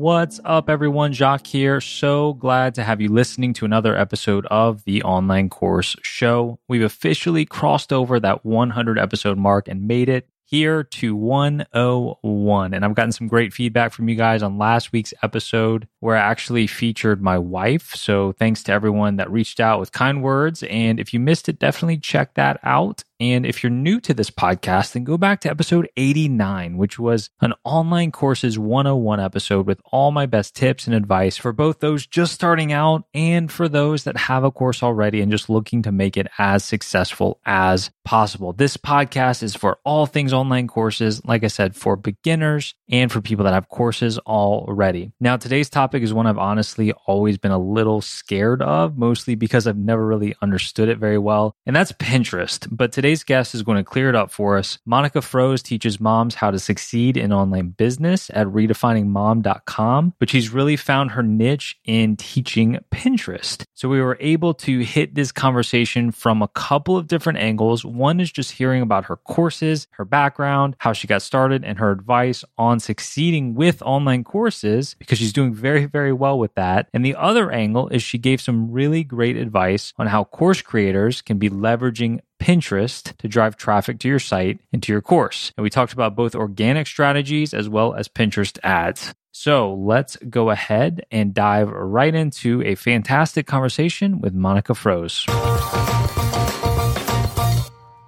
What's 0.00 0.40
up, 0.46 0.70
everyone? 0.70 1.12
Jacques 1.12 1.46
here. 1.46 1.78
So 1.78 2.32
glad 2.32 2.76
to 2.76 2.82
have 2.82 3.02
you 3.02 3.10
listening 3.10 3.52
to 3.52 3.66
another 3.66 3.94
episode 3.94 4.46
of 4.46 4.82
the 4.84 5.02
Online 5.02 5.50
Course 5.50 5.94
Show. 6.00 6.58
We've 6.68 6.82
officially 6.82 7.44
crossed 7.44 7.92
over 7.92 8.18
that 8.18 8.42
100 8.42 8.98
episode 8.98 9.36
mark 9.36 9.68
and 9.68 9.86
made 9.86 10.08
it 10.08 10.26
here 10.46 10.84
to 10.84 11.14
101. 11.14 12.72
And 12.72 12.82
I've 12.82 12.94
gotten 12.94 13.12
some 13.12 13.28
great 13.28 13.52
feedback 13.52 13.92
from 13.92 14.08
you 14.08 14.14
guys 14.14 14.42
on 14.42 14.56
last 14.56 14.90
week's 14.90 15.12
episode 15.22 15.86
where 16.00 16.16
I 16.16 16.20
actually 16.20 16.66
featured 16.66 17.22
my 17.22 17.38
wife. 17.38 17.94
So 17.94 18.32
thanks 18.32 18.62
to 18.64 18.72
everyone 18.72 19.16
that 19.16 19.30
reached 19.30 19.60
out 19.60 19.78
with 19.78 19.92
kind 19.92 20.22
words. 20.22 20.62
And 20.64 20.98
if 20.98 21.14
you 21.14 21.20
missed 21.20 21.48
it, 21.48 21.58
definitely 21.58 21.98
check 21.98 22.34
that 22.34 22.58
out. 22.62 23.04
And 23.20 23.44
if 23.44 23.62
you're 23.62 23.70
new 23.70 24.00
to 24.00 24.14
this 24.14 24.30
podcast, 24.30 24.92
then 24.92 25.04
go 25.04 25.18
back 25.18 25.42
to 25.42 25.50
episode 25.50 25.90
89, 25.98 26.78
which 26.78 26.98
was 26.98 27.28
an 27.42 27.52
online 27.64 28.12
courses 28.12 28.58
101 28.58 29.20
episode 29.20 29.66
with 29.66 29.78
all 29.92 30.10
my 30.10 30.24
best 30.24 30.56
tips 30.56 30.86
and 30.86 30.96
advice 30.96 31.36
for 31.36 31.52
both 31.52 31.80
those 31.80 32.06
just 32.06 32.32
starting 32.32 32.72
out 32.72 33.04
and 33.12 33.52
for 33.52 33.68
those 33.68 34.04
that 34.04 34.16
have 34.16 34.42
a 34.42 34.50
course 34.50 34.82
already 34.82 35.20
and 35.20 35.30
just 35.30 35.50
looking 35.50 35.82
to 35.82 35.92
make 35.92 36.16
it 36.16 36.28
as 36.38 36.64
successful 36.64 37.40
as 37.44 37.90
possible. 38.06 38.54
This 38.54 38.78
podcast 38.78 39.42
is 39.42 39.54
for 39.54 39.78
all 39.84 40.06
things 40.06 40.32
online 40.32 40.66
courses, 40.66 41.22
like 41.24 41.44
I 41.44 41.48
said, 41.48 41.76
for 41.76 41.96
beginners 41.96 42.74
and 42.88 43.12
for 43.12 43.20
people 43.20 43.44
that 43.44 43.52
have 43.52 43.68
courses 43.68 44.18
already. 44.20 45.12
Now, 45.20 45.36
today's 45.36 45.68
topic 45.68 45.89
is 45.94 46.14
one 46.14 46.26
I've 46.26 46.38
honestly 46.38 46.92
always 47.06 47.38
been 47.38 47.50
a 47.50 47.58
little 47.58 48.00
scared 48.00 48.62
of, 48.62 48.96
mostly 48.96 49.34
because 49.34 49.66
I've 49.66 49.76
never 49.76 50.06
really 50.06 50.34
understood 50.40 50.88
it 50.88 50.98
very 50.98 51.18
well, 51.18 51.54
and 51.66 51.74
that's 51.74 51.92
Pinterest. 51.92 52.68
But 52.70 52.92
Today's 52.92 53.24
guest 53.24 53.54
is 53.54 53.62
going 53.62 53.78
to 53.78 53.84
clear 53.84 54.08
it 54.08 54.14
up 54.14 54.30
for 54.30 54.58
us. 54.58 54.78
Monica 54.84 55.20
Froese 55.20 55.62
teaches 55.62 56.00
moms 56.00 56.34
how 56.34 56.50
to 56.50 56.58
succeed 56.58 57.16
in 57.16 57.32
online 57.32 57.70
business 57.70 58.30
at 58.34 58.46
redefiningmom.com, 58.46 60.14
but 60.18 60.30
she's 60.30 60.52
really 60.52 60.76
found 60.76 61.12
her 61.12 61.22
niche 61.22 61.76
in 61.84 62.16
teaching 62.16 62.78
Pinterest. 62.92 63.64
So 63.74 63.88
we 63.88 64.02
were 64.02 64.18
able 64.20 64.54
to 64.54 64.80
hit 64.80 65.14
this 65.14 65.32
conversation 65.32 66.10
from 66.10 66.42
a 66.42 66.48
couple 66.48 66.96
of 66.96 67.06
different 67.06 67.38
angles. 67.38 67.84
One 67.84 68.20
is 68.20 68.30
just 68.30 68.52
hearing 68.52 68.82
about 68.82 69.06
her 69.06 69.16
courses, 69.16 69.86
her 69.92 70.04
background, 70.04 70.76
how 70.78 70.92
she 70.92 71.06
got 71.06 71.22
started, 71.22 71.64
and 71.64 71.78
her 71.78 71.90
advice 71.90 72.44
on 72.58 72.80
succeeding 72.80 73.54
with 73.54 73.80
online 73.82 74.24
courses 74.24 74.94
because 74.98 75.18
she's 75.18 75.32
doing 75.32 75.54
very, 75.54 75.79
very 75.86 76.12
well 76.12 76.38
with 76.38 76.54
that. 76.54 76.88
And 76.92 77.04
the 77.04 77.16
other 77.16 77.50
angle 77.50 77.88
is 77.88 78.02
she 78.02 78.18
gave 78.18 78.40
some 78.40 78.70
really 78.70 79.04
great 79.04 79.36
advice 79.36 79.92
on 79.96 80.06
how 80.06 80.24
course 80.24 80.62
creators 80.62 81.22
can 81.22 81.38
be 81.38 81.50
leveraging 81.50 82.20
Pinterest 82.40 83.16
to 83.18 83.28
drive 83.28 83.56
traffic 83.56 83.98
to 84.00 84.08
your 84.08 84.18
site 84.18 84.60
and 84.72 84.82
to 84.82 84.92
your 84.92 85.02
course. 85.02 85.52
And 85.56 85.62
we 85.62 85.70
talked 85.70 85.92
about 85.92 86.16
both 86.16 86.34
organic 86.34 86.86
strategies 86.86 87.52
as 87.52 87.68
well 87.68 87.94
as 87.94 88.08
Pinterest 88.08 88.58
ads. 88.62 89.14
So 89.32 89.74
let's 89.74 90.16
go 90.16 90.50
ahead 90.50 91.04
and 91.10 91.32
dive 91.32 91.70
right 91.70 92.14
into 92.14 92.62
a 92.62 92.74
fantastic 92.74 93.46
conversation 93.46 94.20
with 94.20 94.34
Monica 94.34 94.72
Froese. 94.72 95.26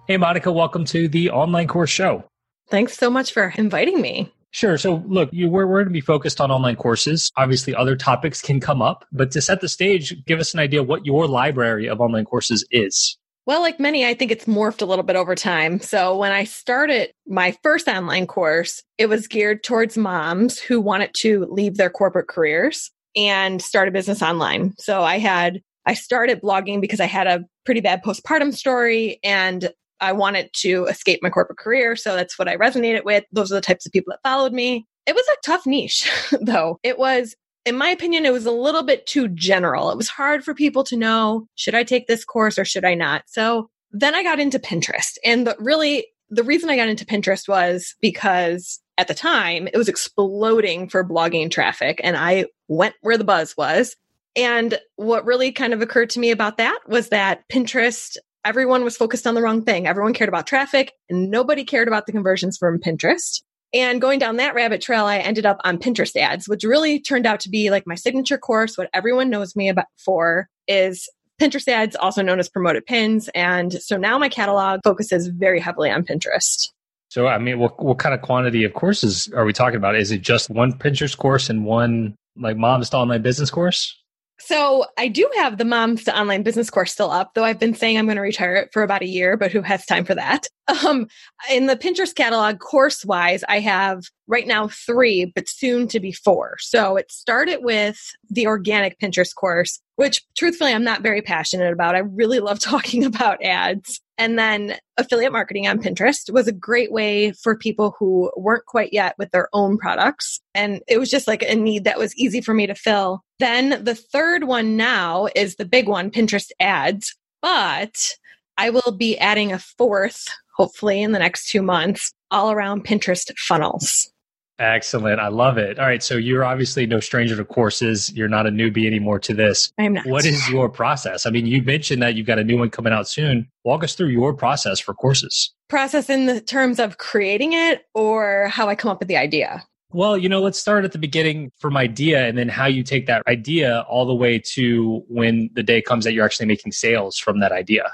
Hey, 0.09 0.16
Monica, 0.16 0.50
welcome 0.50 0.84
to 0.87 1.09
the 1.09 1.31
Online 1.31 1.69
Course 1.69 1.91
Show. 1.91 2.25
Thanks 2.69 2.97
so 2.97 3.09
much 3.09 3.33
for 3.33 3.53
inviting 3.56 4.00
me. 4.00 4.33
Sure. 4.53 4.77
So, 4.77 5.03
look, 5.07 5.31
you, 5.33 5.49
we're, 5.49 5.67
we're 5.67 5.79
going 5.83 5.87
to 5.87 5.93
be 5.93 6.03
focused 6.03 6.41
on 6.41 6.51
online 6.51 6.77
courses. 6.77 7.33
Obviously, 7.37 7.75
other 7.75 7.97
topics 7.97 8.43
can 8.43 8.61
come 8.61 8.83
up, 8.83 9.07
but 9.11 9.31
to 9.33 9.41
set 9.41 9.63
the 9.63 9.69
stage, 9.69 10.15
give 10.27 10.41
us 10.41 10.53
an 10.53 10.61
idea 10.61 10.83
what 10.83 11.07
your 11.07 11.27
library 11.27 11.89
of 11.89 12.01
online 12.01 12.27
courses 12.27 12.65
is. 12.71 13.17
Well, 13.47 13.61
like 13.61 13.81
many, 13.81 14.07
I 14.07 14.15
think 14.15 14.31
it's 14.31 14.45
morphed 14.45 14.83
a 14.83 14.85
little 14.85 15.03
bit 15.03 15.17
over 15.17 15.35
time. 15.35 15.81
So 15.81 16.17
when 16.17 16.31
I 16.33 16.45
started 16.45 17.13
my 17.27 17.57
first 17.63 17.89
online 17.89 18.27
course, 18.27 18.83
it 18.99 19.07
was 19.07 19.27
geared 19.27 19.65
towards 19.65 19.97
moms 19.97 20.61
who 20.61 20.81
wanted 20.81 21.13
to 21.15 21.47
leave 21.51 21.77
their 21.77 21.91
corporate 21.91 22.29
careers 22.29 22.91
and 23.17 23.61
start 23.61 23.89
a 23.89 23.91
business 23.91 24.23
online. 24.23 24.75
So 24.79 25.03
I 25.03 25.19
had, 25.19 25.61
I 25.87 25.95
started 25.95 26.41
blogging 26.41 26.81
because 26.81 27.01
I 27.01 27.07
had 27.07 27.27
a 27.27 27.45
pretty 27.65 27.81
bad 27.81 28.05
postpartum 28.05 28.55
story 28.55 29.19
and 29.25 29.73
I 30.03 30.13
wanted 30.13 30.51
to 30.55 30.85
escape 30.87 31.21
my 31.23 31.31
corporate 31.31 31.59
career. 31.59 31.97
So 31.97 32.15
that's 32.15 32.39
what 32.39 32.49
I 32.49 32.57
resonated 32.57 33.05
with. 33.05 33.25
Those 33.33 33.51
are 33.51 33.55
the 33.55 33.61
types 33.61 33.87
of 33.87 33.93
people 33.93 34.13
that 34.13 34.29
followed 34.29 34.53
me. 34.53 34.87
It 35.07 35.15
was 35.15 35.27
a 35.29 35.41
tough 35.45 35.67
niche 35.67 36.11
though. 36.41 36.79
It 36.83 36.99
was 36.99 37.35
in 37.65 37.77
my 37.77 37.89
opinion, 37.89 38.27
it 38.27 38.33
was 38.33 38.47
a 38.47 38.51
little 38.51 38.83
bit 38.83 39.07
too 39.07 39.29
general. 39.29 39.91
It 39.91 39.97
was 39.97 40.09
hard 40.09 40.45
for 40.45 40.53
people 40.53 40.83
to 40.85 40.97
know, 40.97 41.47
should 41.55 41.77
I 41.77 41.85
take 41.85 42.09
this 42.09 42.25
course 42.25 42.59
or 42.59 42.65
should 42.65 42.85
I 42.85 42.95
not? 42.95 43.23
So 43.27 43.71
then 43.93 44.15
I 44.15 44.23
got 44.23 44.41
into 44.41 44.59
Pinterest. 44.59 45.17
And 45.25 45.47
the, 45.47 45.55
really, 45.61 46.09
the 46.29 46.43
reason 46.43 46.71
I 46.71 46.77
got 46.77 46.89
into 46.89 47.07
Pinterest 47.07 47.49
was 47.49 47.95
because 48.01 48.81
at 48.99 49.07
the 49.07 49.15
time 49.15 49.69
it 49.69 49.77
was 49.77 49.89
exploding 49.89 50.89
for 50.89 51.09
blogging 51.09 51.51
traffic 51.51 52.01
and 52.03 52.17
I 52.17 52.47
went 52.69 52.95
where 53.03 53.19
the 53.19 53.25
buzz 53.25 53.57
was. 53.57 53.97
And 54.34 54.79
what 54.97 55.27
really 55.27 55.53
kind 55.53 55.73
of 55.73 55.83
occurred 55.83 56.11
to 56.11 56.21
me 56.21 56.31
about 56.31 56.57
that 56.57 56.79
was 56.89 57.11
that 57.11 57.43
Pinterest, 57.53 58.17
everyone 58.44 58.84
was 58.84 58.97
focused 58.97 59.26
on 59.26 59.34
the 59.34 59.42
wrong 59.42 59.62
thing. 59.62 59.86
Everyone 59.86 60.14
cared 60.14 60.28
about 60.28 60.47
traffic 60.47 60.92
and 61.08 61.30
nobody 61.30 61.64
cared 61.64 61.88
about 61.88 62.06
the 62.06 62.12
conversions 62.12 62.56
from 62.58 62.78
Pinterest. 62.78 63.42
And 63.75 64.00
going 64.00 64.19
down 64.19 64.36
that 64.36 64.54
rabbit 64.54 64.82
trail, 64.82 65.06
I 65.06 65.19
ended 65.19 65.47
up 65.47 65.58
on 65.64 65.78
Pinterest 65.78 66.14
ads, 66.16 66.47
which 66.47 66.62
really 66.62 67.00
turned 67.00 67.26
out 67.26 67.41
to 67.41 67.48
be 67.48 67.70
like 67.70 67.86
my 67.86 67.94
signature 67.94 68.36
course. 68.36 68.76
What 68.76 68.91
everyone 68.92 69.30
knows 69.30 69.56
me 69.56 69.69
about 69.70 69.86
for 69.97 70.48
is 70.69 71.08
Pinterest 71.41 71.66
ads, 71.69 71.97
also 71.97 72.22
known 72.22 72.38
as 72.38 72.50
promoted 72.50 72.84
pins. 72.84 73.30
And 73.34 73.72
so 73.72 73.97
now 73.97 74.19
my 74.19 74.28
catalog 74.28 74.80
focuses 74.84 75.28
very 75.28 75.59
heavily 75.59 75.91
on 75.91 76.04
Pinterest. 76.04 76.69
So, 77.09 77.26
I 77.26 77.38
mean, 77.38 77.59
what, 77.59 77.82
what 77.82 77.98
kind 77.98 78.14
of 78.14 78.22
quantity 78.22 78.64
of 78.64 78.74
courses 78.74 79.28
are 79.34 79.44
we 79.44 79.53
talking 79.53 79.76
about? 79.76 79.97
Is 79.97 80.10
it 80.10 80.22
just 80.22 80.50
one 80.50 80.72
Pinterest 80.72 81.16
course 81.16 81.48
and 81.48 81.64
one 81.64 82.14
like 82.36 82.56
mom's 82.56 82.91
to 82.91 83.06
my 83.06 83.19
business 83.19 83.50
course? 83.50 84.02
So 84.41 84.87
I 84.98 85.09
do 85.09 85.31
have 85.37 85.59
the 85.59 85.65
Moms 85.65 86.04
to 86.04 86.19
Online 86.19 86.43
Business 86.43 86.69
course 86.69 86.93
still 86.93 87.10
up, 87.10 87.34
though 87.34 87.44
I've 87.44 87.60
been 87.60 87.75
saying 87.75 87.97
I'm 87.97 88.06
going 88.06 88.16
to 88.16 88.22
retire 88.22 88.56
it 88.56 88.70
for 88.72 88.82
about 88.82 89.03
a 89.03 89.09
year, 89.09 89.37
but 89.37 89.53
who 89.53 89.62
has 89.62 89.87
time 89.87 90.04
for 90.04 90.15
that? 90.15 90.47
Um, 90.87 91.09
in 91.50 91.66
the 91.66 91.76
Pinterest 91.76 92.15
catalog, 92.15 92.60
course 92.60 93.04
wise, 93.04 93.44
I 93.47 93.59
have 93.59 94.04
right 94.26 94.47
now 94.47 94.69
three, 94.69 95.31
but 95.34 95.48
soon 95.48 95.87
to 95.88 96.00
be 96.00 96.12
four. 96.12 96.56
So 96.60 96.97
it 96.97 97.10
started 97.10 97.59
with 97.62 98.00
the 98.31 98.47
organic 98.47 98.98
Pinterest 98.98 99.34
course, 99.34 99.81
which 99.97 100.22
truthfully 100.37 100.72
I'm 100.72 100.84
not 100.84 101.03
very 101.03 101.21
passionate 101.21 101.72
about. 101.72 101.94
I 101.97 101.98
really 101.98 102.41
love 102.41 102.59
talking 102.60 103.04
about 103.04 103.42
ads. 103.42 104.00
And 104.19 104.38
then 104.38 104.76
affiliate 104.97 105.32
marketing 105.32 105.66
on 105.66 105.82
Pinterest 105.82 106.32
was 106.32 106.47
a 106.47 106.53
great 106.53 106.92
way 106.92 107.32
for 107.32 107.56
people 107.56 107.97
who 107.98 108.31
weren't 108.37 108.66
quite 108.66 108.92
yet 108.92 109.16
with 109.19 109.31
their 109.32 109.48
own 109.53 109.78
products. 109.78 110.41
And 110.54 110.81
it 110.87 110.98
was 110.98 111.10
just 111.10 111.26
like 111.26 111.42
a 111.42 111.56
need 111.56 111.84
that 111.84 111.98
was 111.98 112.15
easy 112.16 112.41
for 112.41 112.54
me 112.54 112.66
to 112.66 112.75
fill. 112.75 113.25
Then 113.42 113.82
the 113.82 113.97
third 113.97 114.44
one 114.44 114.76
now 114.76 115.26
is 115.34 115.56
the 115.56 115.64
big 115.64 115.88
one, 115.88 116.12
Pinterest 116.12 116.53
ads. 116.60 117.16
But 117.41 118.14
I 118.56 118.70
will 118.70 118.94
be 118.97 119.19
adding 119.19 119.53
a 119.53 119.58
fourth, 119.58 120.28
hopefully 120.54 121.03
in 121.03 121.10
the 121.10 121.19
next 121.19 121.48
two 121.48 121.60
months, 121.60 122.12
all 122.30 122.53
around 122.53 122.84
Pinterest 122.84 123.36
funnels. 123.36 124.12
Excellent. 124.60 125.18
I 125.18 125.27
love 125.27 125.59
it. 125.59 125.80
All 125.80 125.86
right. 125.86 126.04
So 126.04 126.15
you're 126.15 126.44
obviously 126.44 126.86
no 126.86 127.00
stranger 127.00 127.34
to 127.34 127.44
courses. 127.44 128.12
You're 128.15 128.28
not 128.28 128.47
a 128.47 128.50
newbie 128.50 128.86
anymore 128.86 129.18
to 129.18 129.34
this. 129.34 129.72
I'm 129.77 129.95
not. 129.95 130.06
What 130.06 130.24
is 130.24 130.48
your 130.48 130.68
process? 130.68 131.27
I 131.27 131.30
mean, 131.30 131.47
you 131.47 131.62
mentioned 131.62 132.00
that 132.00 132.15
you've 132.15 132.28
got 132.28 132.38
a 132.38 132.45
new 132.45 132.59
one 132.59 132.71
coming 132.71 132.92
out 132.92 133.09
soon. 133.09 133.50
Walk 133.65 133.83
us 133.83 133.97
through 133.97 134.10
your 134.10 134.34
process 134.34 134.78
for 134.78 134.95
courses. 134.95 135.53
Process 135.68 136.09
in 136.09 136.27
the 136.27 136.41
terms 136.41 136.78
of 136.78 136.98
creating 136.98 137.54
it 137.54 137.86
or 137.92 138.47
how 138.53 138.68
I 138.68 138.77
come 138.77 138.92
up 138.92 139.00
with 139.00 139.09
the 139.09 139.16
idea? 139.16 139.65
Well, 139.92 140.16
you 140.16 140.28
know, 140.28 140.41
let's 140.41 140.59
start 140.59 140.84
at 140.84 140.92
the 140.92 140.98
beginning 140.98 141.53
from 141.59 141.77
idea 141.77 142.27
and 142.27 142.36
then 142.39 142.48
how 142.48 142.66
you 142.66 142.83
take 142.83 143.06
that 143.06 143.22
idea 143.27 143.83
all 143.89 144.06
the 144.06 144.15
way 144.15 144.39
to 144.39 145.04
when 145.09 145.50
the 145.54 145.62
day 145.62 145.83
comes 145.83 146.04
that 146.04 146.12
you're 146.12 146.24
actually 146.24 146.47
making 146.47 146.72
sales 146.72 147.18
from 147.18 147.41
that 147.41 147.53
idea. 147.53 147.92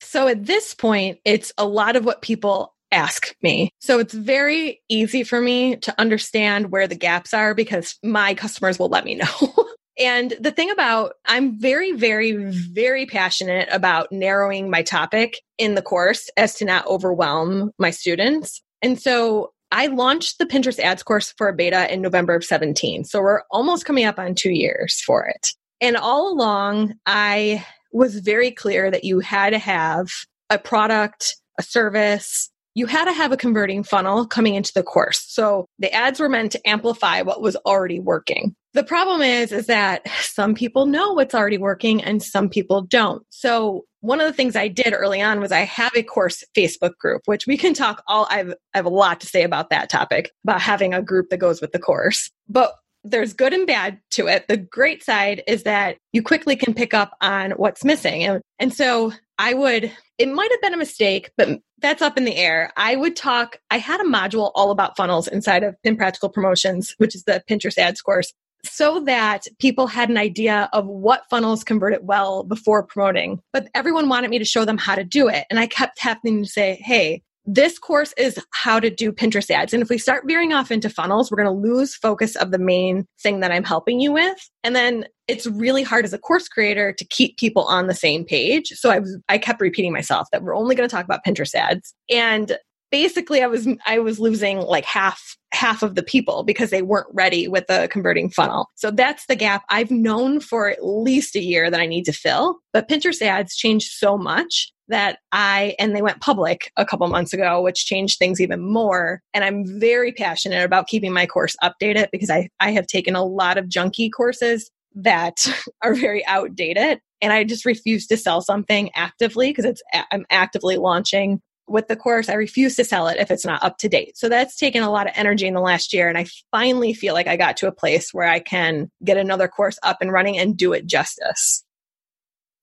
So 0.00 0.28
at 0.28 0.46
this 0.46 0.74
point, 0.74 1.18
it's 1.24 1.52
a 1.58 1.66
lot 1.66 1.96
of 1.96 2.04
what 2.04 2.22
people 2.22 2.74
ask 2.92 3.34
me. 3.42 3.70
So 3.80 3.98
it's 3.98 4.14
very 4.14 4.80
easy 4.88 5.22
for 5.22 5.40
me 5.40 5.76
to 5.76 5.94
understand 6.00 6.72
where 6.72 6.86
the 6.86 6.96
gaps 6.96 7.32
are 7.32 7.54
because 7.54 7.96
my 8.02 8.34
customers 8.34 8.78
will 8.78 8.88
let 8.88 9.04
me 9.04 9.14
know. 9.14 9.66
and 9.98 10.34
the 10.40 10.50
thing 10.50 10.70
about 10.70 11.14
I'm 11.26 11.58
very, 11.58 11.92
very, 11.92 12.32
very 12.32 13.06
passionate 13.06 13.68
about 13.70 14.10
narrowing 14.10 14.70
my 14.70 14.82
topic 14.82 15.40
in 15.58 15.74
the 15.74 15.82
course 15.82 16.28
as 16.36 16.54
to 16.56 16.64
not 16.64 16.86
overwhelm 16.86 17.72
my 17.78 17.90
students. 17.90 18.62
And 18.82 19.00
so 19.00 19.52
I 19.72 19.86
launched 19.86 20.38
the 20.38 20.46
Pinterest 20.46 20.78
ads 20.78 21.02
course 21.02 21.32
for 21.36 21.48
a 21.48 21.54
beta 21.54 21.92
in 21.92 22.02
November 22.02 22.34
of 22.34 22.44
17. 22.44 23.04
So 23.04 23.20
we're 23.20 23.42
almost 23.50 23.84
coming 23.84 24.04
up 24.04 24.18
on 24.18 24.34
two 24.34 24.50
years 24.50 25.00
for 25.06 25.26
it. 25.26 25.52
And 25.80 25.96
all 25.96 26.32
along, 26.32 26.94
I 27.06 27.64
was 27.92 28.16
very 28.20 28.50
clear 28.50 28.90
that 28.90 29.04
you 29.04 29.20
had 29.20 29.50
to 29.50 29.58
have 29.58 30.08
a 30.50 30.58
product, 30.58 31.36
a 31.58 31.62
service, 31.62 32.50
you 32.74 32.86
had 32.86 33.06
to 33.06 33.12
have 33.12 33.32
a 33.32 33.36
converting 33.36 33.82
funnel 33.82 34.26
coming 34.26 34.54
into 34.54 34.72
the 34.74 34.82
course. 34.82 35.24
So 35.28 35.66
the 35.78 35.92
ads 35.92 36.20
were 36.20 36.28
meant 36.28 36.52
to 36.52 36.68
amplify 36.68 37.22
what 37.22 37.42
was 37.42 37.56
already 37.56 37.98
working. 37.98 38.54
The 38.72 38.84
problem 38.84 39.20
is, 39.20 39.50
is 39.50 39.66
that 39.66 40.06
some 40.20 40.54
people 40.54 40.86
know 40.86 41.12
what's 41.12 41.34
already 41.34 41.58
working 41.58 42.02
and 42.02 42.22
some 42.22 42.48
people 42.48 42.82
don't. 42.82 43.24
So 43.30 43.84
one 44.00 44.20
of 44.20 44.26
the 44.26 44.32
things 44.32 44.54
I 44.54 44.68
did 44.68 44.92
early 44.92 45.20
on 45.20 45.40
was 45.40 45.50
I 45.50 45.60
have 45.60 45.92
a 45.96 46.02
course 46.02 46.44
Facebook 46.56 46.96
group, 46.98 47.22
which 47.26 47.46
we 47.46 47.56
can 47.56 47.74
talk 47.74 48.02
all, 48.06 48.26
I've, 48.30 48.54
I 48.72 48.78
have 48.78 48.86
a 48.86 48.90
lot 48.90 49.20
to 49.20 49.26
say 49.26 49.42
about 49.42 49.70
that 49.70 49.90
topic, 49.90 50.30
about 50.44 50.60
having 50.60 50.94
a 50.94 51.02
group 51.02 51.30
that 51.30 51.38
goes 51.38 51.60
with 51.60 51.72
the 51.72 51.80
course. 51.80 52.30
But 52.48 52.74
there's 53.02 53.32
good 53.32 53.52
and 53.52 53.66
bad 53.66 53.98
to 54.12 54.28
it. 54.28 54.46
The 54.46 54.58
great 54.58 55.02
side 55.02 55.42
is 55.46 55.64
that 55.64 55.96
you 56.12 56.22
quickly 56.22 56.54
can 56.54 56.74
pick 56.74 56.94
up 56.94 57.16
on 57.20 57.52
what's 57.52 57.84
missing. 57.84 58.22
And, 58.24 58.42
and 58.58 58.72
so 58.72 59.12
I 59.38 59.54
would, 59.54 59.90
it 60.18 60.28
might 60.28 60.50
have 60.50 60.60
been 60.60 60.74
a 60.74 60.78
mistake, 60.78 61.30
but 61.36 61.60
that's 61.78 62.02
up 62.02 62.18
in 62.18 62.24
the 62.24 62.36
air. 62.36 62.72
I 62.76 62.94
would 62.94 63.16
talk, 63.16 63.58
I 63.70 63.78
had 63.78 64.00
a 64.00 64.04
module 64.04 64.52
all 64.54 64.70
about 64.70 64.96
funnels 64.96 65.28
inside 65.28 65.64
of 65.64 65.74
Pin 65.82 65.96
Practical 65.96 66.28
Promotions, 66.28 66.94
which 66.98 67.14
is 67.14 67.24
the 67.24 67.42
Pinterest 67.48 67.78
ads 67.78 68.02
course 68.02 68.32
so 68.64 69.00
that 69.00 69.46
people 69.58 69.86
had 69.86 70.10
an 70.10 70.16
idea 70.16 70.68
of 70.72 70.86
what 70.86 71.24
funnels 71.30 71.64
converted 71.64 72.00
well 72.02 72.42
before 72.42 72.82
promoting. 72.82 73.40
But 73.52 73.68
everyone 73.74 74.08
wanted 74.08 74.30
me 74.30 74.38
to 74.38 74.44
show 74.44 74.64
them 74.64 74.78
how 74.78 74.94
to 74.94 75.04
do 75.04 75.28
it. 75.28 75.46
And 75.50 75.58
I 75.58 75.66
kept 75.66 75.98
having 76.00 76.44
to 76.44 76.48
say, 76.48 76.80
hey, 76.82 77.22
this 77.46 77.78
course 77.78 78.12
is 78.16 78.38
how 78.52 78.78
to 78.78 78.90
do 78.90 79.12
Pinterest 79.12 79.50
ads. 79.50 79.72
And 79.72 79.82
if 79.82 79.88
we 79.88 79.98
start 79.98 80.24
veering 80.26 80.52
off 80.52 80.70
into 80.70 80.90
funnels, 80.90 81.30
we're 81.30 81.42
going 81.42 81.54
to 81.54 81.68
lose 81.68 81.94
focus 81.94 82.36
of 82.36 82.50
the 82.50 82.58
main 82.58 83.06
thing 83.22 83.40
that 83.40 83.50
I'm 83.50 83.64
helping 83.64 83.98
you 83.98 84.12
with. 84.12 84.50
And 84.62 84.76
then 84.76 85.06
it's 85.26 85.46
really 85.46 85.82
hard 85.82 86.04
as 86.04 86.12
a 86.12 86.18
course 86.18 86.48
creator 86.48 86.92
to 86.92 87.04
keep 87.06 87.38
people 87.38 87.64
on 87.64 87.86
the 87.86 87.94
same 87.94 88.24
page. 88.24 88.68
So 88.74 88.90
I 88.90 88.98
was, 88.98 89.18
I 89.28 89.38
kept 89.38 89.60
repeating 89.60 89.92
myself 89.92 90.28
that 90.32 90.42
we're 90.42 90.54
only 90.54 90.74
going 90.74 90.88
to 90.88 90.94
talk 90.94 91.04
about 91.04 91.24
Pinterest 91.24 91.54
ads. 91.54 91.94
And 92.10 92.58
basically 92.90 93.42
I 93.42 93.46
was 93.46 93.68
I 93.86 93.98
was 93.98 94.18
losing 94.18 94.58
like 94.58 94.84
half 94.84 95.36
half 95.52 95.82
of 95.82 95.94
the 95.94 96.02
people 96.02 96.42
because 96.42 96.70
they 96.70 96.82
weren't 96.82 97.08
ready 97.12 97.48
with 97.48 97.66
the 97.66 97.88
converting 97.90 98.30
funnel. 98.30 98.68
So 98.76 98.90
that's 98.90 99.26
the 99.26 99.36
gap 99.36 99.64
I've 99.68 99.90
known 99.90 100.40
for 100.40 100.68
at 100.68 100.84
least 100.84 101.36
a 101.36 101.42
year 101.42 101.70
that 101.70 101.80
I 101.80 101.86
need 101.86 102.04
to 102.04 102.12
fill. 102.12 102.58
But 102.72 102.88
Pinterest 102.88 103.20
ads 103.22 103.56
changed 103.56 103.92
so 103.92 104.16
much 104.16 104.72
that 104.88 105.18
I 105.32 105.74
and 105.78 105.94
they 105.94 106.02
went 106.02 106.20
public 106.20 106.72
a 106.76 106.84
couple 106.84 107.06
months 107.08 107.32
ago, 107.32 107.62
which 107.62 107.86
changed 107.86 108.18
things 108.18 108.40
even 108.40 108.60
more. 108.60 109.20
And 109.34 109.44
I'm 109.44 109.64
very 109.80 110.12
passionate 110.12 110.64
about 110.64 110.88
keeping 110.88 111.12
my 111.12 111.26
course 111.26 111.56
updated 111.62 112.08
because 112.10 112.30
I, 112.30 112.48
I 112.58 112.72
have 112.72 112.86
taken 112.86 113.14
a 113.14 113.24
lot 113.24 113.56
of 113.56 113.66
junky 113.66 114.10
courses 114.14 114.70
that 114.94 115.46
are 115.82 115.94
very 115.94 116.26
outdated 116.26 117.00
and 117.22 117.32
I 117.32 117.44
just 117.44 117.64
refuse 117.64 118.06
to 118.06 118.16
sell 118.16 118.40
something 118.40 118.90
actively 118.94 119.50
because 119.50 119.64
it's 119.64 119.82
I'm 120.10 120.24
actively 120.30 120.76
launching 120.76 121.40
with 121.70 121.88
the 121.88 121.96
course, 121.96 122.28
I 122.28 122.34
refuse 122.34 122.76
to 122.76 122.84
sell 122.84 123.08
it 123.08 123.18
if 123.18 123.30
it's 123.30 123.46
not 123.46 123.62
up 123.62 123.78
to 123.78 123.88
date. 123.88 124.18
So 124.18 124.28
that's 124.28 124.56
taken 124.56 124.82
a 124.82 124.90
lot 124.90 125.06
of 125.06 125.12
energy 125.16 125.46
in 125.46 125.54
the 125.54 125.60
last 125.60 125.92
year. 125.92 126.08
And 126.08 126.18
I 126.18 126.26
finally 126.50 126.92
feel 126.92 127.14
like 127.14 127.28
I 127.28 127.36
got 127.36 127.56
to 127.58 127.68
a 127.68 127.72
place 127.72 128.12
where 128.12 128.28
I 128.28 128.40
can 128.40 128.90
get 129.04 129.16
another 129.16 129.48
course 129.48 129.78
up 129.82 129.98
and 130.00 130.12
running 130.12 130.36
and 130.36 130.56
do 130.56 130.72
it 130.72 130.86
justice. 130.86 131.64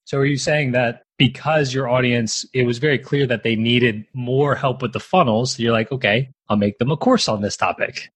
So 0.03 0.19
are 0.19 0.25
you 0.25 0.37
saying 0.37 0.71
that 0.73 1.03
because 1.17 1.73
your 1.73 1.89
audience, 1.89 2.45
it 2.53 2.65
was 2.65 2.77
very 2.77 2.97
clear 2.97 3.25
that 3.27 3.43
they 3.43 3.55
needed 3.55 4.05
more 4.13 4.55
help 4.55 4.81
with 4.81 4.93
the 4.93 4.99
funnels, 4.99 5.57
you're 5.59 5.73
like, 5.73 5.91
okay, 5.91 6.29
I'll 6.49 6.57
make 6.57 6.77
them 6.77 6.91
a 6.91 6.97
course 6.97 7.27
on 7.27 7.41
this 7.41 7.57
topic. 7.57 8.09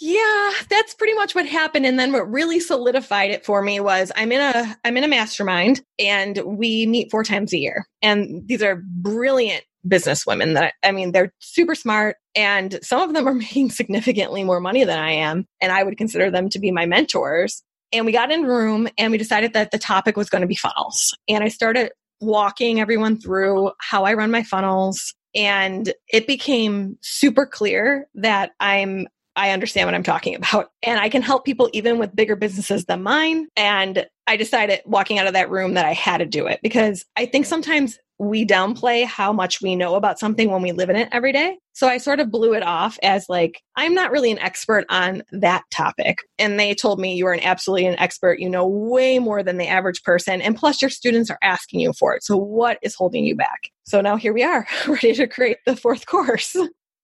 Yeah, 0.00 0.50
that's 0.70 0.94
pretty 0.94 1.14
much 1.14 1.34
what 1.34 1.46
happened. 1.46 1.84
And 1.84 1.98
then 1.98 2.12
what 2.12 2.30
really 2.30 2.60
solidified 2.60 3.30
it 3.30 3.44
for 3.44 3.62
me 3.62 3.80
was 3.80 4.12
I'm 4.14 4.30
in 4.30 4.40
a 4.40 4.76
I'm 4.84 4.96
in 4.96 5.02
a 5.02 5.08
mastermind 5.08 5.80
and 5.98 6.40
we 6.44 6.86
meet 6.86 7.10
four 7.10 7.24
times 7.24 7.52
a 7.52 7.58
year. 7.58 7.86
And 8.00 8.46
these 8.46 8.62
are 8.62 8.80
brilliant 8.86 9.64
business 9.86 10.26
women 10.26 10.54
that 10.54 10.74
I 10.82 10.92
mean 10.92 11.12
they're 11.12 11.32
super 11.38 11.74
smart 11.74 12.16
and 12.34 12.78
some 12.82 13.00
of 13.00 13.14
them 13.14 13.28
are 13.28 13.34
making 13.46 13.70
significantly 13.70 14.44
more 14.44 14.60
money 14.60 14.84
than 14.84 14.98
I 14.98 15.12
am 15.12 15.46
and 15.60 15.72
I 15.72 15.82
would 15.82 15.96
consider 15.96 16.30
them 16.30 16.48
to 16.50 16.58
be 16.58 16.70
my 16.70 16.86
mentors 16.86 17.62
and 17.92 18.04
we 18.04 18.12
got 18.12 18.30
in 18.30 18.42
room 18.42 18.88
and 18.98 19.10
we 19.10 19.18
decided 19.18 19.52
that 19.54 19.70
the 19.70 19.78
topic 19.78 20.16
was 20.16 20.28
going 20.28 20.42
to 20.42 20.48
be 20.48 20.56
funnels 20.56 21.16
and 21.28 21.44
I 21.44 21.48
started 21.48 21.92
walking 22.20 22.80
everyone 22.80 23.20
through 23.20 23.70
how 23.80 24.04
I 24.04 24.14
run 24.14 24.30
my 24.30 24.42
funnels 24.42 25.14
and 25.34 25.92
it 26.08 26.26
became 26.26 26.98
super 27.00 27.46
clear 27.46 28.08
that 28.14 28.50
I'm 28.60 29.06
I 29.38 29.50
understand 29.50 29.86
what 29.86 29.94
I'm 29.94 30.02
talking 30.02 30.34
about. 30.34 30.72
And 30.82 30.98
I 30.98 31.08
can 31.08 31.22
help 31.22 31.44
people 31.44 31.70
even 31.72 31.98
with 31.98 32.14
bigger 32.14 32.34
businesses 32.34 32.86
than 32.86 33.04
mine. 33.04 33.46
And 33.56 34.04
I 34.26 34.36
decided 34.36 34.80
walking 34.84 35.20
out 35.20 35.28
of 35.28 35.34
that 35.34 35.48
room 35.48 35.74
that 35.74 35.86
I 35.86 35.92
had 35.92 36.18
to 36.18 36.26
do 36.26 36.48
it 36.48 36.58
because 36.60 37.04
I 37.16 37.26
think 37.26 37.46
sometimes 37.46 38.00
we 38.18 38.44
downplay 38.44 39.04
how 39.04 39.32
much 39.32 39.60
we 39.62 39.76
know 39.76 39.94
about 39.94 40.18
something 40.18 40.50
when 40.50 40.62
we 40.62 40.72
live 40.72 40.90
in 40.90 40.96
it 40.96 41.08
every 41.12 41.32
day. 41.32 41.58
So 41.72 41.86
I 41.86 41.98
sort 41.98 42.18
of 42.18 42.30
blew 42.30 42.54
it 42.54 42.64
off 42.64 42.98
as 43.02 43.26
like, 43.28 43.62
I'm 43.76 43.94
not 43.94 44.10
really 44.10 44.32
an 44.32 44.40
expert 44.40 44.84
on 44.88 45.22
that 45.30 45.62
topic. 45.70 46.18
And 46.38 46.58
they 46.58 46.74
told 46.74 46.98
me 46.98 47.14
you 47.14 47.26
are 47.28 47.32
an 47.32 47.44
absolutely 47.44 47.86
an 47.86 47.98
expert. 48.00 48.40
You 48.40 48.50
know 48.50 48.66
way 48.66 49.20
more 49.20 49.44
than 49.44 49.58
the 49.58 49.68
average 49.68 50.02
person. 50.02 50.42
And 50.42 50.56
plus 50.56 50.82
your 50.82 50.90
students 50.90 51.30
are 51.30 51.38
asking 51.42 51.80
you 51.80 51.92
for 51.92 52.14
it. 52.14 52.24
So 52.24 52.36
what 52.36 52.78
is 52.82 52.96
holding 52.96 53.24
you 53.24 53.36
back? 53.36 53.70
So 53.84 54.00
now 54.00 54.16
here 54.16 54.32
we 54.32 54.42
are, 54.42 54.66
ready 54.88 55.14
to 55.14 55.28
create 55.28 55.58
the 55.64 55.76
fourth 55.76 56.06
course. 56.06 56.56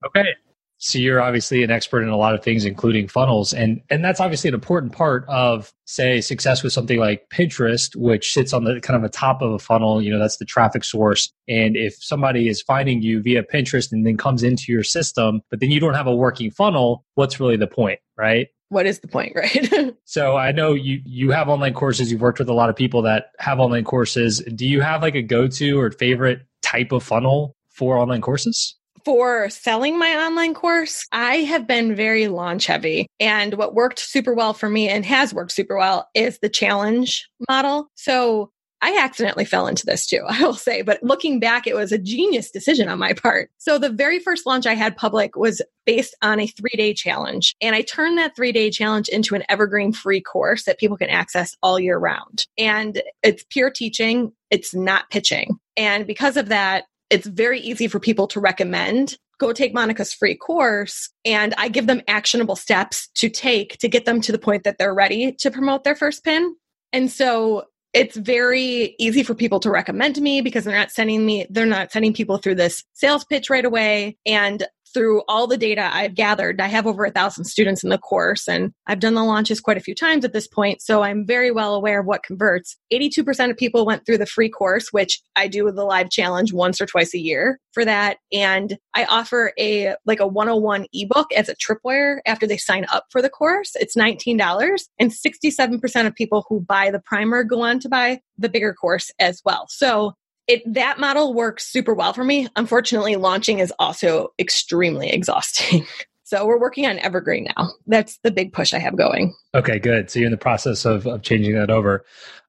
Okay. 0.06 0.34
So 0.78 0.98
you're 0.98 1.20
obviously 1.20 1.62
an 1.62 1.70
expert 1.70 2.02
in 2.02 2.08
a 2.08 2.16
lot 2.16 2.34
of 2.34 2.42
things, 2.42 2.64
including 2.64 3.08
funnels, 3.08 3.54
and 3.54 3.80
and 3.90 4.04
that's 4.04 4.20
obviously 4.20 4.48
an 4.48 4.54
important 4.54 4.92
part 4.92 5.24
of 5.28 5.72
say 5.86 6.20
success 6.20 6.62
with 6.62 6.72
something 6.72 6.98
like 6.98 7.28
Pinterest, 7.30 7.94
which 7.96 8.32
sits 8.32 8.52
on 8.52 8.64
the 8.64 8.80
kind 8.80 8.96
of 8.96 9.02
the 9.02 9.16
top 9.16 9.40
of 9.40 9.52
a 9.52 9.58
funnel. 9.58 10.02
You 10.02 10.10
know, 10.10 10.18
that's 10.18 10.38
the 10.38 10.44
traffic 10.44 10.84
source. 10.84 11.32
And 11.48 11.76
if 11.76 11.94
somebody 12.02 12.48
is 12.48 12.60
finding 12.62 13.02
you 13.02 13.22
via 13.22 13.42
Pinterest 13.42 13.92
and 13.92 14.06
then 14.06 14.16
comes 14.16 14.42
into 14.42 14.72
your 14.72 14.82
system, 14.82 15.42
but 15.50 15.60
then 15.60 15.70
you 15.70 15.80
don't 15.80 15.94
have 15.94 16.06
a 16.06 16.14
working 16.14 16.50
funnel, 16.50 17.04
what's 17.14 17.40
really 17.40 17.56
the 17.56 17.66
point, 17.66 18.00
right? 18.18 18.48
What 18.68 18.86
is 18.86 19.00
the 19.00 19.08
point, 19.08 19.32
right? 19.36 19.94
so 20.04 20.36
I 20.36 20.52
know 20.52 20.74
you 20.74 21.00
you 21.04 21.30
have 21.30 21.48
online 21.48 21.74
courses. 21.74 22.10
You've 22.10 22.20
worked 22.20 22.38
with 22.38 22.48
a 22.48 22.54
lot 22.54 22.68
of 22.68 22.76
people 22.76 23.02
that 23.02 23.26
have 23.38 23.60
online 23.60 23.84
courses. 23.84 24.42
Do 24.54 24.66
you 24.66 24.80
have 24.80 25.02
like 25.02 25.14
a 25.14 25.22
go 25.22 25.46
to 25.48 25.80
or 25.80 25.90
favorite 25.90 26.40
type 26.62 26.92
of 26.92 27.02
funnel 27.02 27.56
for 27.70 27.96
online 27.96 28.20
courses? 28.20 28.76
For 29.04 29.50
selling 29.50 29.98
my 29.98 30.14
online 30.16 30.54
course, 30.54 31.06
I 31.12 31.36
have 31.36 31.66
been 31.66 31.94
very 31.94 32.28
launch 32.28 32.66
heavy. 32.66 33.06
And 33.20 33.54
what 33.54 33.74
worked 33.74 33.98
super 33.98 34.34
well 34.34 34.54
for 34.54 34.68
me 34.68 34.88
and 34.88 35.04
has 35.04 35.34
worked 35.34 35.52
super 35.52 35.76
well 35.76 36.08
is 36.14 36.38
the 36.38 36.48
challenge 36.48 37.28
model. 37.48 37.88
So 37.94 38.50
I 38.84 38.98
accidentally 38.98 39.46
fell 39.46 39.66
into 39.66 39.86
this 39.86 40.04
too, 40.04 40.22
I 40.28 40.40
will 40.42 40.54
say, 40.54 40.82
but 40.82 41.02
looking 41.02 41.40
back, 41.40 41.66
it 41.66 41.74
was 41.74 41.90
a 41.90 41.98
genius 41.98 42.50
decision 42.50 42.88
on 42.88 42.98
my 42.98 43.14
part. 43.14 43.50
So 43.56 43.78
the 43.78 43.88
very 43.88 44.18
first 44.18 44.44
launch 44.46 44.66
I 44.66 44.74
had 44.74 44.94
public 44.94 45.36
was 45.36 45.62
based 45.86 46.14
on 46.20 46.38
a 46.38 46.46
three 46.46 46.74
day 46.74 46.92
challenge. 46.92 47.54
And 47.62 47.74
I 47.74 47.80
turned 47.80 48.18
that 48.18 48.36
three 48.36 48.52
day 48.52 48.70
challenge 48.70 49.08
into 49.08 49.34
an 49.34 49.42
evergreen 49.48 49.92
free 49.92 50.20
course 50.20 50.64
that 50.64 50.78
people 50.78 50.98
can 50.98 51.08
access 51.08 51.56
all 51.62 51.80
year 51.80 51.98
round. 51.98 52.46
And 52.58 53.02
it's 53.22 53.44
pure 53.48 53.70
teaching. 53.70 54.32
It's 54.50 54.74
not 54.74 55.10
pitching. 55.10 55.58
And 55.76 56.06
because 56.06 56.36
of 56.36 56.48
that, 56.50 56.84
it's 57.10 57.26
very 57.26 57.60
easy 57.60 57.88
for 57.88 58.00
people 58.00 58.26
to 58.28 58.40
recommend 58.40 59.16
go 59.38 59.52
take 59.52 59.74
Monica's 59.74 60.12
free 60.12 60.36
course 60.36 61.10
and 61.24 61.54
I 61.58 61.68
give 61.68 61.86
them 61.86 62.02
actionable 62.08 62.56
steps 62.56 63.08
to 63.16 63.28
take 63.28 63.78
to 63.78 63.88
get 63.88 64.04
them 64.04 64.20
to 64.22 64.32
the 64.32 64.38
point 64.38 64.64
that 64.64 64.78
they're 64.78 64.94
ready 64.94 65.32
to 65.32 65.50
promote 65.50 65.84
their 65.84 65.96
first 65.96 66.24
pin. 66.24 66.54
And 66.92 67.10
so 67.10 67.64
it's 67.92 68.16
very 68.16 68.94
easy 68.98 69.22
for 69.22 69.34
people 69.34 69.60
to 69.60 69.70
recommend 69.70 70.20
me 70.20 70.40
because 70.40 70.64
they're 70.64 70.76
not 70.76 70.90
sending 70.90 71.24
me, 71.24 71.46
they're 71.50 71.66
not 71.66 71.92
sending 71.92 72.12
people 72.12 72.38
through 72.38 72.56
this 72.56 72.84
sales 72.92 73.24
pitch 73.24 73.50
right 73.50 73.64
away. 73.64 74.16
And 74.26 74.66
through 74.94 75.22
all 75.28 75.46
the 75.46 75.58
data 75.58 75.90
I've 75.92 76.14
gathered, 76.14 76.60
I 76.60 76.68
have 76.68 76.86
over 76.86 77.04
a 77.04 77.10
thousand 77.10 77.44
students 77.44 77.82
in 77.82 77.90
the 77.90 77.98
course 77.98 78.48
and 78.48 78.72
I've 78.86 79.00
done 79.00 79.14
the 79.14 79.24
launches 79.24 79.60
quite 79.60 79.76
a 79.76 79.80
few 79.80 79.94
times 79.94 80.24
at 80.24 80.32
this 80.32 80.46
point. 80.46 80.80
So 80.80 81.02
I'm 81.02 81.26
very 81.26 81.50
well 81.50 81.74
aware 81.74 82.00
of 82.00 82.06
what 82.06 82.22
converts. 82.22 82.76
82% 82.92 83.50
of 83.50 83.56
people 83.56 83.84
went 83.84 84.06
through 84.06 84.18
the 84.18 84.26
free 84.26 84.48
course, 84.48 84.92
which 84.92 85.20
I 85.36 85.48
do 85.48 85.64
with 85.64 85.76
the 85.76 85.84
live 85.84 86.10
challenge 86.10 86.52
once 86.52 86.80
or 86.80 86.86
twice 86.86 87.12
a 87.12 87.18
year 87.18 87.60
for 87.72 87.84
that. 87.84 88.18
And 88.32 88.78
I 88.94 89.04
offer 89.04 89.52
a 89.58 89.96
like 90.06 90.20
a 90.20 90.26
101 90.26 90.86
ebook 90.92 91.32
as 91.34 91.48
a 91.48 91.56
tripwire 91.56 92.18
after 92.24 92.46
they 92.46 92.56
sign 92.56 92.86
up 92.90 93.06
for 93.10 93.20
the 93.20 93.28
course. 93.28 93.72
It's 93.74 93.96
$19 93.96 94.80
and 94.98 95.10
67% 95.10 96.06
of 96.06 96.14
people 96.14 96.46
who 96.48 96.60
buy 96.60 96.90
the 96.90 97.00
primer 97.00 97.42
go 97.42 97.62
on 97.62 97.80
to 97.80 97.88
buy 97.88 98.20
the 98.38 98.48
bigger 98.48 98.72
course 98.72 99.10
as 99.18 99.42
well. 99.44 99.66
So 99.68 100.14
it 100.46 100.62
that 100.72 100.98
model 100.98 101.34
works 101.34 101.66
super 101.66 101.94
well 101.94 102.12
for 102.12 102.24
me. 102.24 102.48
Unfortunately, 102.56 103.16
launching 103.16 103.58
is 103.58 103.72
also 103.78 104.32
extremely 104.38 105.10
exhausting. 105.10 105.86
So 106.26 106.46
we're 106.46 106.58
working 106.58 106.86
on 106.86 106.98
Evergreen 107.00 107.48
now. 107.54 107.70
That's 107.86 108.16
the 108.22 108.30
big 108.30 108.54
push 108.54 108.72
I 108.72 108.78
have 108.78 108.96
going. 108.96 109.34
Okay, 109.54 109.78
good. 109.78 110.10
So 110.10 110.18
you're 110.18 110.26
in 110.26 110.32
the 110.32 110.38
process 110.38 110.86
of, 110.86 111.06
of 111.06 111.20
changing 111.20 111.54
that 111.54 111.68
over. 111.68 112.02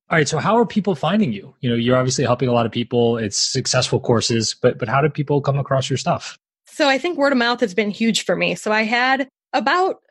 All 0.09 0.17
right. 0.17 0.27
So 0.27 0.37
how 0.37 0.57
are 0.57 0.65
people 0.65 0.95
finding 0.95 1.33
you? 1.33 1.53
You 1.59 1.69
know, 1.69 1.75
you're 1.75 1.97
obviously 1.97 2.23
helping 2.23 2.47
a 2.47 2.53
lot 2.53 2.65
of 2.65 2.71
people. 2.71 3.17
It's 3.17 3.37
successful 3.37 3.99
courses, 3.99 4.55
but 4.59 4.79
but 4.79 4.87
how 4.87 5.01
do 5.01 5.09
people 5.09 5.41
come 5.41 5.59
across 5.59 5.89
your 5.89 5.97
stuff? 5.97 6.39
So 6.67 6.87
I 6.87 6.97
think 6.97 7.17
word 7.17 7.33
of 7.33 7.37
mouth 7.37 7.59
has 7.59 7.73
been 7.73 7.89
huge 7.91 8.23
for 8.23 8.35
me. 8.35 8.55
So 8.55 8.71
I 8.71 8.83
had 8.83 9.27
about 9.51 10.01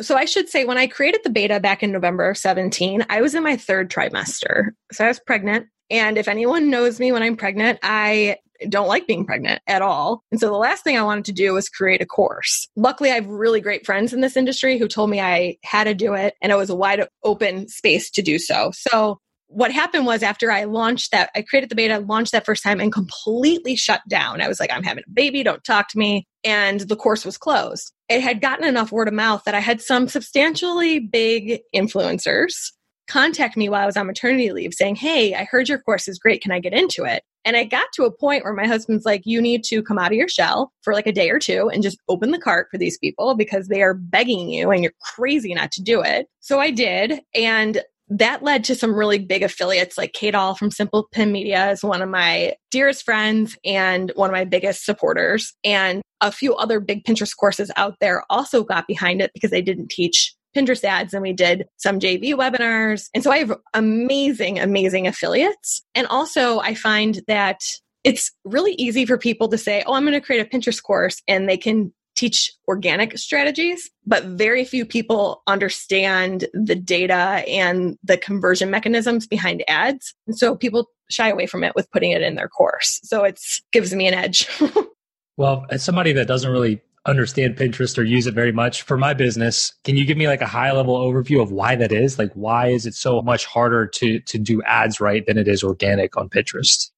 so 0.00 0.16
I 0.16 0.24
should 0.24 0.48
say 0.48 0.64
when 0.64 0.78
I 0.78 0.86
created 0.86 1.22
the 1.24 1.30
beta 1.30 1.58
back 1.58 1.82
in 1.82 1.90
November 1.90 2.30
of 2.30 2.38
17, 2.38 3.06
I 3.08 3.20
was 3.20 3.34
in 3.34 3.42
my 3.42 3.56
third 3.56 3.90
trimester. 3.90 4.70
So 4.92 5.04
I 5.04 5.08
was 5.08 5.20
pregnant. 5.20 5.66
And 5.90 6.18
if 6.18 6.28
anyone 6.28 6.70
knows 6.70 6.98
me 6.98 7.12
when 7.12 7.22
I'm 7.22 7.36
pregnant, 7.36 7.78
I 7.82 8.38
don't 8.68 8.88
like 8.88 9.06
being 9.06 9.26
pregnant 9.26 9.60
at 9.66 9.82
all. 9.82 10.22
And 10.30 10.40
so 10.40 10.46
the 10.46 10.56
last 10.56 10.82
thing 10.82 10.96
I 10.96 11.02
wanted 11.02 11.26
to 11.26 11.32
do 11.32 11.52
was 11.52 11.68
create 11.68 12.00
a 12.00 12.06
course. 12.06 12.68
Luckily, 12.76 13.10
I 13.10 13.16
have 13.16 13.26
really 13.26 13.60
great 13.60 13.84
friends 13.84 14.12
in 14.12 14.20
this 14.20 14.36
industry 14.36 14.78
who 14.78 14.88
told 14.88 15.10
me 15.10 15.20
I 15.20 15.58
had 15.62 15.84
to 15.84 15.94
do 15.94 16.14
it 16.14 16.34
and 16.40 16.50
it 16.50 16.56
was 16.56 16.70
a 16.70 16.76
wide 16.76 17.06
open 17.22 17.68
space 17.68 18.10
to 18.12 18.22
do 18.22 18.38
so. 18.38 18.70
So 18.74 19.18
what 19.48 19.70
happened 19.70 20.06
was 20.06 20.22
after 20.22 20.50
I 20.50 20.64
launched 20.64 21.12
that, 21.12 21.30
I 21.36 21.42
created 21.42 21.70
the 21.70 21.76
beta, 21.76 22.00
launched 22.00 22.32
that 22.32 22.44
first 22.44 22.62
time 22.62 22.80
and 22.80 22.92
completely 22.92 23.76
shut 23.76 24.00
down. 24.08 24.40
I 24.40 24.48
was 24.48 24.58
like, 24.58 24.72
I'm 24.72 24.82
having 24.82 25.04
a 25.06 25.10
baby, 25.10 25.42
don't 25.42 25.62
talk 25.62 25.88
to 25.90 25.98
me. 25.98 26.26
And 26.42 26.80
the 26.80 26.96
course 26.96 27.24
was 27.24 27.38
closed. 27.38 27.92
It 28.08 28.22
had 28.22 28.40
gotten 28.40 28.66
enough 28.66 28.92
word 28.92 29.08
of 29.08 29.14
mouth 29.14 29.42
that 29.44 29.54
I 29.54 29.60
had 29.60 29.80
some 29.80 30.08
substantially 30.08 30.98
big 30.98 31.60
influencers 31.74 32.72
contact 33.08 33.56
me 33.56 33.68
while 33.68 33.82
I 33.82 33.86
was 33.86 33.96
on 33.96 34.06
maternity 34.06 34.52
leave 34.52 34.74
saying, 34.74 34.96
Hey, 34.96 35.34
I 35.34 35.44
heard 35.44 35.68
your 35.68 35.78
course 35.78 36.08
is 36.08 36.18
great. 36.18 36.42
Can 36.42 36.52
I 36.52 36.60
get 36.60 36.72
into 36.72 37.04
it? 37.04 37.22
And 37.44 37.56
I 37.56 37.64
got 37.64 37.86
to 37.94 38.04
a 38.04 38.10
point 38.10 38.44
where 38.44 38.52
my 38.52 38.66
husband's 38.66 39.04
like, 39.04 39.22
You 39.24 39.40
need 39.40 39.64
to 39.64 39.82
come 39.82 39.98
out 39.98 40.12
of 40.12 40.18
your 40.18 40.28
shell 40.28 40.72
for 40.82 40.92
like 40.92 41.06
a 41.06 41.12
day 41.12 41.30
or 41.30 41.38
two 41.38 41.70
and 41.72 41.82
just 41.82 41.98
open 42.08 42.30
the 42.30 42.38
cart 42.38 42.68
for 42.70 42.78
these 42.78 42.98
people 42.98 43.34
because 43.34 43.68
they 43.68 43.82
are 43.82 43.94
begging 43.94 44.50
you 44.50 44.70
and 44.70 44.82
you're 44.82 44.92
crazy 45.02 45.54
not 45.54 45.72
to 45.72 45.82
do 45.82 46.02
it. 46.02 46.26
So 46.40 46.60
I 46.60 46.70
did. 46.70 47.20
And 47.34 47.82
that 48.08 48.42
led 48.42 48.62
to 48.64 48.74
some 48.74 48.94
really 48.94 49.18
big 49.18 49.42
affiliates 49.42 49.98
like 49.98 50.12
Kate 50.12 50.34
Ahl 50.34 50.54
from 50.54 50.70
Simple 50.70 51.08
Pin 51.10 51.32
Media 51.32 51.70
is 51.70 51.82
one 51.82 52.02
of 52.02 52.08
my 52.08 52.54
dearest 52.70 53.04
friends 53.04 53.56
and 53.64 54.12
one 54.14 54.30
of 54.30 54.34
my 54.34 54.44
biggest 54.44 54.84
supporters. 54.84 55.54
And 55.64 56.02
a 56.20 56.30
few 56.30 56.54
other 56.54 56.78
big 56.78 57.04
Pinterest 57.04 57.36
courses 57.36 57.70
out 57.76 57.96
there 58.00 58.22
also 58.30 58.62
got 58.62 58.86
behind 58.86 59.20
it 59.20 59.32
because 59.34 59.50
they 59.50 59.62
didn't 59.62 59.90
teach 59.90 60.35
Pinterest 60.56 60.84
ads 60.84 61.12
and 61.12 61.22
we 61.22 61.32
did 61.32 61.66
some 61.76 62.00
JV 62.00 62.34
webinars. 62.34 63.08
And 63.14 63.22
so 63.22 63.30
I 63.30 63.38
have 63.38 63.56
amazing, 63.74 64.58
amazing 64.58 65.06
affiliates. 65.06 65.82
And 65.94 66.06
also 66.06 66.60
I 66.60 66.74
find 66.74 67.20
that 67.26 67.60
it's 68.04 68.32
really 68.44 68.72
easy 68.74 69.04
for 69.04 69.18
people 69.18 69.48
to 69.48 69.58
say, 69.58 69.82
Oh, 69.86 69.94
I'm 69.94 70.04
going 70.04 70.14
to 70.14 70.20
create 70.20 70.40
a 70.40 70.48
Pinterest 70.48 70.82
course 70.82 71.22
and 71.28 71.48
they 71.48 71.56
can 71.56 71.92
teach 72.14 72.50
organic 72.66 73.18
strategies, 73.18 73.90
but 74.06 74.24
very 74.24 74.64
few 74.64 74.86
people 74.86 75.42
understand 75.46 76.46
the 76.54 76.74
data 76.74 77.44
and 77.46 77.98
the 78.02 78.16
conversion 78.16 78.70
mechanisms 78.70 79.26
behind 79.26 79.62
ads. 79.68 80.14
And 80.26 80.36
so 80.36 80.56
people 80.56 80.88
shy 81.10 81.28
away 81.28 81.46
from 81.46 81.62
it 81.62 81.74
with 81.76 81.90
putting 81.90 82.12
it 82.12 82.22
in 82.22 82.34
their 82.34 82.48
course. 82.48 83.00
So 83.04 83.22
it 83.24 83.38
gives 83.70 83.94
me 83.94 84.08
an 84.08 84.14
edge. 84.14 84.48
well, 85.36 85.66
as 85.68 85.84
somebody 85.84 86.12
that 86.14 86.26
doesn't 86.26 86.50
really 86.50 86.80
understand 87.06 87.56
Pinterest 87.56 87.96
or 87.96 88.02
use 88.02 88.26
it 88.26 88.34
very 88.34 88.52
much 88.52 88.82
for 88.82 88.96
my 88.96 89.14
business, 89.14 89.72
can 89.84 89.96
you 89.96 90.04
give 90.04 90.18
me 90.18 90.26
like 90.26 90.42
a 90.42 90.46
high 90.46 90.72
level 90.72 90.98
overview 90.98 91.40
of 91.40 91.52
why 91.52 91.76
that 91.76 91.92
is? 91.92 92.18
Like 92.18 92.32
why 92.34 92.68
is 92.68 92.86
it 92.86 92.94
so 92.94 93.22
much 93.22 93.46
harder 93.46 93.86
to 93.86 94.20
to 94.20 94.38
do 94.38 94.62
ads 94.62 95.00
right 95.00 95.24
than 95.26 95.38
it 95.38 95.48
is 95.48 95.62
organic 95.62 96.16
on 96.16 96.28
Pinterest? 96.28 96.90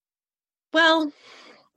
Well, 0.72 1.12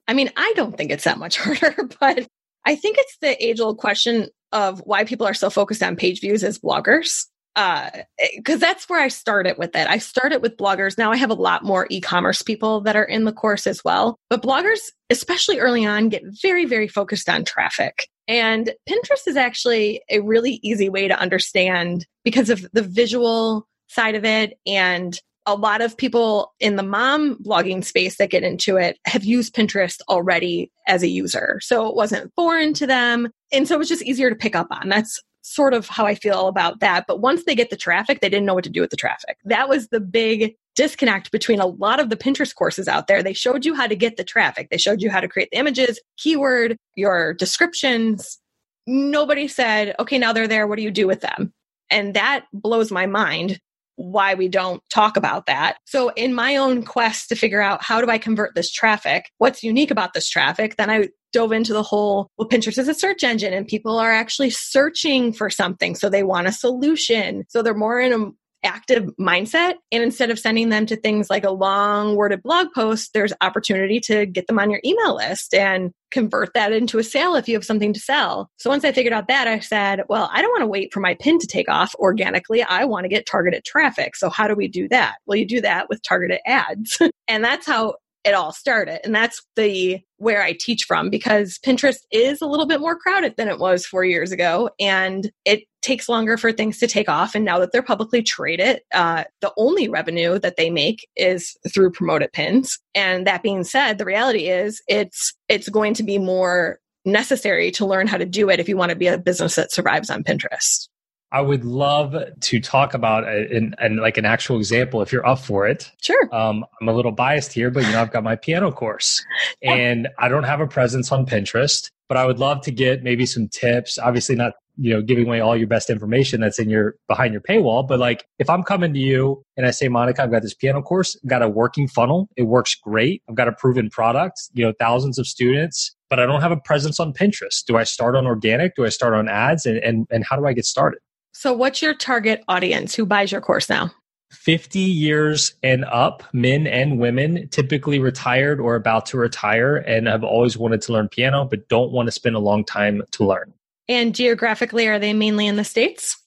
I 0.07 0.13
mean, 0.13 0.31
I 0.35 0.53
don't 0.55 0.77
think 0.77 0.91
it's 0.91 1.03
that 1.03 1.17
much 1.17 1.37
harder, 1.41 1.75
but 1.99 2.27
I 2.65 2.75
think 2.75 2.97
it's 2.99 3.17
the 3.21 3.43
age 3.43 3.59
old 3.59 3.77
question 3.77 4.29
of 4.51 4.79
why 4.81 5.03
people 5.03 5.25
are 5.25 5.33
so 5.33 5.49
focused 5.49 5.83
on 5.83 5.95
page 5.95 6.21
views 6.21 6.43
as 6.43 6.59
bloggers. 6.59 7.25
Uh, 7.55 7.89
because 8.37 8.61
that's 8.61 8.87
where 8.87 9.01
I 9.01 9.09
started 9.09 9.57
with 9.57 9.75
it. 9.75 9.85
I 9.87 9.97
started 9.97 10.41
with 10.41 10.55
bloggers. 10.55 10.97
Now 10.97 11.11
I 11.11 11.17
have 11.17 11.29
a 11.29 11.33
lot 11.33 11.65
more 11.65 11.85
e-commerce 11.89 12.41
people 12.41 12.79
that 12.81 12.95
are 12.95 13.03
in 13.03 13.25
the 13.25 13.33
course 13.33 13.67
as 13.67 13.83
well. 13.83 14.17
But 14.29 14.41
bloggers, 14.41 14.79
especially 15.09 15.59
early 15.59 15.85
on, 15.85 16.07
get 16.07 16.23
very, 16.41 16.63
very 16.63 16.87
focused 16.87 17.27
on 17.27 17.43
traffic. 17.43 18.07
And 18.27 18.73
Pinterest 18.87 19.27
is 19.27 19.35
actually 19.35 20.01
a 20.09 20.19
really 20.19 20.59
easy 20.63 20.89
way 20.89 21.07
to 21.07 21.19
understand 21.19 22.05
because 22.23 22.49
of 22.49 22.65
the 22.73 22.83
visual 22.83 23.67
side 23.87 24.15
of 24.15 24.23
it 24.23 24.57
and 24.65 25.19
a 25.45 25.55
lot 25.55 25.81
of 25.81 25.97
people 25.97 26.53
in 26.59 26.75
the 26.75 26.83
mom 26.83 27.35
blogging 27.43 27.83
space 27.83 28.17
that 28.17 28.29
get 28.29 28.43
into 28.43 28.77
it 28.77 28.97
have 29.05 29.25
used 29.25 29.55
Pinterest 29.55 29.99
already 30.07 30.71
as 30.87 31.01
a 31.01 31.07
user. 31.07 31.59
So 31.63 31.87
it 31.87 31.95
wasn't 31.95 32.31
foreign 32.35 32.73
to 32.75 32.85
them. 32.85 33.29
And 33.51 33.67
so 33.67 33.75
it 33.75 33.79
was 33.79 33.89
just 33.89 34.03
easier 34.03 34.29
to 34.29 34.35
pick 34.35 34.55
up 34.55 34.67
on. 34.69 34.87
That's 34.87 35.19
sort 35.41 35.73
of 35.73 35.87
how 35.87 36.05
I 36.05 36.13
feel 36.13 36.47
about 36.47 36.79
that. 36.81 37.05
But 37.07 37.21
once 37.21 37.43
they 37.45 37.55
get 37.55 37.71
the 37.71 37.75
traffic, 37.75 38.21
they 38.21 38.29
didn't 38.29 38.45
know 38.45 38.53
what 38.53 38.63
to 38.65 38.69
do 38.69 38.81
with 38.81 38.91
the 38.91 38.97
traffic. 38.97 39.37
That 39.45 39.67
was 39.67 39.87
the 39.87 39.99
big 39.99 40.55
disconnect 40.75 41.31
between 41.31 41.59
a 41.59 41.65
lot 41.65 41.99
of 41.99 42.09
the 42.09 42.15
Pinterest 42.15 42.55
courses 42.55 42.87
out 42.87 43.07
there. 43.07 43.21
They 43.21 43.33
showed 43.33 43.65
you 43.65 43.75
how 43.75 43.87
to 43.87 43.95
get 43.95 44.17
the 44.17 44.23
traffic, 44.23 44.69
they 44.69 44.77
showed 44.77 45.01
you 45.01 45.09
how 45.09 45.19
to 45.19 45.27
create 45.27 45.49
the 45.51 45.57
images, 45.57 45.99
keyword, 46.17 46.77
your 46.95 47.33
descriptions. 47.33 48.39
Nobody 48.87 49.47
said, 49.47 49.95
okay, 49.99 50.17
now 50.17 50.33
they're 50.33 50.47
there. 50.47 50.65
What 50.67 50.77
do 50.77 50.83
you 50.83 50.91
do 50.91 51.07
with 51.07 51.21
them? 51.21 51.53
And 51.89 52.15
that 52.15 52.45
blows 52.51 52.91
my 52.91 53.05
mind 53.05 53.59
why 53.95 54.33
we 54.33 54.47
don't 54.47 54.81
talk 54.89 55.17
about 55.17 55.45
that. 55.45 55.77
So, 55.85 56.09
in 56.09 56.33
my 56.33 56.55
own 56.55 56.83
quest 56.83 57.29
to 57.29 57.35
figure 57.35 57.61
out 57.61 57.83
how 57.83 58.01
do 58.01 58.09
I 58.09 58.17
convert 58.17 58.55
this 58.55 58.71
traffic, 58.71 59.29
what's 59.37 59.63
unique 59.63 59.91
about 59.91 60.13
this 60.13 60.27
traffic, 60.27 60.77
then 60.77 60.89
I 60.89 61.09
dove 61.33 61.51
into 61.51 61.73
the 61.73 61.83
whole 61.83 62.29
well, 62.37 62.47
Pinterest 62.47 62.77
is 62.77 62.87
a 62.87 62.93
search 62.93 63.23
engine 63.23 63.53
and 63.53 63.67
people 63.67 63.97
are 63.97 64.11
actually 64.11 64.49
searching 64.49 65.31
for 65.31 65.49
something. 65.49 65.95
So 65.95 66.09
they 66.09 66.23
want 66.23 66.47
a 66.47 66.51
solution. 66.51 67.45
So 67.49 67.61
they're 67.61 67.73
more 67.73 67.99
in 67.99 68.13
a 68.13 68.31
active 68.63 69.09
mindset. 69.19 69.75
And 69.91 70.03
instead 70.03 70.29
of 70.29 70.39
sending 70.39 70.69
them 70.69 70.85
to 70.87 70.95
things 70.95 71.29
like 71.29 71.43
a 71.43 71.51
long 71.51 72.15
worded 72.15 72.43
blog 72.43 72.67
post, 72.73 73.11
there's 73.13 73.33
opportunity 73.41 73.99
to 74.01 74.25
get 74.25 74.47
them 74.47 74.59
on 74.59 74.69
your 74.69 74.81
email 74.85 75.15
list 75.15 75.53
and 75.53 75.91
convert 76.11 76.53
that 76.53 76.71
into 76.71 76.99
a 76.99 77.03
sale 77.03 77.35
if 77.35 77.47
you 77.47 77.55
have 77.55 77.65
something 77.65 77.93
to 77.93 77.99
sell. 77.99 78.49
So 78.57 78.69
once 78.69 78.83
I 78.83 78.91
figured 78.91 79.13
out 79.13 79.27
that, 79.29 79.47
I 79.47 79.59
said, 79.59 80.01
well, 80.09 80.29
I 80.31 80.41
don't 80.41 80.51
want 80.51 80.61
to 80.61 80.67
wait 80.67 80.93
for 80.93 80.99
my 80.99 81.15
pin 81.15 81.39
to 81.39 81.47
take 81.47 81.69
off 81.69 81.95
organically. 81.95 82.61
I 82.63 82.85
want 82.85 83.05
to 83.05 83.09
get 83.09 83.25
targeted 83.25 83.63
traffic. 83.65 84.15
So 84.15 84.29
how 84.29 84.47
do 84.47 84.55
we 84.55 84.67
do 84.67 84.87
that? 84.89 85.15
Well, 85.25 85.37
you 85.37 85.47
do 85.47 85.61
that 85.61 85.89
with 85.89 86.01
targeted 86.03 86.39
ads. 86.45 86.99
and 87.27 87.43
that's 87.43 87.65
how 87.65 87.95
it 88.23 88.33
all 88.33 88.51
started. 88.51 89.03
And 89.03 89.15
that's 89.15 89.41
the 89.55 89.99
where 90.17 90.43
I 90.43 90.53
teach 90.53 90.83
from 90.83 91.09
because 91.09 91.57
Pinterest 91.65 91.99
is 92.11 92.41
a 92.41 92.45
little 92.45 92.67
bit 92.67 92.79
more 92.79 92.95
crowded 92.95 93.35
than 93.37 93.47
it 93.47 93.57
was 93.57 93.85
four 93.85 94.05
years 94.05 94.31
ago. 94.31 94.69
And 94.79 95.31
it 95.45 95.63
takes 95.81 96.07
longer 96.09 96.37
for 96.37 96.51
things 96.51 96.77
to 96.79 96.87
take 96.87 97.09
off. 97.09 97.35
And 97.35 97.45
now 97.45 97.59
that 97.59 97.71
they're 97.71 97.81
publicly 97.81 98.21
traded, 98.21 98.81
uh, 98.93 99.23
the 99.41 99.51
only 99.57 99.89
revenue 99.89 100.39
that 100.39 100.57
they 100.57 100.69
make 100.69 101.07
is 101.15 101.57
through 101.73 101.91
promoted 101.91 102.31
pins. 102.33 102.79
And 102.95 103.25
that 103.27 103.43
being 103.43 103.63
said, 103.63 103.97
the 103.97 104.05
reality 104.05 104.49
is 104.49 104.81
it's 104.87 105.33
it's 105.49 105.69
going 105.69 105.93
to 105.95 106.03
be 106.03 106.17
more 106.17 106.79
necessary 107.05 107.71
to 107.71 107.85
learn 107.85 108.07
how 108.07 108.17
to 108.17 108.25
do 108.25 108.49
it 108.49 108.59
if 108.59 108.69
you 108.69 108.77
want 108.77 108.91
to 108.91 108.95
be 108.95 109.07
a 109.07 109.17
business 109.17 109.55
that 109.55 109.71
survives 109.71 110.09
on 110.09 110.23
Pinterest. 110.23 110.87
I 111.33 111.39
would 111.39 111.63
love 111.63 112.13
to 112.41 112.59
talk 112.59 112.93
about 112.93 113.25
and 113.25 113.75
like 114.01 114.17
an 114.17 114.25
actual 114.25 114.57
example 114.57 115.01
if 115.01 115.13
you're 115.13 115.25
up 115.25 115.39
for 115.39 115.65
it. 115.65 115.89
Sure. 116.01 116.27
Um, 116.35 116.65
I'm 116.81 116.89
a 116.89 116.93
little 116.93 117.13
biased 117.13 117.53
here, 117.53 117.71
but 117.71 117.85
you 117.85 117.91
know 117.93 118.01
I've 118.01 118.11
got 118.11 118.23
my 118.23 118.35
piano 118.35 118.69
course, 118.71 119.23
and 119.63 120.09
I 120.19 120.27
don't 120.27 120.43
have 120.43 120.59
a 120.59 120.67
presence 120.67 121.11
on 121.11 121.25
Pinterest. 121.25 121.89
But 122.09 122.17
I 122.17 122.25
would 122.25 122.39
love 122.39 122.59
to 122.63 122.71
get 122.71 123.03
maybe 123.03 123.25
some 123.25 123.47
tips. 123.47 123.97
Obviously, 123.97 124.35
not 124.35 124.53
you 124.77 124.93
know 124.93 125.01
giving 125.01 125.27
away 125.27 125.39
all 125.39 125.55
your 125.55 125.67
best 125.67 125.89
information 125.89 126.41
that's 126.41 126.59
in 126.59 126.69
your 126.69 126.95
behind 127.07 127.33
your 127.33 127.41
paywall, 127.41 127.87
but 127.87 127.99
like 127.99 128.25
if 128.39 128.49
I'm 128.49 128.63
coming 128.63 128.93
to 128.93 128.99
you 128.99 129.43
and 129.57 129.65
I 129.65 129.71
say, 129.71 129.87
Monica, 129.87 130.23
I've 130.23 130.31
got 130.31 130.41
this 130.41 130.53
piano 130.53 130.81
course, 130.81 131.17
I've 131.23 131.29
got 131.29 131.41
a 131.41 131.49
working 131.49 131.87
funnel, 131.87 132.29
it 132.35 132.43
works 132.43 132.75
great. 132.75 133.21
I've 133.29 133.35
got 133.35 133.47
a 133.47 133.53
proven 133.53 133.89
product, 133.89 134.41
you 134.53 134.65
know, 134.65 134.73
thousands 134.79 135.17
of 135.17 135.27
students, 135.27 135.95
but 136.09 136.19
I 136.19 136.25
don't 136.25 136.41
have 136.41 136.51
a 136.51 136.57
presence 136.57 136.99
on 136.99 137.13
Pinterest. 137.13 137.65
Do 137.65 137.77
I 137.77 137.83
start 137.83 138.15
on 138.15 138.25
organic? 138.25 138.75
Do 138.75 138.85
I 138.85 138.89
start 138.89 139.13
on 139.13 139.27
ads? 139.27 139.65
And 139.65 139.77
and, 139.77 140.07
and 140.09 140.25
how 140.25 140.35
do 140.35 140.45
I 140.45 140.53
get 140.53 140.65
started? 140.65 140.99
So, 141.33 141.53
what's 141.53 141.81
your 141.81 141.93
target 141.93 142.43
audience 142.47 142.93
who 142.93 143.05
buys 143.05 143.31
your 143.31 143.41
course 143.41 143.69
now? 143.69 143.91
50 144.31 144.79
years 144.79 145.53
and 145.61 145.85
up, 145.85 146.23
men 146.33 146.65
and 146.65 146.99
women, 146.99 147.47
typically 147.49 147.99
retired 147.99 148.59
or 148.59 148.75
about 148.75 149.05
to 149.07 149.17
retire, 149.17 149.77
and 149.77 150.07
have 150.07 150.23
always 150.23 150.57
wanted 150.57 150.81
to 150.83 150.93
learn 150.93 151.09
piano, 151.09 151.45
but 151.45 151.67
don't 151.67 151.91
want 151.91 152.07
to 152.07 152.11
spend 152.11 152.35
a 152.35 152.39
long 152.39 152.63
time 152.63 153.01
to 153.11 153.25
learn. 153.25 153.53
And 153.91 154.15
geographically, 154.15 154.87
are 154.87 154.99
they 154.99 155.11
mainly 155.11 155.47
in 155.47 155.57
the 155.57 155.65
States? 155.65 156.17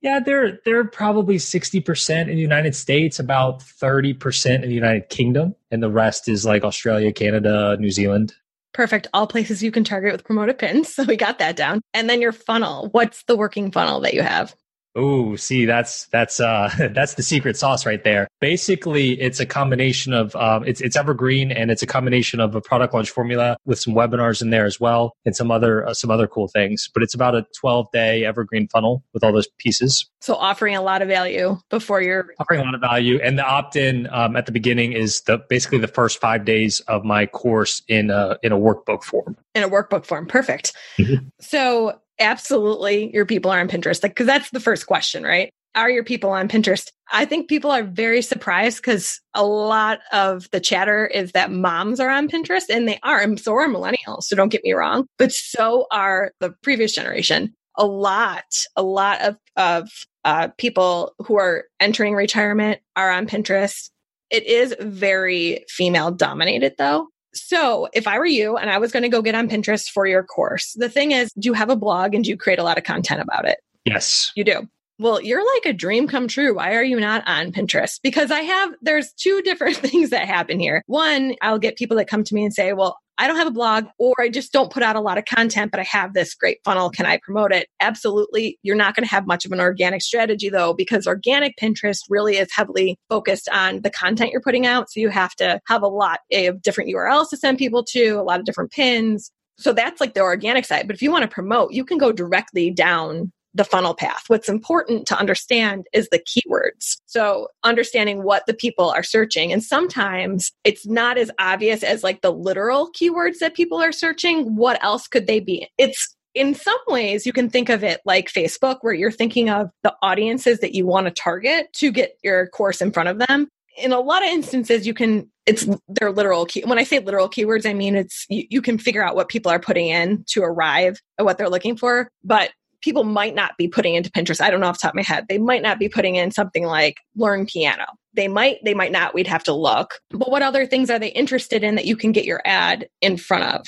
Yeah, 0.00 0.18
they're 0.18 0.58
they're 0.64 0.84
probably 0.84 1.36
60% 1.36 2.20
in 2.22 2.26
the 2.26 2.34
United 2.34 2.74
States, 2.74 3.20
about 3.20 3.60
30% 3.60 4.56
in 4.56 4.62
the 4.62 4.74
United 4.74 5.08
Kingdom, 5.10 5.54
and 5.70 5.80
the 5.80 5.88
rest 5.88 6.28
is 6.28 6.44
like 6.44 6.64
Australia, 6.64 7.12
Canada, 7.12 7.76
New 7.78 7.92
Zealand. 7.92 8.34
Perfect. 8.72 9.06
All 9.14 9.28
places 9.28 9.62
you 9.62 9.70
can 9.70 9.84
target 9.84 10.10
with 10.10 10.24
promoted 10.24 10.58
pins. 10.58 10.92
So 10.94 11.04
we 11.04 11.16
got 11.16 11.38
that 11.38 11.54
down. 11.54 11.82
And 11.94 12.10
then 12.10 12.20
your 12.20 12.32
funnel. 12.32 12.88
What's 12.90 13.22
the 13.22 13.36
working 13.36 13.70
funnel 13.70 14.00
that 14.00 14.14
you 14.14 14.22
have? 14.22 14.56
Oh, 14.96 15.34
see, 15.34 15.64
that's 15.64 16.06
that's 16.06 16.38
uh 16.38 16.70
that's 16.94 17.14
the 17.14 17.22
secret 17.22 17.56
sauce 17.56 17.84
right 17.84 18.02
there. 18.04 18.28
Basically, 18.40 19.20
it's 19.20 19.40
a 19.40 19.46
combination 19.46 20.12
of 20.12 20.36
um, 20.36 20.64
it's 20.64 20.80
it's 20.80 20.96
evergreen 20.96 21.50
and 21.50 21.70
it's 21.70 21.82
a 21.82 21.86
combination 21.86 22.40
of 22.40 22.54
a 22.54 22.60
product 22.60 22.94
launch 22.94 23.10
formula 23.10 23.56
with 23.64 23.78
some 23.78 23.94
webinars 23.94 24.40
in 24.40 24.50
there 24.50 24.66
as 24.66 24.78
well 24.78 25.16
and 25.24 25.34
some 25.34 25.50
other 25.50 25.86
uh, 25.86 25.94
some 25.94 26.10
other 26.10 26.26
cool 26.26 26.48
things. 26.48 26.88
But 26.92 27.02
it's 27.02 27.14
about 27.14 27.34
a 27.34 27.44
12 27.58 27.86
day 27.92 28.24
evergreen 28.24 28.68
funnel 28.68 29.02
with 29.12 29.24
all 29.24 29.32
those 29.32 29.48
pieces. 29.58 30.08
So 30.20 30.36
offering 30.36 30.76
a 30.76 30.82
lot 30.82 31.02
of 31.02 31.08
value 31.08 31.58
before 31.70 32.00
you're 32.00 32.28
offering 32.38 32.60
a 32.60 32.64
lot 32.64 32.74
of 32.74 32.80
value, 32.80 33.18
and 33.22 33.38
the 33.38 33.44
opt 33.44 33.76
in 33.76 34.08
um, 34.12 34.36
at 34.36 34.46
the 34.46 34.52
beginning 34.52 34.92
is 34.92 35.22
the 35.22 35.38
basically 35.48 35.78
the 35.78 35.88
first 35.88 36.20
five 36.20 36.44
days 36.44 36.80
of 36.80 37.04
my 37.04 37.26
course 37.26 37.82
in 37.88 38.10
a 38.10 38.38
in 38.42 38.52
a 38.52 38.58
workbook 38.58 39.02
form. 39.02 39.36
In 39.54 39.62
a 39.62 39.68
workbook 39.68 40.04
form, 40.04 40.26
perfect. 40.26 40.72
Mm-hmm. 40.98 41.26
So 41.40 42.00
absolutely 42.18 43.12
your 43.12 43.26
people 43.26 43.50
are 43.50 43.60
on 43.60 43.68
Pinterest. 43.68 44.02
Like, 44.02 44.16
cause 44.16 44.26
that's 44.26 44.50
the 44.50 44.60
first 44.60 44.86
question, 44.86 45.22
right? 45.22 45.50
Are 45.74 45.90
your 45.90 46.04
people 46.04 46.30
on 46.30 46.48
Pinterest? 46.48 46.90
I 47.12 47.24
think 47.24 47.48
people 47.48 47.70
are 47.70 47.82
very 47.82 48.22
surprised 48.22 48.76
because 48.78 49.20
a 49.34 49.44
lot 49.44 50.00
of 50.12 50.48
the 50.52 50.60
chatter 50.60 51.06
is 51.06 51.32
that 51.32 51.50
moms 51.50 51.98
are 51.98 52.10
on 52.10 52.28
Pinterest 52.28 52.68
and 52.70 52.86
they 52.86 53.00
are. 53.02 53.20
And 53.20 53.40
so 53.40 53.54
are 53.54 53.66
millennials. 53.66 54.24
So 54.24 54.36
don't 54.36 54.50
get 54.50 54.62
me 54.62 54.72
wrong, 54.72 55.06
but 55.18 55.32
so 55.32 55.86
are 55.90 56.32
the 56.38 56.50
previous 56.62 56.94
generation. 56.94 57.52
A 57.76 57.86
lot, 57.86 58.44
a 58.76 58.84
lot 58.84 59.20
of, 59.22 59.36
of 59.56 59.90
uh, 60.24 60.48
people 60.58 61.12
who 61.18 61.36
are 61.36 61.64
entering 61.80 62.14
retirement 62.14 62.80
are 62.94 63.10
on 63.10 63.26
Pinterest. 63.26 63.90
It 64.30 64.46
is 64.46 64.76
very 64.80 65.64
female 65.68 66.12
dominated 66.12 66.74
though. 66.78 67.08
So 67.34 67.88
if 67.92 68.06
I 68.06 68.18
were 68.18 68.26
you 68.26 68.56
and 68.56 68.70
I 68.70 68.78
was 68.78 68.92
going 68.92 69.02
to 69.02 69.08
go 69.08 69.22
get 69.22 69.34
on 69.34 69.48
Pinterest 69.48 69.90
for 69.90 70.06
your 70.06 70.22
course, 70.22 70.74
the 70.78 70.88
thing 70.88 71.12
is, 71.12 71.32
do 71.38 71.48
you 71.48 71.52
have 71.52 71.70
a 71.70 71.76
blog 71.76 72.14
and 72.14 72.24
do 72.24 72.30
you 72.30 72.36
create 72.36 72.58
a 72.58 72.62
lot 72.62 72.78
of 72.78 72.84
content 72.84 73.20
about 73.20 73.46
it? 73.46 73.58
Yes. 73.84 74.32
You 74.34 74.44
do. 74.44 74.68
Well, 74.98 75.20
you're 75.20 75.44
like 75.54 75.66
a 75.66 75.72
dream 75.72 76.06
come 76.06 76.28
true. 76.28 76.54
Why 76.54 76.74
are 76.74 76.84
you 76.84 77.00
not 77.00 77.26
on 77.26 77.50
Pinterest? 77.50 77.98
Because 78.02 78.30
I 78.30 78.40
have, 78.40 78.74
there's 78.80 79.12
two 79.12 79.42
different 79.42 79.76
things 79.78 80.10
that 80.10 80.26
happen 80.26 80.60
here. 80.60 80.82
One, 80.86 81.34
I'll 81.42 81.58
get 81.58 81.76
people 81.76 81.96
that 81.96 82.08
come 82.08 82.22
to 82.24 82.34
me 82.34 82.44
and 82.44 82.54
say, 82.54 82.72
well, 82.72 82.98
I 83.16 83.26
don't 83.26 83.36
have 83.36 83.46
a 83.46 83.52
blog 83.52 83.86
or 83.98 84.14
I 84.20 84.28
just 84.28 84.52
don't 84.52 84.72
put 84.72 84.82
out 84.82 84.96
a 84.96 85.00
lot 85.00 85.18
of 85.18 85.24
content, 85.24 85.70
but 85.70 85.78
I 85.78 85.84
have 85.84 86.14
this 86.14 86.34
great 86.34 86.58
funnel. 86.64 86.90
Can 86.90 87.06
I 87.06 87.18
promote 87.22 87.52
it? 87.52 87.68
Absolutely. 87.80 88.58
You're 88.62 88.76
not 88.76 88.96
going 88.96 89.06
to 89.06 89.10
have 89.10 89.26
much 89.26 89.44
of 89.44 89.52
an 89.52 89.60
organic 89.60 90.02
strategy 90.02 90.48
though, 90.48 90.74
because 90.74 91.06
organic 91.06 91.56
Pinterest 91.56 92.00
really 92.08 92.36
is 92.36 92.48
heavily 92.52 92.98
focused 93.08 93.48
on 93.50 93.82
the 93.82 93.90
content 93.90 94.32
you're 94.32 94.40
putting 94.40 94.66
out. 94.66 94.90
So 94.90 95.00
you 95.00 95.10
have 95.10 95.34
to 95.36 95.60
have 95.68 95.82
a 95.82 95.88
lot 95.88 96.20
of 96.32 96.60
different 96.62 96.90
URLs 96.90 97.30
to 97.30 97.36
send 97.36 97.58
people 97.58 97.84
to, 97.90 98.14
a 98.14 98.22
lot 98.22 98.40
of 98.40 98.46
different 98.46 98.72
pins. 98.72 99.30
So 99.58 99.72
that's 99.72 100.00
like 100.00 100.14
the 100.14 100.20
organic 100.20 100.64
side. 100.64 100.88
But 100.88 100.96
if 100.96 101.02
you 101.02 101.12
want 101.12 101.22
to 101.22 101.28
promote, 101.28 101.72
you 101.72 101.84
can 101.84 101.98
go 101.98 102.10
directly 102.10 102.70
down 102.70 103.32
the 103.54 103.64
funnel 103.64 103.94
path. 103.94 104.24
What's 104.26 104.48
important 104.48 105.06
to 105.06 105.18
understand 105.18 105.86
is 105.92 106.08
the 106.10 106.18
keywords. 106.18 106.96
So 107.06 107.48
understanding 107.62 108.22
what 108.22 108.46
the 108.46 108.54
people 108.54 108.90
are 108.90 109.02
searching. 109.02 109.52
And 109.52 109.62
sometimes 109.62 110.50
it's 110.64 110.86
not 110.86 111.16
as 111.16 111.30
obvious 111.38 111.82
as 111.82 112.02
like 112.02 112.20
the 112.20 112.32
literal 112.32 112.90
keywords 112.92 113.38
that 113.38 113.54
people 113.54 113.80
are 113.80 113.92
searching. 113.92 114.56
What 114.56 114.82
else 114.82 115.06
could 115.06 115.26
they 115.26 115.40
be? 115.40 115.68
It's 115.78 116.14
in 116.34 116.54
some 116.54 116.78
ways, 116.88 117.26
you 117.26 117.32
can 117.32 117.48
think 117.48 117.68
of 117.68 117.84
it 117.84 118.00
like 118.04 118.28
Facebook, 118.28 118.78
where 118.80 118.92
you're 118.92 119.12
thinking 119.12 119.50
of 119.50 119.70
the 119.84 119.94
audiences 120.02 120.58
that 120.58 120.74
you 120.74 120.84
want 120.84 121.06
to 121.06 121.12
target 121.12 121.72
to 121.74 121.92
get 121.92 122.18
your 122.24 122.48
course 122.48 122.82
in 122.82 122.90
front 122.90 123.08
of 123.08 123.18
them. 123.18 123.46
In 123.78 123.92
a 123.92 124.00
lot 124.00 124.22
of 124.22 124.28
instances, 124.28 124.84
you 124.86 124.94
can, 124.94 125.30
it's 125.46 125.68
their 125.88 126.10
literal 126.10 126.44
key. 126.44 126.64
When 126.64 126.78
I 126.78 126.84
say 126.84 126.98
literal 126.98 127.28
keywords, 127.28 127.68
I 127.68 127.72
mean 127.72 127.94
it's, 127.94 128.26
you, 128.28 128.44
you 128.50 128.62
can 128.62 128.78
figure 128.78 129.04
out 129.04 129.14
what 129.14 129.28
people 129.28 129.52
are 129.52 129.60
putting 129.60 129.88
in 129.88 130.24
to 130.30 130.42
arrive 130.42 131.00
at 131.18 131.24
what 131.24 131.38
they're 131.38 131.48
looking 131.48 131.76
for. 131.76 132.08
But 132.24 132.50
people 132.84 133.04
might 133.04 133.34
not 133.34 133.56
be 133.56 133.66
putting 133.66 133.94
into 133.94 134.10
Pinterest. 134.10 134.42
I 134.42 134.50
don't 134.50 134.60
know 134.60 134.66
off 134.66 134.76
the 134.78 134.82
top 134.82 134.92
of 134.92 134.96
my 134.96 135.02
head. 135.02 135.24
They 135.28 135.38
might 135.38 135.62
not 135.62 135.78
be 135.78 135.88
putting 135.88 136.16
in 136.16 136.30
something 136.30 136.64
like 136.64 136.98
learn 137.16 137.46
piano. 137.46 137.86
They 138.12 138.28
might, 138.28 138.58
they 138.62 138.74
might 138.74 138.92
not. 138.92 139.14
We'd 139.14 139.26
have 139.26 139.42
to 139.44 139.54
look. 139.54 139.94
But 140.10 140.30
what 140.30 140.42
other 140.42 140.66
things 140.66 140.90
are 140.90 140.98
they 140.98 141.08
interested 141.08 141.64
in 141.64 141.76
that 141.76 141.86
you 141.86 141.96
can 141.96 142.12
get 142.12 142.26
your 142.26 142.42
ad 142.44 142.86
in 143.00 143.16
front 143.16 143.44
of? 143.44 143.66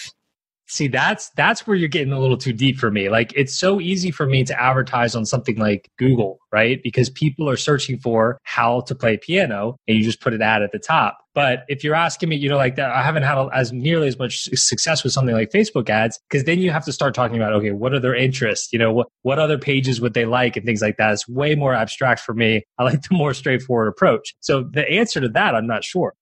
See 0.67 0.89
that's 0.89 1.31
that's 1.31 1.67
where 1.67 1.77
you're 1.77 1.89
getting 1.89 2.13
a 2.13 2.21
little 2.21 2.37
too 2.37 2.53
deep 2.53 2.79
for 2.79 2.91
me. 2.91 3.09
Like 3.09 3.33
it's 3.35 3.55
so 3.55 3.81
easy 3.81 4.11
for 4.11 4.27
me 4.27 4.45
to 4.45 4.61
advertise 4.61 5.15
on 5.15 5.25
something 5.27 5.57
like 5.57 5.91
google 5.99 6.39
right? 6.57 6.83
Because 6.83 7.11
people 7.11 7.51
are 7.51 7.57
searching 7.57 7.99
for 7.99 8.39
how 8.45 8.81
to 8.83 8.95
play 8.95 9.19
piano 9.19 9.77
and 9.87 9.99
you 9.99 10.03
just 10.03 10.23
put 10.23 10.33
an 10.33 10.41
ad 10.41 10.63
at 10.63 10.73
the 10.73 10.79
top. 10.79 11.19
But 11.35 11.65
if 11.69 11.85
you're 11.85 11.95
asking 11.95 12.31
me 12.31 12.37
you 12.37 12.49
know 12.49 12.57
like 12.57 12.77
that 12.77 12.91
i 12.91 13.03
haven't 13.03 13.25
had 13.25 13.37
as 13.53 13.71
nearly 13.71 14.09
as 14.09 14.19
much 14.19 14.45
success 14.55 15.05
with 15.05 15.13
something 15.13 15.35
like 15.35 15.51
facebook 15.51 15.91
ads 15.91 16.19
because 16.31 16.45
then 16.45 16.61
you 16.61 16.71
have 16.71 16.87
to 16.87 16.93
start 16.93 17.15
talking 17.15 17.37
about 17.37 17.53
okay 17.53 17.73
what 17.73 17.93
are 17.93 18.01
their 18.01 18.15
interests? 18.15 18.73
You 18.73 18.79
know 18.79 18.93
what 18.93 19.09
what 19.23 19.39
other 19.39 19.59
pages 19.59 20.01
would 20.01 20.15
they 20.15 20.25
like 20.25 20.57
and 20.57 20.65
things 20.65 20.81
like 20.81 20.97
that? 20.97 21.13
It's 21.13 21.29
way 21.29 21.55
more 21.55 21.75
abstract 21.75 22.21
for 22.21 22.33
me. 22.33 22.63
I 22.79 22.85
like 22.85 23.03
the 23.03 23.15
more 23.15 23.35
straightforward 23.35 23.89
approach. 23.89 24.35
So 24.41 24.63
the 24.63 24.89
answer 24.89 25.21
to 25.21 25.29
that 25.29 25.55
i'm 25.55 25.67
not 25.67 25.85
sure 25.85 26.15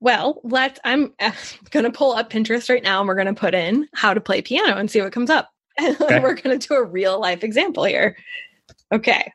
well, 0.00 0.40
let's, 0.44 0.80
I'm 0.84 1.12
going 1.70 1.84
to 1.84 1.92
pull 1.92 2.12
up 2.12 2.30
Pinterest 2.30 2.68
right 2.68 2.82
now 2.82 3.00
and 3.00 3.08
we're 3.08 3.14
going 3.14 3.26
to 3.26 3.34
put 3.34 3.54
in 3.54 3.88
how 3.94 4.14
to 4.14 4.20
play 4.20 4.42
piano 4.42 4.76
and 4.76 4.90
see 4.90 5.00
what 5.00 5.12
comes 5.12 5.30
up. 5.30 5.50
Okay. 5.80 6.18
we're 6.18 6.34
going 6.34 6.58
to 6.58 6.68
do 6.68 6.74
a 6.74 6.82
real 6.82 7.20
life 7.20 7.44
example 7.44 7.84
here. 7.84 8.16
Okay. 8.92 9.32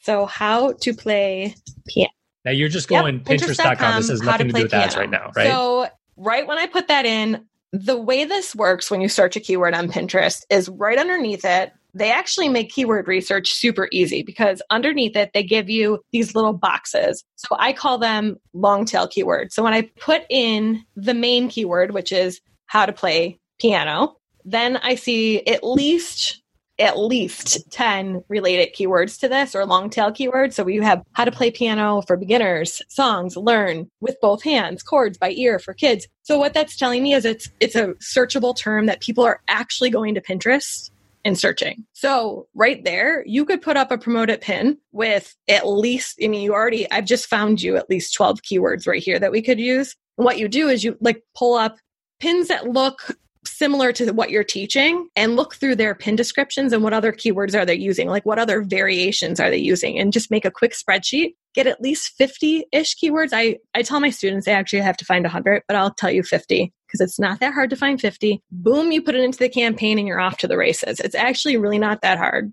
So, 0.00 0.26
how 0.26 0.72
to 0.72 0.92
play 0.92 1.54
piano. 1.88 2.10
Now, 2.44 2.50
you're 2.50 2.68
just 2.68 2.86
going 2.86 3.14
yep, 3.14 3.24
Pinterest.com. 3.24 3.76
Pinterest. 3.76 3.96
This 3.96 4.08
has 4.10 4.22
nothing 4.22 4.48
to, 4.48 4.52
to 4.52 4.58
do 4.58 4.62
with 4.64 4.72
piano. 4.72 4.84
ads 4.84 4.96
right 4.96 5.08
now, 5.08 5.32
right? 5.34 5.48
So, 5.48 5.88
right 6.18 6.46
when 6.46 6.58
I 6.58 6.66
put 6.66 6.88
that 6.88 7.06
in, 7.06 7.46
the 7.72 7.96
way 7.96 8.24
this 8.24 8.54
works 8.54 8.90
when 8.90 9.00
you 9.00 9.08
search 9.08 9.36
a 9.36 9.40
keyword 9.40 9.74
on 9.74 9.88
Pinterest 9.88 10.44
is 10.50 10.68
right 10.68 10.98
underneath 10.98 11.44
it, 11.44 11.72
they 11.96 12.10
actually 12.10 12.48
make 12.48 12.70
keyword 12.70 13.08
research 13.08 13.52
super 13.54 13.88
easy 13.90 14.22
because 14.22 14.60
underneath 14.68 15.16
it, 15.16 15.30
they 15.32 15.42
give 15.42 15.70
you 15.70 16.00
these 16.12 16.34
little 16.34 16.52
boxes. 16.52 17.24
So 17.36 17.56
I 17.58 17.72
call 17.72 17.96
them 17.96 18.36
long 18.52 18.84
tail 18.84 19.08
keywords. 19.08 19.52
So 19.52 19.62
when 19.62 19.72
I 19.72 19.90
put 19.98 20.22
in 20.28 20.84
the 20.94 21.14
main 21.14 21.48
keyword, 21.48 21.92
which 21.92 22.12
is 22.12 22.40
how 22.66 22.84
to 22.84 22.92
play 22.92 23.38
piano, 23.58 24.16
then 24.44 24.76
I 24.76 24.94
see 24.96 25.46
at 25.46 25.64
least 25.64 26.42
at 26.78 26.98
least 26.98 27.70
10 27.70 28.22
related 28.28 28.74
keywords 28.74 29.18
to 29.20 29.28
this 29.30 29.54
or 29.54 29.64
long 29.64 29.88
tail 29.88 30.12
keywords. 30.12 30.52
So 30.52 30.66
you 30.66 30.82
have 30.82 31.02
how 31.12 31.24
to 31.24 31.32
play 31.32 31.50
piano 31.50 32.02
for 32.02 32.18
beginners, 32.18 32.82
songs, 32.88 33.34
learn 33.34 33.90
with 34.02 34.20
both 34.20 34.42
hands, 34.42 34.82
chords 34.82 35.16
by 35.16 35.30
ear 35.30 35.58
for 35.58 35.72
kids. 35.72 36.06
So 36.24 36.38
what 36.38 36.52
that's 36.52 36.76
telling 36.76 37.02
me 37.02 37.14
is 37.14 37.24
it's 37.24 37.50
it's 37.60 37.76
a 37.76 37.94
searchable 37.94 38.54
term 38.54 38.84
that 38.86 39.00
people 39.00 39.24
are 39.24 39.40
actually 39.48 39.88
going 39.88 40.14
to 40.16 40.20
Pinterest 40.20 40.90
and 41.26 41.36
searching. 41.36 41.84
So 41.92 42.46
right 42.54 42.82
there, 42.84 43.24
you 43.26 43.44
could 43.44 43.60
put 43.60 43.76
up 43.76 43.90
a 43.90 43.98
promoted 43.98 44.40
pin 44.40 44.78
with 44.92 45.34
at 45.48 45.66
least, 45.66 46.18
I 46.22 46.28
mean, 46.28 46.42
you 46.42 46.54
already, 46.54 46.88
I've 46.90 47.04
just 47.04 47.26
found 47.26 47.60
you 47.60 47.76
at 47.76 47.90
least 47.90 48.14
12 48.14 48.42
keywords 48.42 48.86
right 48.86 49.02
here 49.02 49.18
that 49.18 49.32
we 49.32 49.42
could 49.42 49.58
use. 49.58 49.96
what 50.14 50.38
you 50.38 50.46
do 50.46 50.68
is 50.68 50.84
you 50.84 50.96
like 51.00 51.22
pull 51.36 51.54
up 51.54 51.78
pins 52.20 52.46
that 52.46 52.68
look 52.68 53.16
similar 53.44 53.92
to 53.92 54.12
what 54.12 54.30
you're 54.30 54.44
teaching 54.44 55.08
and 55.16 55.34
look 55.34 55.56
through 55.56 55.74
their 55.74 55.96
pin 55.96 56.14
descriptions 56.14 56.72
and 56.72 56.82
what 56.82 56.92
other 56.92 57.12
keywords 57.12 57.58
are 57.58 57.66
they 57.66 57.74
using 57.74 58.08
like 58.08 58.26
what 58.26 58.38
other 58.38 58.62
variations 58.62 59.38
are 59.38 59.50
they 59.50 59.56
using 59.56 59.98
and 59.98 60.12
just 60.12 60.32
make 60.32 60.44
a 60.44 60.50
quick 60.50 60.72
spreadsheet 60.72 61.34
get 61.54 61.66
at 61.66 61.80
least 61.80 62.12
50-ish 62.18 62.96
keywords 62.96 63.28
i 63.32 63.56
i 63.72 63.82
tell 63.82 64.00
my 64.00 64.10
students 64.10 64.46
they 64.46 64.52
actually 64.52 64.80
have 64.80 64.96
to 64.96 65.04
find 65.04 65.24
100 65.24 65.62
but 65.68 65.76
i'll 65.76 65.94
tell 65.94 66.10
you 66.10 66.24
50 66.24 66.72
because 66.96 67.10
it's 67.10 67.18
not 67.18 67.40
that 67.40 67.54
hard 67.54 67.70
to 67.70 67.76
find 67.76 68.00
50. 68.00 68.42
Boom, 68.50 68.92
you 68.92 69.02
put 69.02 69.14
it 69.14 69.24
into 69.24 69.38
the 69.38 69.48
campaign 69.48 69.98
and 69.98 70.08
you're 70.08 70.20
off 70.20 70.38
to 70.38 70.48
the 70.48 70.56
races. 70.56 71.00
It's 71.00 71.14
actually 71.14 71.56
really 71.56 71.78
not 71.78 72.02
that 72.02 72.18
hard. 72.18 72.52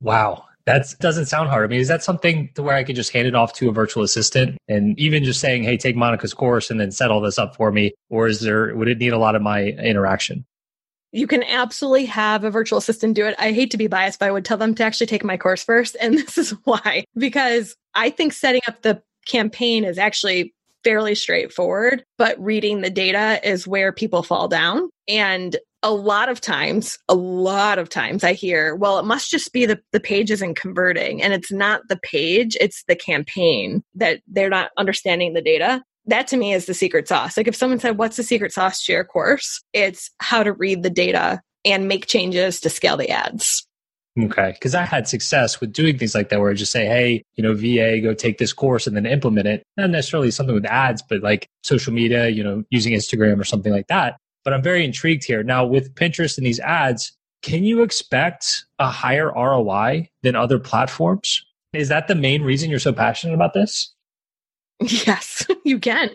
Wow. 0.00 0.44
That 0.66 0.92
doesn't 0.98 1.26
sound 1.26 1.48
hard. 1.48 1.64
I 1.64 1.68
mean, 1.68 1.80
is 1.80 1.88
that 1.88 2.02
something 2.02 2.50
to 2.54 2.62
where 2.62 2.74
I 2.74 2.82
could 2.82 2.96
just 2.96 3.12
hand 3.12 3.28
it 3.28 3.36
off 3.36 3.52
to 3.54 3.68
a 3.68 3.72
virtual 3.72 4.02
assistant 4.02 4.58
and 4.66 4.98
even 4.98 5.22
just 5.22 5.38
saying, 5.38 5.62
"Hey, 5.62 5.76
take 5.76 5.94
Monica's 5.94 6.34
course 6.34 6.72
and 6.72 6.80
then 6.80 6.90
set 6.90 7.12
all 7.12 7.20
this 7.20 7.38
up 7.38 7.54
for 7.54 7.70
me," 7.70 7.92
or 8.10 8.26
is 8.26 8.40
there 8.40 8.74
would 8.74 8.88
it 8.88 8.98
need 8.98 9.12
a 9.12 9.18
lot 9.18 9.36
of 9.36 9.42
my 9.42 9.66
interaction? 9.66 10.44
You 11.12 11.28
can 11.28 11.44
absolutely 11.44 12.06
have 12.06 12.42
a 12.42 12.50
virtual 12.50 12.78
assistant 12.78 13.14
do 13.14 13.26
it. 13.26 13.36
I 13.38 13.52
hate 13.52 13.70
to 13.70 13.76
be 13.76 13.86
biased, 13.86 14.18
but 14.18 14.26
I 14.26 14.32
would 14.32 14.44
tell 14.44 14.56
them 14.56 14.74
to 14.74 14.82
actually 14.82 15.06
take 15.06 15.22
my 15.22 15.36
course 15.36 15.62
first, 15.62 15.96
and 16.00 16.14
this 16.18 16.36
is 16.36 16.50
why 16.64 17.04
because 17.16 17.76
I 17.94 18.10
think 18.10 18.32
setting 18.32 18.62
up 18.66 18.82
the 18.82 19.00
campaign 19.24 19.84
is 19.84 19.98
actually 19.98 20.52
fairly 20.86 21.16
straightforward, 21.16 22.04
but 22.16 22.38
reading 22.38 22.80
the 22.80 22.90
data 22.90 23.40
is 23.42 23.66
where 23.66 23.90
people 23.90 24.22
fall 24.22 24.46
down. 24.46 24.88
And 25.08 25.56
a 25.82 25.90
lot 25.90 26.28
of 26.28 26.40
times, 26.40 26.96
a 27.08 27.14
lot 27.16 27.80
of 27.80 27.88
times 27.88 28.22
I 28.22 28.34
hear, 28.34 28.76
well, 28.76 29.00
it 29.00 29.04
must 29.04 29.28
just 29.28 29.52
be 29.52 29.66
the, 29.66 29.80
the 29.90 29.98
page 29.98 30.30
isn't 30.30 30.54
converting. 30.54 31.20
And 31.20 31.32
it's 31.32 31.50
not 31.50 31.80
the 31.88 31.98
page, 32.04 32.56
it's 32.60 32.84
the 32.86 32.94
campaign 32.94 33.82
that 33.96 34.20
they're 34.28 34.48
not 34.48 34.70
understanding 34.78 35.32
the 35.32 35.42
data. 35.42 35.82
That 36.04 36.28
to 36.28 36.36
me 36.36 36.52
is 36.52 36.66
the 36.66 36.74
secret 36.74 37.08
sauce. 37.08 37.36
Like 37.36 37.48
if 37.48 37.56
someone 37.56 37.80
said, 37.80 37.98
what's 37.98 38.16
the 38.16 38.22
secret 38.22 38.52
sauce 38.52 38.84
to 38.84 38.92
your 38.92 39.04
course? 39.04 39.60
It's 39.72 40.08
how 40.20 40.44
to 40.44 40.52
read 40.52 40.84
the 40.84 40.90
data 40.90 41.40
and 41.64 41.88
make 41.88 42.06
changes 42.06 42.60
to 42.60 42.70
scale 42.70 42.96
the 42.96 43.10
ads. 43.10 43.65
Okay. 44.18 44.52
Because 44.52 44.74
I 44.74 44.82
had 44.82 45.06
success 45.06 45.60
with 45.60 45.72
doing 45.72 45.98
things 45.98 46.14
like 46.14 46.30
that 46.30 46.40
where 46.40 46.50
I 46.50 46.54
just 46.54 46.72
say, 46.72 46.86
hey, 46.86 47.22
you 47.34 47.42
know, 47.42 47.54
VA, 47.54 48.00
go 48.00 48.14
take 48.14 48.38
this 48.38 48.52
course 48.52 48.86
and 48.86 48.96
then 48.96 49.04
implement 49.04 49.46
it. 49.46 49.62
Not 49.76 49.90
necessarily 49.90 50.30
something 50.30 50.54
with 50.54 50.64
ads, 50.64 51.02
but 51.02 51.22
like 51.22 51.46
social 51.62 51.92
media, 51.92 52.28
you 52.28 52.42
know, 52.42 52.64
using 52.70 52.94
Instagram 52.94 53.38
or 53.38 53.44
something 53.44 53.72
like 53.72 53.88
that. 53.88 54.16
But 54.42 54.54
I'm 54.54 54.62
very 54.62 54.84
intrigued 54.84 55.24
here. 55.24 55.42
Now 55.42 55.66
with 55.66 55.94
Pinterest 55.94 56.38
and 56.38 56.46
these 56.46 56.60
ads, 56.60 57.12
can 57.42 57.64
you 57.64 57.82
expect 57.82 58.64
a 58.78 58.88
higher 58.88 59.32
ROI 59.32 60.08
than 60.22 60.34
other 60.34 60.58
platforms? 60.58 61.44
Is 61.72 61.88
that 61.88 62.08
the 62.08 62.14
main 62.14 62.42
reason 62.42 62.70
you're 62.70 62.78
so 62.78 62.92
passionate 62.92 63.34
about 63.34 63.54
this? 63.54 63.92
Yes, 65.06 65.46
you 65.64 65.78
can. 65.78 66.10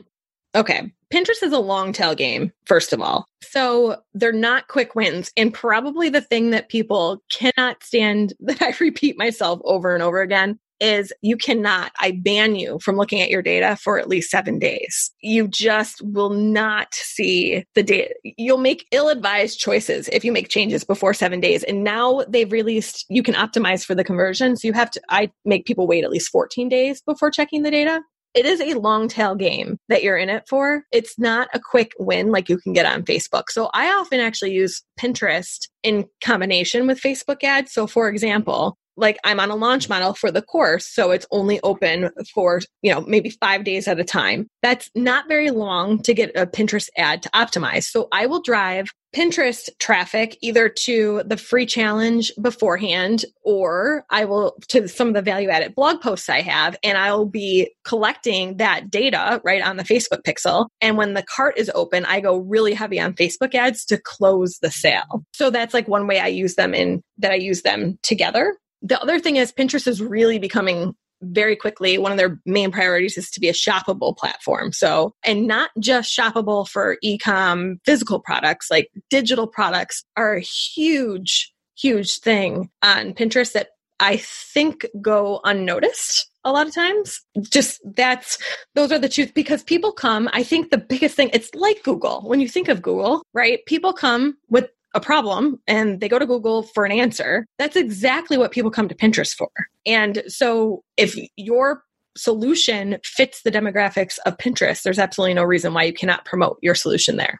Okay. 0.55 0.91
Pinterest 1.13 1.43
is 1.43 1.53
a 1.53 1.59
long 1.59 1.91
tail 1.93 2.15
game, 2.15 2.51
first 2.65 2.93
of 2.93 3.01
all. 3.01 3.25
So 3.41 3.97
they're 4.13 4.31
not 4.31 4.67
quick 4.67 4.95
wins. 4.95 5.31
And 5.35 5.53
probably 5.53 6.09
the 6.09 6.21
thing 6.21 6.51
that 6.51 6.69
people 6.69 7.21
cannot 7.29 7.83
stand 7.83 8.33
that 8.39 8.61
I 8.61 8.73
repeat 8.79 9.17
myself 9.17 9.59
over 9.63 9.93
and 9.93 10.03
over 10.03 10.21
again 10.21 10.59
is 10.79 11.13
you 11.21 11.37
cannot, 11.37 11.91
I 11.99 12.11
ban 12.11 12.55
you 12.55 12.79
from 12.79 12.95
looking 12.95 13.21
at 13.21 13.29
your 13.29 13.43
data 13.43 13.75
for 13.75 13.99
at 13.99 14.09
least 14.09 14.31
seven 14.31 14.57
days. 14.57 15.11
You 15.21 15.47
just 15.47 16.01
will 16.01 16.31
not 16.31 16.95
see 16.95 17.63
the 17.75 17.83
data. 17.83 18.15
You'll 18.23 18.57
make 18.57 18.87
ill 18.91 19.09
advised 19.09 19.59
choices 19.59 20.09
if 20.11 20.25
you 20.25 20.31
make 20.31 20.49
changes 20.49 20.83
before 20.83 21.13
seven 21.13 21.39
days. 21.39 21.63
And 21.63 21.83
now 21.83 22.23
they've 22.27 22.51
released, 22.51 23.05
you 23.09 23.21
can 23.21 23.35
optimize 23.35 23.85
for 23.85 23.93
the 23.93 24.03
conversion. 24.03 24.57
So 24.57 24.67
you 24.67 24.73
have 24.73 24.89
to, 24.91 25.01
I 25.09 25.31
make 25.45 25.65
people 25.67 25.85
wait 25.85 26.03
at 26.03 26.09
least 26.09 26.31
14 26.31 26.67
days 26.67 26.99
before 27.01 27.29
checking 27.29 27.61
the 27.61 27.71
data 27.71 28.01
it 28.33 28.45
is 28.45 28.61
a 28.61 28.79
long 28.79 29.07
tail 29.07 29.35
game 29.35 29.77
that 29.89 30.03
you're 30.03 30.17
in 30.17 30.29
it 30.29 30.43
for. 30.47 30.83
It's 30.91 31.19
not 31.19 31.49
a 31.53 31.59
quick 31.59 31.91
win 31.99 32.31
like 32.31 32.49
you 32.49 32.57
can 32.57 32.73
get 32.73 32.85
on 32.85 33.03
Facebook. 33.03 33.43
So 33.49 33.69
I 33.73 33.87
often 33.87 34.19
actually 34.19 34.53
use 34.53 34.83
Pinterest 34.99 35.67
in 35.83 36.05
combination 36.23 36.87
with 36.87 37.01
Facebook 37.01 37.43
ads. 37.43 37.73
So 37.73 37.87
for 37.87 38.07
example, 38.07 38.77
like 38.97 39.17
I'm 39.23 39.39
on 39.39 39.49
a 39.49 39.55
launch 39.55 39.87
model 39.89 40.13
for 40.13 40.31
the 40.31 40.41
course, 40.41 40.85
so 40.85 41.11
it's 41.11 41.25
only 41.31 41.59
open 41.63 42.09
for, 42.33 42.61
you 42.81 42.93
know, 42.93 43.01
maybe 43.01 43.29
5 43.29 43.63
days 43.63 43.87
at 43.87 43.99
a 43.99 44.03
time. 44.03 44.47
That's 44.61 44.89
not 44.95 45.29
very 45.29 45.49
long 45.49 46.01
to 46.03 46.13
get 46.13 46.31
a 46.35 46.45
Pinterest 46.45 46.89
ad 46.97 47.23
to 47.23 47.29
optimize. 47.29 47.85
So 47.85 48.09
I 48.11 48.25
will 48.25 48.41
drive 48.41 48.89
Pinterest 49.13 49.69
traffic 49.79 50.37
either 50.41 50.69
to 50.69 51.21
the 51.25 51.37
free 51.37 51.65
challenge 51.65 52.31
beforehand 52.41 53.25
or 53.43 54.05
I 54.09 54.25
will 54.25 54.55
to 54.69 54.87
some 54.87 55.09
of 55.09 55.13
the 55.13 55.21
value 55.21 55.49
added 55.49 55.75
blog 55.75 56.01
posts 56.01 56.29
I 56.29 56.41
have 56.41 56.77
and 56.83 56.97
I'll 56.97 57.25
be 57.25 57.73
collecting 57.83 58.57
that 58.57 58.89
data 58.89 59.41
right 59.43 59.61
on 59.61 59.77
the 59.77 59.83
Facebook 59.83 60.23
pixel. 60.25 60.67
And 60.79 60.97
when 60.97 61.13
the 61.13 61.23
cart 61.23 61.57
is 61.57 61.71
open, 61.75 62.05
I 62.05 62.21
go 62.21 62.37
really 62.37 62.73
heavy 62.73 62.99
on 62.99 63.13
Facebook 63.13 63.53
ads 63.53 63.85
to 63.85 63.97
close 63.97 64.59
the 64.61 64.71
sale. 64.71 65.25
So 65.33 65.49
that's 65.49 65.73
like 65.73 65.87
one 65.87 66.07
way 66.07 66.19
I 66.19 66.27
use 66.27 66.55
them 66.55 66.73
in 66.73 67.01
that 67.17 67.31
I 67.31 67.35
use 67.35 67.63
them 67.63 67.99
together. 68.03 68.57
The 68.81 69.01
other 69.01 69.19
thing 69.19 69.35
is 69.35 69.51
Pinterest 69.51 69.87
is 69.87 70.01
really 70.01 70.39
becoming 70.39 70.95
very 71.21 71.55
quickly 71.55 71.97
one 71.97 72.11
of 72.11 72.17
their 72.17 72.39
main 72.45 72.71
priorities 72.71 73.17
is 73.17 73.29
to 73.31 73.39
be 73.39 73.49
a 73.49 73.53
shoppable 73.53 74.15
platform. 74.15 74.71
So 74.71 75.13
and 75.23 75.47
not 75.47 75.69
just 75.79 76.15
shoppable 76.15 76.67
for 76.67 76.97
e-com 77.01 77.79
physical 77.85 78.19
products 78.19 78.69
like 78.69 78.89
digital 79.09 79.47
products 79.47 80.03
are 80.17 80.35
a 80.35 80.41
huge 80.41 81.53
huge 81.75 82.19
thing 82.19 82.69
on 82.83 83.13
pinterest 83.13 83.53
that 83.53 83.69
i 83.99 84.17
think 84.17 84.85
go 85.01 85.39
unnoticed 85.43 86.31
a 86.43 86.51
lot 86.51 86.67
of 86.67 86.73
times. 86.73 87.21
Just 87.39 87.81
that's 87.95 88.37
those 88.73 88.91
are 88.91 88.99
the 88.99 89.09
truth 89.09 89.33
because 89.33 89.63
people 89.63 89.91
come 89.91 90.29
i 90.33 90.43
think 90.43 90.69
the 90.69 90.77
biggest 90.77 91.15
thing 91.15 91.29
it's 91.33 91.53
like 91.53 91.83
google. 91.83 92.21
When 92.21 92.39
you 92.39 92.47
think 92.47 92.67
of 92.67 92.81
google 92.81 93.23
right 93.33 93.59
people 93.65 93.93
come 93.93 94.37
with 94.49 94.69
a 94.93 94.99
problem 94.99 95.59
and 95.67 95.99
they 95.99 96.09
go 96.09 96.19
to 96.19 96.25
Google 96.25 96.63
for 96.63 96.85
an 96.85 96.91
answer, 96.91 97.45
that's 97.57 97.75
exactly 97.75 98.37
what 98.37 98.51
people 98.51 98.71
come 98.71 98.87
to 98.87 98.95
Pinterest 98.95 99.33
for. 99.33 99.49
And 99.85 100.23
so 100.27 100.83
if 100.97 101.15
your 101.37 101.83
solution 102.17 102.97
fits 103.03 103.43
the 103.43 103.51
demographics 103.51 104.19
of 104.25 104.37
Pinterest, 104.37 104.83
there's 104.83 104.99
absolutely 104.99 105.33
no 105.33 105.43
reason 105.43 105.73
why 105.73 105.83
you 105.83 105.93
cannot 105.93 106.25
promote 106.25 106.59
your 106.61 106.75
solution 106.75 107.15
there. 107.15 107.39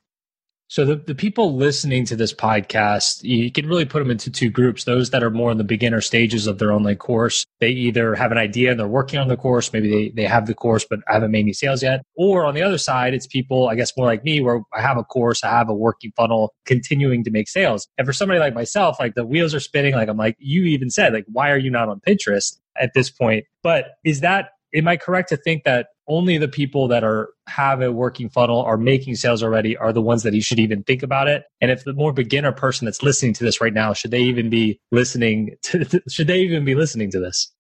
So 0.72 0.86
the, 0.86 0.96
the 0.96 1.16
people 1.16 1.58
listening 1.58 2.06
to 2.06 2.16
this 2.16 2.34
podcast, 2.34 3.24
you 3.24 3.52
can 3.52 3.68
really 3.68 3.84
put 3.84 4.00
them 4.00 4.10
into 4.10 4.32
two 4.32 4.50
groups. 4.50 4.86
Those 4.86 5.10
that 5.10 5.22
are 5.22 5.30
more 5.30 5.52
in 5.52 5.58
the 5.58 5.66
beginner 5.66 6.00
stages 6.00 6.48
of 6.48 6.60
their 6.60 6.72
online 6.72 6.96
course. 6.96 7.46
They 7.60 7.72
either 7.72 8.16
have 8.16 8.32
an 8.32 8.38
idea 8.38 8.72
and 8.72 8.80
they're 8.80 8.88
working 8.88 9.20
on 9.20 9.28
the 9.28 9.36
course. 9.36 9.74
Maybe 9.74 9.90
they, 9.90 10.10
they 10.16 10.26
have 10.26 10.46
the 10.46 10.54
course, 10.54 10.86
but 10.90 11.02
haven't 11.08 11.32
made 11.32 11.42
any 11.42 11.52
sales 11.52 11.84
yet. 11.84 12.04
Or 12.16 12.46
on 12.46 12.54
the 12.54 12.62
other 12.62 12.78
side, 12.78 13.14
it's 13.14 13.28
people, 13.28 13.68
I 13.68 13.76
guess 13.76 13.92
more 13.98 14.06
like 14.06 14.24
me, 14.24 14.40
where 14.40 14.62
I 14.74 14.80
have 14.80 14.96
a 14.96 15.04
course, 15.04 15.44
I 15.44 15.50
have 15.50 15.68
a 15.68 15.74
working 15.74 16.14
funnel 16.16 16.54
continuing 16.66 17.26
to 17.26 17.32
make 17.32 17.50
sales. 17.50 17.86
And 17.98 18.08
for 18.08 18.14
somebody 18.14 18.40
like 18.40 18.54
myself, 18.54 18.96
like 18.98 19.16
the 19.16 19.26
wheels 19.26 19.54
are 19.54 19.60
spinning. 19.60 19.94
Like 19.96 20.08
I'm 20.08 20.16
like, 20.16 20.38
you 20.40 20.64
even 20.64 20.90
said, 20.90 21.12
like, 21.12 21.26
why 21.28 21.52
are 21.52 21.58
you 21.58 21.70
not 21.70 21.90
on 21.90 22.00
Pinterest 22.00 22.58
at 22.80 22.92
this 22.94 23.10
point? 23.10 23.44
But 23.62 23.88
is 24.06 24.22
that 24.22 24.52
am 24.74 24.88
I 24.88 24.98
correct 24.98 25.30
to 25.30 25.38
think 25.38 25.64
that 25.66 25.88
only 26.12 26.38
the 26.38 26.48
people 26.48 26.88
that 26.90 27.04
are 27.04 27.30
have 27.48 27.82
a 27.82 27.92
working 27.92 28.30
funnel 28.30 28.62
are 28.62 28.78
making 28.78 29.16
sales 29.16 29.42
already 29.42 29.78
are 29.78 29.94
the 29.94 30.02
ones 30.02 30.24
that 30.24 30.34
you 30.34 30.42
should 30.42 30.60
even 30.60 30.84
think 30.84 31.04
about 31.04 31.28
it? 31.28 31.44
And 31.62 31.72
if 31.72 31.84
the 31.84 31.94
more 31.94 32.14
beginner 32.14 32.52
person 32.52 32.86
that's 32.86 33.02
listening 33.02 33.34
to 33.34 33.44
this 33.44 33.62
right 33.62 33.74
now, 33.74 33.94
should 33.94 34.12
they 34.12 34.22
even 34.22 34.50
be 34.50 34.80
listening 34.92 35.56
to 35.64 36.02
should 36.10 36.28
they 36.28 36.40
even 36.42 36.66
be 36.66 36.76
listening 36.76 37.12
to 37.12 37.20
this? 37.20 37.52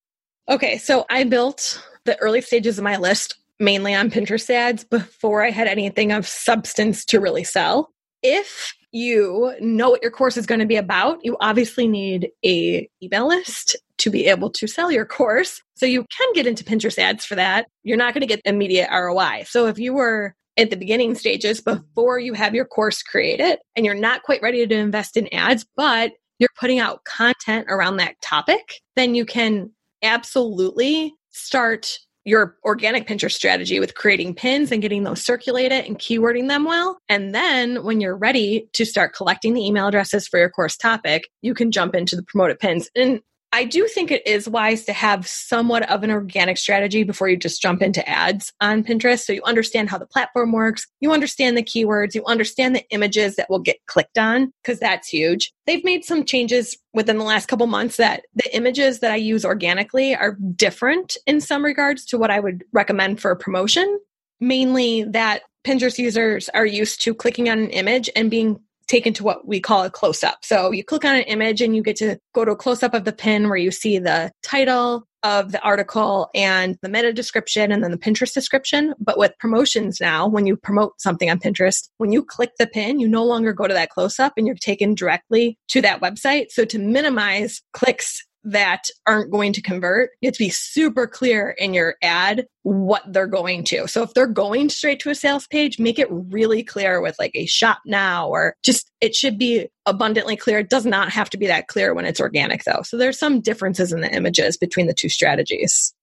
Okay, 0.49 0.77
so 0.77 1.05
I 1.09 1.23
built 1.23 1.81
the 2.05 2.17
early 2.17 2.41
stages 2.41 2.77
of 2.77 2.83
my 2.83 2.97
list 2.97 3.35
mainly 3.59 3.93
on 3.93 4.09
Pinterest 4.09 4.49
ads 4.49 4.83
before 4.83 5.43
I 5.43 5.51
had 5.51 5.67
anything 5.67 6.11
of 6.11 6.27
substance 6.27 7.05
to 7.05 7.19
really 7.19 7.43
sell. 7.43 7.91
If 8.23 8.73
you 8.91 9.53
know 9.59 9.89
what 9.89 10.01
your 10.01 10.11
course 10.11 10.37
is 10.37 10.45
going 10.45 10.59
to 10.59 10.65
be 10.65 10.75
about, 10.75 11.19
you 11.23 11.37
obviously 11.39 11.87
need 11.87 12.29
a 12.45 12.89
email 13.01 13.27
list 13.27 13.75
to 13.99 14.09
be 14.09 14.25
able 14.27 14.49
to 14.49 14.67
sell 14.67 14.91
your 14.91 15.05
course. 15.05 15.61
So 15.75 15.85
you 15.85 16.05
can 16.15 16.33
get 16.33 16.47
into 16.47 16.63
Pinterest 16.63 16.97
ads 16.97 17.23
for 17.23 17.35
that. 17.35 17.67
You're 17.83 17.97
not 17.97 18.13
going 18.13 18.21
to 18.21 18.27
get 18.27 18.41
immediate 18.45 18.89
ROI. 18.91 19.43
So 19.47 19.67
if 19.67 19.77
you 19.77 19.93
were 19.93 20.35
at 20.57 20.69
the 20.69 20.75
beginning 20.75 21.15
stages 21.15 21.61
before 21.61 22.19
you 22.19 22.33
have 22.33 22.53
your 22.53 22.65
course 22.65 23.01
created 23.01 23.59
and 23.75 23.85
you're 23.85 23.95
not 23.95 24.23
quite 24.23 24.41
ready 24.41 24.65
to 24.65 24.75
invest 24.75 25.17
in 25.17 25.33
ads, 25.33 25.65
but 25.75 26.11
you're 26.39 26.49
putting 26.59 26.79
out 26.79 27.03
content 27.05 27.67
around 27.69 27.97
that 27.97 28.19
topic, 28.21 28.81
then 28.95 29.15
you 29.15 29.25
can 29.25 29.71
absolutely 30.03 31.13
start 31.29 31.99
your 32.25 32.55
organic 32.63 33.07
Pinterest 33.07 33.33
strategy 33.33 33.79
with 33.79 33.95
creating 33.95 34.35
pins 34.35 34.71
and 34.71 34.81
getting 34.81 35.03
those 35.03 35.21
circulated 35.21 35.85
and 35.85 35.97
keywording 35.97 36.47
them 36.47 36.65
well. 36.65 36.99
And 37.09 37.33
then 37.33 37.83
when 37.83 37.99
you're 37.99 38.15
ready 38.15 38.67
to 38.73 38.85
start 38.85 39.15
collecting 39.15 39.53
the 39.53 39.65
email 39.65 39.87
addresses 39.87 40.27
for 40.27 40.39
your 40.39 40.49
course 40.49 40.77
topic, 40.77 41.29
you 41.41 41.53
can 41.53 41.71
jump 41.71 41.95
into 41.95 42.15
the 42.15 42.23
promoted 42.23 42.59
pins. 42.59 42.89
And 42.95 43.21
I 43.53 43.65
do 43.65 43.85
think 43.85 44.11
it 44.11 44.25
is 44.25 44.47
wise 44.47 44.85
to 44.85 44.93
have 44.93 45.27
somewhat 45.27 45.89
of 45.89 46.03
an 46.03 46.11
organic 46.11 46.57
strategy 46.57 47.03
before 47.03 47.27
you 47.27 47.35
just 47.35 47.61
jump 47.61 47.81
into 47.81 48.07
ads 48.07 48.53
on 48.61 48.83
Pinterest. 48.83 49.25
So 49.25 49.33
you 49.33 49.43
understand 49.43 49.89
how 49.89 49.97
the 49.97 50.05
platform 50.05 50.53
works, 50.53 50.87
you 51.01 51.11
understand 51.11 51.57
the 51.57 51.63
keywords, 51.63 52.15
you 52.15 52.23
understand 52.25 52.75
the 52.75 52.85
images 52.91 53.35
that 53.35 53.49
will 53.49 53.59
get 53.59 53.85
clicked 53.87 54.17
on, 54.17 54.53
because 54.63 54.79
that's 54.79 55.09
huge. 55.09 55.51
They've 55.67 55.83
made 55.83 56.05
some 56.05 56.23
changes 56.23 56.77
within 56.93 57.17
the 57.17 57.25
last 57.25 57.47
couple 57.47 57.67
months 57.67 57.97
that 57.97 58.23
the 58.35 58.55
images 58.55 58.99
that 58.99 59.11
I 59.11 59.17
use 59.17 59.43
organically 59.43 60.15
are 60.15 60.37
different 60.55 61.17
in 61.27 61.41
some 61.41 61.65
regards 61.65 62.05
to 62.05 62.17
what 62.17 62.31
I 62.31 62.39
would 62.39 62.63
recommend 62.71 63.19
for 63.19 63.35
promotion. 63.35 63.99
Mainly 64.39 65.03
that 65.03 65.41
Pinterest 65.65 65.97
users 65.97 66.49
are 66.49 66.65
used 66.65 67.01
to 67.03 67.13
clicking 67.13 67.49
on 67.49 67.59
an 67.59 67.69
image 67.69 68.09
and 68.15 68.31
being 68.31 68.61
taken 68.91 69.13
to 69.13 69.23
what 69.23 69.47
we 69.47 69.61
call 69.61 69.83
a 69.83 69.89
close 69.89 70.23
up. 70.23 70.39
So 70.43 70.71
you 70.71 70.83
click 70.83 71.05
on 71.05 71.15
an 71.15 71.23
image 71.23 71.61
and 71.61 71.73
you 71.75 71.81
get 71.81 71.95
to 71.97 72.17
go 72.35 72.43
to 72.43 72.51
a 72.51 72.55
close 72.55 72.83
up 72.83 72.93
of 72.93 73.05
the 73.05 73.13
pin 73.13 73.47
where 73.47 73.57
you 73.57 73.71
see 73.71 73.97
the 73.99 74.31
title 74.43 75.07
of 75.23 75.51
the 75.51 75.61
article 75.61 76.29
and 76.35 76.77
the 76.81 76.89
meta 76.89 77.13
description 77.13 77.71
and 77.71 77.83
then 77.83 77.91
the 77.91 77.97
Pinterest 77.97 78.33
description. 78.33 78.93
But 78.99 79.17
with 79.17 79.37
promotions 79.39 80.01
now, 80.01 80.27
when 80.27 80.45
you 80.45 80.57
promote 80.57 80.99
something 80.99 81.29
on 81.29 81.39
Pinterest, 81.39 81.87
when 81.99 82.11
you 82.11 82.23
click 82.23 82.51
the 82.59 82.67
pin, 82.67 82.99
you 82.99 83.07
no 83.07 83.23
longer 83.23 83.53
go 83.53 83.67
to 83.67 83.73
that 83.73 83.91
close 83.91 84.19
up 84.19 84.33
and 84.35 84.45
you're 84.45 84.55
taken 84.55 84.93
directly 84.93 85.57
to 85.69 85.81
that 85.81 86.01
website. 86.01 86.47
So 86.49 86.65
to 86.65 86.79
minimize 86.79 87.61
clicks 87.71 88.25
that 88.43 88.85
aren't 89.05 89.31
going 89.31 89.53
to 89.53 89.61
convert, 89.61 90.11
you 90.21 90.27
have 90.27 90.33
to 90.35 90.43
be 90.43 90.49
super 90.49 91.07
clear 91.07 91.49
in 91.57 91.73
your 91.73 91.95
ad 92.01 92.47
what 92.63 93.03
they're 93.07 93.27
going 93.27 93.63
to. 93.65 93.87
So 93.87 94.03
if 94.03 94.13
they're 94.13 94.27
going 94.27 94.69
straight 94.69 94.99
to 95.01 95.09
a 95.09 95.15
sales 95.15 95.47
page, 95.47 95.79
make 95.79 95.99
it 95.99 96.07
really 96.09 96.63
clear 96.63 97.01
with 97.01 97.15
like 97.19 97.31
a 97.35 97.45
shop 97.45 97.79
now 97.85 98.27
or 98.27 98.55
just 98.63 98.91
it 99.01 99.15
should 99.15 99.37
be 99.37 99.67
abundantly 99.85 100.35
clear. 100.35 100.59
It 100.59 100.69
does 100.69 100.85
not 100.85 101.09
have 101.09 101.29
to 101.31 101.37
be 101.37 101.47
that 101.47 101.67
clear 101.67 101.93
when 101.93 102.05
it's 102.05 102.21
organic 102.21 102.63
though. 102.63 102.81
So 102.83 102.97
there's 102.97 103.19
some 103.19 103.41
differences 103.41 103.91
in 103.91 104.01
the 104.01 104.13
images 104.13 104.57
between 104.57 104.87
the 104.87 104.93
two 104.93 105.09
strategies. 105.09 105.93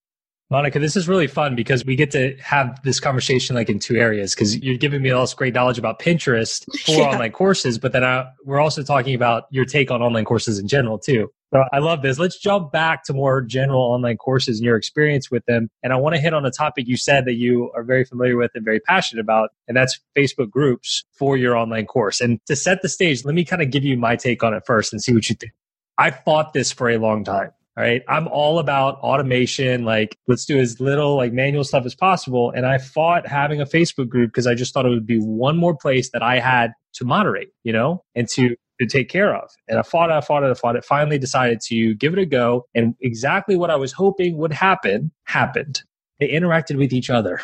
Monica, 0.51 0.79
this 0.79 0.97
is 0.97 1.07
really 1.07 1.27
fun 1.27 1.55
because 1.55 1.85
we 1.85 1.95
get 1.95 2.11
to 2.13 2.35
have 2.39 2.81
this 2.83 3.01
conversation 3.01 3.55
like 3.55 3.69
in 3.69 3.79
two 3.79 3.97
areas 3.97 4.35
because 4.35 4.57
you're 4.57 4.79
giving 4.79 5.03
me 5.03 5.11
all 5.11 5.21
this 5.21 5.35
great 5.35 5.53
knowledge 5.53 5.79
about 5.79 5.99
Pinterest 5.99 6.65
for 6.87 6.93
yeah. 6.93 7.09
online 7.09 7.33
courses, 7.33 7.79
but 7.79 7.93
then 7.93 8.03
I, 8.03 8.27
we're 8.45 8.61
also 8.61 8.83
talking 8.83 9.15
about 9.15 9.45
your 9.51 9.67
take 9.67 9.91
on 9.91 10.01
online 10.01 10.25
courses 10.25 10.59
in 10.59 10.67
general 10.67 10.99
too. 10.99 11.31
So 11.53 11.65
I 11.73 11.79
love 11.79 12.01
this. 12.01 12.19
Let's 12.19 12.39
jump 12.39 12.73
back 12.73 13.05
to 13.05 13.13
more 13.13 13.43
general 13.43 13.81
online 13.81 14.17
courses 14.17 14.59
and 14.59 14.65
your 14.65 14.77
experience 14.77 15.31
with 15.31 15.45
them. 15.47 15.69
And 15.83 15.93
I 15.93 15.97
want 15.97 16.15
to 16.15 16.21
hit 16.21 16.33
on 16.33 16.45
a 16.47 16.51
topic 16.51 16.87
you 16.89 16.97
said 16.97 17.27
that 17.27 17.35
you 17.35 17.71
are 17.75 17.83
very 17.83 18.05
familiar 18.05 18.37
with 18.37 18.51
and 18.55 18.65
very 18.65 18.81
passionate 18.81 19.21
about, 19.21 19.51
and 19.67 19.77
that's 19.77 19.99
Facebook 20.17 20.51
groups 20.51 21.05
for 21.13 21.37
your 21.37 21.57
online 21.57 21.87
course. 21.87 22.21
And 22.23 22.39
to 22.47 22.57
set 22.57 22.81
the 22.81 22.89
stage, 22.89 23.25
let 23.25 23.35
me 23.35 23.45
kind 23.45 23.63
of 23.63 23.71
give 23.71 23.85
you 23.85 23.99
my 23.99 24.17
take 24.17 24.43
on 24.43 24.55
it 24.55 24.65
first 24.67 24.93
and 24.93 25.03
see 25.03 25.13
what 25.13 25.29
you 25.29 25.37
think. 25.37 25.53
I 25.99 26.11
fought 26.11 26.53
this 26.53 26.71
for 26.71 26.89
a 26.89 26.97
long 26.99 27.25
time. 27.25 27.51
All 27.79 27.85
right. 27.85 28.03
I'm 28.09 28.27
all 28.27 28.59
about 28.59 28.97
automation. 28.97 29.85
Like, 29.85 30.19
let's 30.27 30.45
do 30.45 30.59
as 30.59 30.81
little 30.81 31.15
like 31.15 31.33
manual 31.33 31.63
stuff 31.63 31.87
as 31.87 31.95
possible. 31.95 32.51
And 32.51 32.67
I 32.67 32.79
fought 32.79 33.25
having 33.25 33.61
a 33.61 33.65
Facebook 33.65 34.09
group 34.09 34.31
because 34.31 34.49
I 34.49 34.57
just 34.57 34.75
thought 34.75 34.85
it 34.85 34.89
would 34.89 35.07
be 35.07 35.21
one 35.21 35.57
more 35.57 35.77
place 35.77 36.11
that 36.11 36.21
I 36.21 36.41
had 36.41 36.73
to 36.95 37.05
moderate, 37.05 37.51
you 37.63 37.73
know, 37.73 38.03
and 38.17 38.29
to 38.31 38.57
to 38.81 38.87
take 38.87 39.09
care 39.09 39.33
of. 39.33 39.49
And 39.69 39.79
I 39.79 39.83
fought 39.83 40.11
I 40.11 40.21
fought 40.21 40.43
I 40.43 40.55
fought 40.55 40.75
it. 40.75 40.85
Finally 40.85 41.21
decided 41.21 41.61
to 41.69 41.95
give 41.95 42.15
it 42.15 42.19
a 42.19 42.27
go. 42.27 42.67
And 42.75 42.97
exactly 43.01 43.57
what 43.57 43.71
I 43.71 43.77
was 43.77 43.93
hoping 43.93 44.39
would 44.39 44.53
happen 44.53 45.13
happened. 45.23 45.81
They 46.21 46.29
interacted 46.29 46.77
with 46.77 46.93
each 46.93 47.11
other 47.11 47.41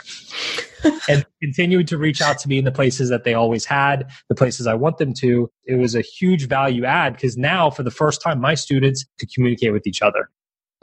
and 1.08 1.24
continued 1.40 1.88
to 1.88 1.98
reach 1.98 2.20
out 2.20 2.38
to 2.40 2.48
me 2.48 2.58
in 2.58 2.64
the 2.64 2.72
places 2.72 3.08
that 3.10 3.24
they 3.24 3.34
always 3.34 3.64
had, 3.64 4.10
the 4.28 4.34
places 4.34 4.66
I 4.66 4.74
want 4.74 4.98
them 4.98 5.12
to. 5.14 5.50
It 5.64 5.76
was 5.76 5.94
a 5.94 6.00
huge 6.00 6.48
value 6.48 6.84
add 6.84 7.14
because 7.14 7.36
now, 7.36 7.70
for 7.70 7.82
the 7.82 7.90
first 7.90 8.20
time, 8.22 8.40
my 8.40 8.54
students 8.54 9.04
could 9.18 9.32
communicate 9.32 9.72
with 9.72 9.86
each 9.86 10.02
other. 10.02 10.28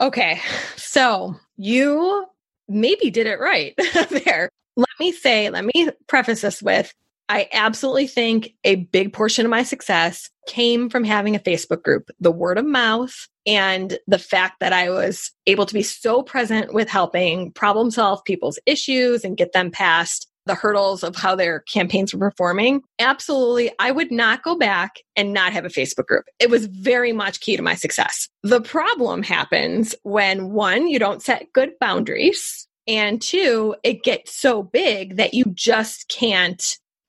Okay. 0.00 0.40
So 0.76 1.36
you 1.56 2.26
maybe 2.68 3.10
did 3.10 3.26
it 3.26 3.38
right 3.38 3.74
there. 4.24 4.50
Let 4.76 4.88
me 4.98 5.12
say, 5.12 5.50
let 5.50 5.64
me 5.64 5.90
preface 6.06 6.40
this 6.40 6.62
with 6.62 6.92
I 7.32 7.48
absolutely 7.54 8.08
think 8.08 8.52
a 8.62 8.74
big 8.74 9.14
portion 9.14 9.46
of 9.46 9.50
my 9.50 9.62
success 9.62 10.28
came 10.46 10.90
from 10.90 11.02
having 11.02 11.34
a 11.34 11.38
Facebook 11.38 11.82
group, 11.82 12.10
the 12.20 12.30
word 12.30 12.58
of 12.58 12.66
mouth, 12.66 13.26
and 13.46 13.98
the 14.06 14.18
fact 14.18 14.60
that 14.60 14.74
I 14.74 14.90
was 14.90 15.30
able 15.46 15.64
to 15.64 15.72
be 15.72 15.82
so 15.82 16.22
present 16.22 16.74
with 16.74 16.90
helping 16.90 17.50
problem 17.52 17.90
solve 17.90 18.22
people's 18.26 18.58
issues 18.66 19.24
and 19.24 19.38
get 19.38 19.54
them 19.54 19.70
past 19.70 20.28
the 20.44 20.54
hurdles 20.54 21.02
of 21.02 21.16
how 21.16 21.34
their 21.34 21.60
campaigns 21.60 22.12
were 22.12 22.20
performing. 22.20 22.82
Absolutely, 22.98 23.70
I 23.78 23.92
would 23.92 24.12
not 24.12 24.42
go 24.42 24.54
back 24.54 24.96
and 25.16 25.32
not 25.32 25.54
have 25.54 25.64
a 25.64 25.70
Facebook 25.70 26.08
group. 26.08 26.26
It 26.38 26.50
was 26.50 26.66
very 26.66 27.14
much 27.14 27.40
key 27.40 27.56
to 27.56 27.62
my 27.62 27.76
success. 27.76 28.28
The 28.42 28.60
problem 28.60 29.22
happens 29.22 29.94
when 30.02 30.50
one, 30.50 30.86
you 30.86 30.98
don't 30.98 31.22
set 31.22 31.50
good 31.54 31.70
boundaries. 31.80 32.68
And 32.86 33.22
two, 33.22 33.74
it 33.84 34.02
gets 34.02 34.36
so 34.36 34.62
big 34.62 35.16
that 35.16 35.32
you 35.32 35.44
just 35.54 36.08
can't 36.08 36.62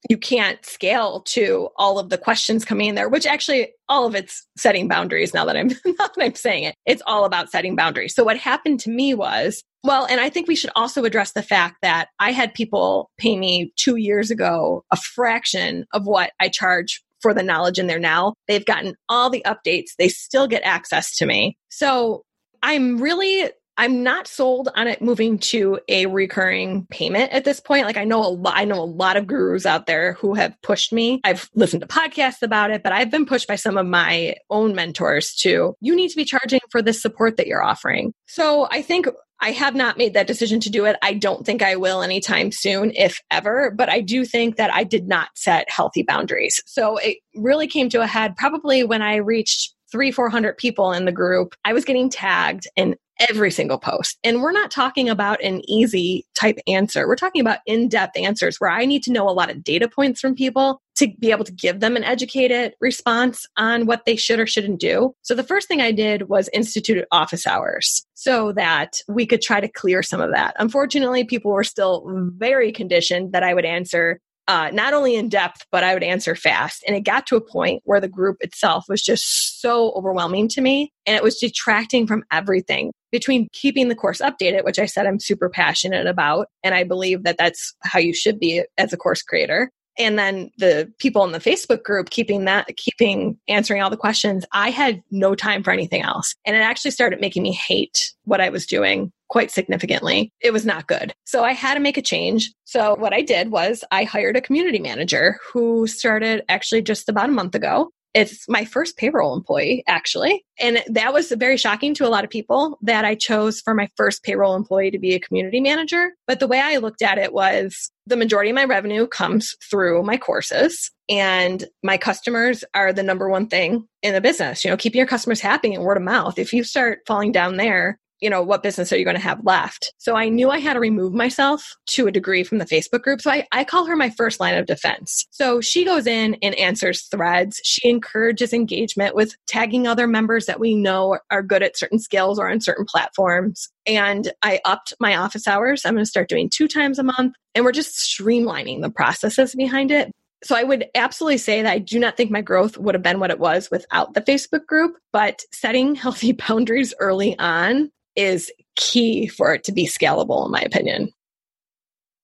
you 0.10 0.18
can't 0.18 0.64
scale 0.66 1.22
to 1.22 1.70
all 1.78 2.00
of 2.00 2.10
the 2.10 2.18
questions 2.18 2.66
coming 2.66 2.90
in 2.90 2.96
there, 2.96 3.10
which 3.10 3.26
actually 3.26 3.74
all 3.88 4.06
of 4.06 4.16
it's 4.16 4.46
setting 4.58 4.88
boundaries 4.88 5.34
now 5.34 5.46
that 5.46 5.56
I'm 5.56 5.68
now 5.86 5.94
that 5.96 6.16
I'm 6.20 6.36
saying 6.36 6.66
it. 6.66 6.76
It's 6.86 7.02
all 7.06 7.26
about 7.26 7.50
setting 7.50 7.76
boundaries. 7.76 8.14
So 8.14 8.24
what 8.24 8.38
happened 8.38 8.80
to 8.82 8.90
me 8.90 9.14
was, 9.14 9.64
well, 9.84 10.06
and 10.06 10.20
I 10.20 10.30
think 10.30 10.48
we 10.48 10.56
should 10.56 10.72
also 10.76 11.06
address 11.06 11.34
the 11.34 11.44
fact 11.44 11.78
that 11.82 12.10
I 12.20 12.32
had 12.32 12.54
people 12.54 13.12
pay 13.18 13.38
me 13.38 13.72
two 13.76 13.96
years 13.96 14.32
ago 14.32 14.84
a 14.92 14.98
fraction 14.98 15.86
of 15.94 16.06
what 16.06 16.32
I 16.40 16.50
charge 16.50 17.04
for 17.22 17.34
the 17.34 17.44
knowledge 17.44 17.80
in 17.80 17.88
there 17.88 18.00
now. 18.00 18.34
They've 18.48 18.66
gotten 18.66 18.96
all 19.08 19.30
the 19.30 19.44
updates. 19.46 19.92
They 19.98 20.10
still 20.10 20.48
get 20.48 20.62
access 20.64 21.16
to 21.18 21.26
me. 21.26 21.58
So 21.70 22.24
I'm 22.62 22.98
really 22.98 23.50
I'm 23.78 24.04
not 24.04 24.28
sold 24.28 24.70
on 24.76 24.88
it 24.88 25.02
moving 25.02 25.40
to 25.40 25.80
a 25.88 26.06
recurring 26.06 26.86
payment 26.90 27.32
at 27.32 27.44
this 27.44 27.60
point. 27.60 27.86
Like 27.86 27.98
I 27.98 28.04
know 28.04 28.24
a 28.24 28.30
lot, 28.30 28.54
I 28.56 28.66
know 28.66 28.82
a 28.82 28.86
lot 28.86 29.18
of 29.18 29.28
gurus 29.28 29.66
out 29.66 29.86
there 29.86 30.14
who 30.14 30.36
have 30.36 30.56
pushed 30.62 30.94
me. 30.94 31.22
I've 31.24 31.50
listened 31.56 31.82
to 31.82 31.88
podcasts 31.88 32.42
about 32.42 32.72
it, 32.72 32.84
but 32.84 32.94
I've 32.94 33.12
been 33.12 33.26
pushed 33.26 33.48
by 33.48 33.56
some 33.56 33.78
of 33.78 33.86
my 33.88 34.36
own 34.50 34.76
mentors 34.76 35.34
too. 35.34 35.76
you 35.82 35.96
need 35.96 36.10
to 36.10 36.16
be 36.16 36.26
charging 36.26 36.62
for 36.70 36.82
the 36.82 36.94
support 36.94 37.38
that 37.38 37.48
you're 37.48 37.64
offering. 37.64 38.14
So 38.28 38.68
I 38.70 38.82
think 38.82 39.08
I 39.40 39.52
have 39.52 39.76
not 39.76 39.98
made 39.98 40.14
that 40.14 40.28
decision 40.28 40.62
to 40.62 40.70
do 40.70 40.86
it. 40.86 40.96
I 41.02 41.14
don't 41.16 41.46
think 41.46 41.62
I 41.62 41.76
will 41.76 42.02
anytime 42.02 42.52
soon, 42.52 42.92
if 42.96 43.20
ever, 43.30 43.72
but 43.72 43.90
I 43.90 44.00
do 44.00 44.24
think 44.24 44.56
that 44.56 44.74
I 44.74 44.86
did 44.86 45.08
not 45.08 45.30
set 45.36 45.70
healthy 45.70 46.04
boundaries. 46.04 46.62
So 46.66 46.98
it 46.98 47.18
really 47.36 47.68
came 47.68 47.90
to 47.90 48.02
a 48.02 48.08
head 48.08 48.38
probably 48.38 48.86
when 48.86 49.02
I 49.02 49.18
reached 49.18 49.74
three, 49.92 50.12
400 50.12 50.58
people 50.58 50.92
in 50.92 51.06
the 51.06 51.12
group. 51.12 51.56
I 51.66 51.74
was 51.74 51.86
getting 51.86 52.10
tagged 52.10 52.68
in 52.76 52.96
every 53.30 53.52
single 53.52 53.78
post. 53.78 54.18
And 54.24 54.42
we're 54.42 54.52
not 54.52 54.72
talking 54.72 55.10
about 55.10 55.42
an 55.44 55.62
easy 55.70 56.26
type 56.36 56.58
answer. 56.68 57.08
We're 57.08 57.16
talking 57.16 57.42
about 57.42 57.60
in 57.66 57.88
depth 57.88 58.18
answers 58.18 58.58
where 58.58 58.70
I 58.70 58.86
need 58.86 59.04
to 59.04 59.12
know 59.12 59.30
a 59.30 59.32
lot 59.32 59.52
of 59.52 59.64
data 59.64 59.88
points 59.88 60.20
from 60.20 60.36
people 60.36 60.82
to 60.96 61.08
be 61.20 61.32
able 61.32 61.46
to 61.46 61.52
give 61.52 61.80
them 61.80 61.96
an 61.96 62.04
educated 62.04 62.74
response 62.80 63.46
on 63.58 63.86
what 63.86 64.06
they 64.06 64.16
should 64.16 64.40
or 64.40 64.48
shouldn't 64.48 64.80
do. 64.80 65.14
So 65.22 65.36
the 65.36 65.44
first 65.44 65.68
thing 65.68 65.82
I 65.82 65.92
did 65.92 66.30
was 66.30 66.50
instituted 66.54 67.06
office 67.12 67.48
hours 67.48 68.06
so 68.14 68.52
that 68.54 68.98
we 69.08 69.26
could 69.26 69.42
try 69.42 69.60
to 69.60 69.68
clear 69.68 70.04
some 70.04 70.22
of 70.22 70.32
that. 70.32 70.56
Unfortunately, 70.60 71.24
people 71.24 71.52
were 71.52 71.64
still 71.64 72.04
very 72.38 72.72
conditioned 72.72 73.34
that 73.34 73.44
I 73.44 73.54
would 73.54 73.66
answer 73.66 74.20
uh, 74.48 74.70
not 74.74 74.94
only 74.94 75.16
in 75.16 75.30
depth, 75.30 75.66
but 75.72 75.84
I 75.86 75.94
would 75.94 76.04
answer 76.04 76.36
fast. 76.36 76.84
And 76.86 76.96
it 76.98 77.02
got 77.02 77.26
to 77.28 77.38
a 77.38 77.42
point 77.42 77.82
where 77.86 78.02
the 78.02 78.10
group 78.10 78.38
itself 78.42 78.86
was 78.90 79.02
just 79.02 79.62
so 79.62 79.94
overwhelming 79.94 80.50
to 80.50 80.62
me 80.62 80.92
and 81.06 81.16
it 81.16 81.24
was 81.24 81.38
detracting 81.38 82.08
from 82.08 82.24
everything 82.32 82.92
between 83.14 83.48
keeping 83.54 83.88
the 83.88 83.96
course 83.96 84.20
updated, 84.20 84.66
which 84.66 84.80
I 84.80 84.88
said 84.88 85.06
I'm 85.06 85.20
super 85.20 85.48
passionate 85.48 86.08
about. 86.08 86.48
And 86.64 86.74
I 86.74 86.84
believe 86.84 87.24
that 87.24 87.38
that's 87.38 87.74
how 87.84 88.00
you 88.00 88.14
should 88.14 88.40
be 88.40 88.64
as 88.78 88.92
a 88.92 88.98
course 88.98 89.22
creator. 89.22 89.70
And 90.00 90.18
then 90.18 90.50
the 90.58 90.92
people 90.98 91.24
in 91.24 91.32
the 91.32 91.40
Facebook 91.40 91.84
group 91.84 92.10
keeping 92.10 92.46
that, 92.46 92.68
keeping 92.76 93.38
answering 93.48 93.84
all 93.84 93.92
the 93.92 93.98
questions. 93.98 94.44
I 94.52 94.72
had 94.72 95.04
no 95.12 95.36
time 95.36 95.64
for 95.64 95.70
anything 95.70 96.02
else. 96.02 96.34
And 96.46 96.56
it 96.56 96.62
actually 96.62 96.90
started 96.90 97.22
making 97.22 97.44
me 97.44 97.54
hate 97.54 98.12
what 98.24 98.42
I 98.42 98.50
was 98.50 98.66
doing 98.66 99.12
quite 99.30 99.52
significantly. 99.52 100.32
It 100.42 100.52
was 100.52 100.66
not 100.66 100.88
good. 100.88 101.14
So 101.26 101.44
I 101.44 101.54
had 101.54 101.76
to 101.76 101.80
make 101.80 101.98
a 101.98 102.02
change. 102.02 102.52
So 102.64 102.96
what 102.96 103.14
I 103.14 103.22
did 103.22 103.52
was 103.52 103.84
I 103.92 104.04
hired 104.04 104.36
a 104.36 104.42
community 104.42 104.80
manager 104.80 105.38
who 105.52 105.86
started 105.86 106.44
actually 106.50 106.82
just 106.82 107.08
about 107.08 107.30
a 107.30 107.34
month 107.34 107.54
ago. 107.54 107.92
It's 108.14 108.48
my 108.48 108.66
first 108.66 108.98
payroll 108.98 109.36
employee, 109.36 109.84
actually. 109.88 110.46
And 110.60 110.84
that 110.88 111.14
was 111.14 111.32
very 111.32 111.58
shocking 111.58 111.94
to 111.96 112.08
a 112.08 112.10
lot 112.10 112.24
of 112.24 112.30
people 112.30 112.78
that 112.82 113.06
I 113.06 113.16
chose 113.16 113.60
for 113.60 113.74
my 113.74 113.90
first 113.98 114.24
payroll 114.24 114.56
employee 114.56 114.92
to 114.92 115.00
be 115.00 115.16
a 115.16 115.20
community 115.20 115.60
manager. 115.60 116.12
But 116.28 116.40
the 116.40 116.48
way 116.48 116.60
I 116.60 116.78
looked 116.78 117.02
at 117.02 117.18
it 117.18 117.34
was 117.34 117.92
the 118.06 118.18
majority 118.18 118.52
of 118.52 118.56
my 118.56 118.66
revenue 118.66 119.08
comes 119.08 119.56
through 119.70 120.04
my 120.04 120.18
courses 120.18 120.92
and 121.10 121.66
my 121.84 121.98
customers 121.98 122.64
are 122.74 122.94
the 122.94 123.04
number 123.04 123.30
one 123.30 123.48
thing 123.48 123.88
in 124.02 124.14
the 124.14 124.22
business. 124.22 124.64
You 124.64 124.72
know, 124.72 124.78
keeping 124.78 125.00
your 125.00 125.08
customers 125.08 125.42
happy 125.42 125.74
and 125.74 125.84
word 125.84 125.98
of 125.98 126.04
mouth. 126.04 126.38
If 126.38 126.54
you 126.54 126.64
start 126.64 127.00
falling 127.08 127.32
down 127.32 127.58
there, 127.58 128.00
you 128.24 128.30
know, 128.30 128.42
what 128.42 128.64
business 128.64 128.94
are 128.94 128.98
you 128.98 129.04
going 129.04 129.18
to 129.18 129.22
have 129.22 129.44
left? 129.44 129.94
So 129.98 130.16
I 130.16 130.30
knew 130.30 130.50
I 130.50 130.60
had 130.60 130.76
to 130.76 130.80
remove 130.80 131.14
myself 131.14 131.76
to 131.88 132.08
a 132.08 132.12
degree 132.12 132.46
from 132.46 132.58
the 132.58 132.66
Facebook 132.66 133.02
group. 133.02 133.20
So 133.20 133.30
I, 133.30 133.46
I 133.52 133.66
call 133.66 133.86
her 133.86 133.98
my 133.98 134.10
first 134.12 134.40
line 134.40 134.56
of 134.56 134.66
defense. 134.66 135.28
So 135.32 135.60
she 135.60 135.84
goes 135.84 136.08
in 136.08 136.38
and 136.42 136.56
answers 136.56 137.02
threads. 137.04 137.60
She 137.66 137.90
encourages 137.90 138.54
engagement 138.54 139.14
with 139.14 139.36
tagging 139.46 139.88
other 139.88 140.08
members 140.08 140.46
that 140.46 140.60
we 140.60 140.74
know 140.74 141.20
are 141.30 141.44
good 141.44 141.64
at 141.64 141.78
certain 141.78 142.00
skills 142.00 142.40
or 142.40 142.50
on 142.50 142.62
certain 142.62 142.86
platforms. 142.86 143.70
And 143.86 144.32
I 144.42 144.62
upped 144.64 144.94
my 145.02 145.18
office 145.18 145.46
hours. 145.46 145.86
I'm 145.86 145.94
going 145.94 146.06
to 146.06 146.10
start 146.10 146.30
doing 146.30 146.50
two 146.50 146.70
times 146.70 147.00
a 147.00 147.04
month. 147.04 147.36
And 147.54 147.66
we're 147.66 147.74
just 147.74 147.96
streamlining 147.96 148.82
the 148.82 148.90
processes 148.90 149.54
behind 149.54 149.92
it 149.92 150.12
so 150.44 150.56
I 150.56 150.64
would 150.64 150.88
absolutely 150.94 151.38
say 151.38 151.62
that 151.62 151.72
I 151.72 151.80
do 151.80 151.98
not 152.00 152.18
think 152.18 152.30
my 152.30 152.42
growth 152.42 152.78
would 152.78 152.96
have 152.96 153.02
been 153.02 153.20
what 153.20 153.32
it 153.32 153.40
was 153.40 153.72
without 153.72 154.14
the 154.14 154.22
Facebook 154.22 154.66
group, 154.66 154.98
but 155.14 155.42
setting 155.54 155.96
healthy 156.04 156.34
boundaries 156.34 156.94
early 157.00 157.38
on 157.40 157.90
is 158.16 158.52
key 158.76 159.28
for 159.28 159.54
it 159.54 159.64
to 159.66 159.72
be 159.72 159.88
scalable, 159.88 160.46
in 160.46 160.52
my 160.52 160.62
opinion. 160.62 161.12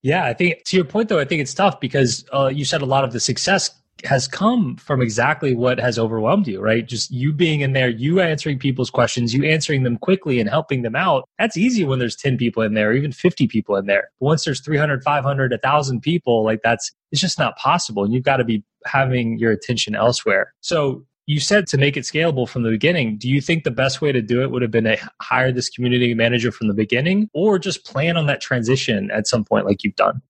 Yeah, 0.01 0.25
I 0.25 0.33
think 0.33 0.63
to 0.65 0.77
your 0.77 0.85
point, 0.85 1.09
though, 1.09 1.19
I 1.19 1.25
think 1.25 1.41
it's 1.41 1.53
tough 1.53 1.79
because 1.79 2.25
uh, 2.33 2.47
you 2.47 2.63
said 2.63 2.81
a 2.81 2.85
lot 2.85 3.03
of 3.03 3.11
the 3.11 3.19
success 3.19 3.71
has 4.05 4.27
come 4.27 4.77
from 4.77 5.01
exactly 5.01 5.55
what 5.55 5.77
has 5.77 5.99
overwhelmed 5.99 6.47
you, 6.47 6.61
right? 6.61 6.87
Just 6.87 7.11
you 7.11 7.33
being 7.33 7.61
in 7.61 7.73
there, 7.73 7.89
you 7.89 8.21
answering 8.21 8.59
people's 8.59 8.89
questions, 8.89 9.33
you 9.33 9.43
answering 9.43 9.83
them 9.83 9.97
quickly 9.97 10.39
and 10.39 10.49
helping 10.49 10.83
them 10.83 10.95
out. 10.95 11.27
That's 11.37 11.57
easy 11.57 11.83
when 11.83 11.99
there's 11.99 12.15
10 12.15 12.37
people 12.37 12.63
in 12.63 12.73
there, 12.73 12.91
or 12.91 12.93
even 12.93 13.11
50 13.11 13.47
people 13.47 13.75
in 13.75 13.87
there. 13.87 14.09
But 14.19 14.27
once 14.27 14.45
there's 14.45 14.61
300, 14.61 15.03
500, 15.03 15.51
1,000 15.51 16.01
people, 16.01 16.43
like 16.43 16.61
that's, 16.63 16.91
it's 17.11 17.21
just 17.21 17.39
not 17.39 17.57
possible. 17.57 18.03
And 18.03 18.13
you've 18.13 18.23
got 18.23 18.37
to 18.37 18.45
be 18.45 18.63
having 18.85 19.37
your 19.37 19.51
attention 19.51 19.95
elsewhere. 19.95 20.53
So 20.61 21.05
you 21.29 21.39
said 21.39 21.67
to 21.67 21.77
make 21.77 21.95
it 21.95 22.05
scalable 22.05 22.49
from 22.49 22.63
the 22.63 22.71
beginning. 22.71 23.15
Do 23.15 23.29
you 23.29 23.39
think 23.39 23.63
the 23.63 23.69
best 23.69 24.01
way 24.01 24.11
to 24.11 24.19
do 24.19 24.41
it 24.41 24.49
would 24.49 24.63
have 24.63 24.71
been 24.71 24.85
to 24.85 24.97
hire 25.21 25.51
this 25.51 25.69
community 25.69 26.15
manager 26.15 26.51
from 26.51 26.67
the 26.67 26.73
beginning 26.73 27.29
or 27.33 27.59
just 27.59 27.85
plan 27.85 28.17
on 28.17 28.25
that 28.25 28.41
transition 28.41 29.11
at 29.11 29.27
some 29.27 29.45
point 29.45 29.67
like 29.67 29.83
you've 29.83 29.95
done? 29.95 30.23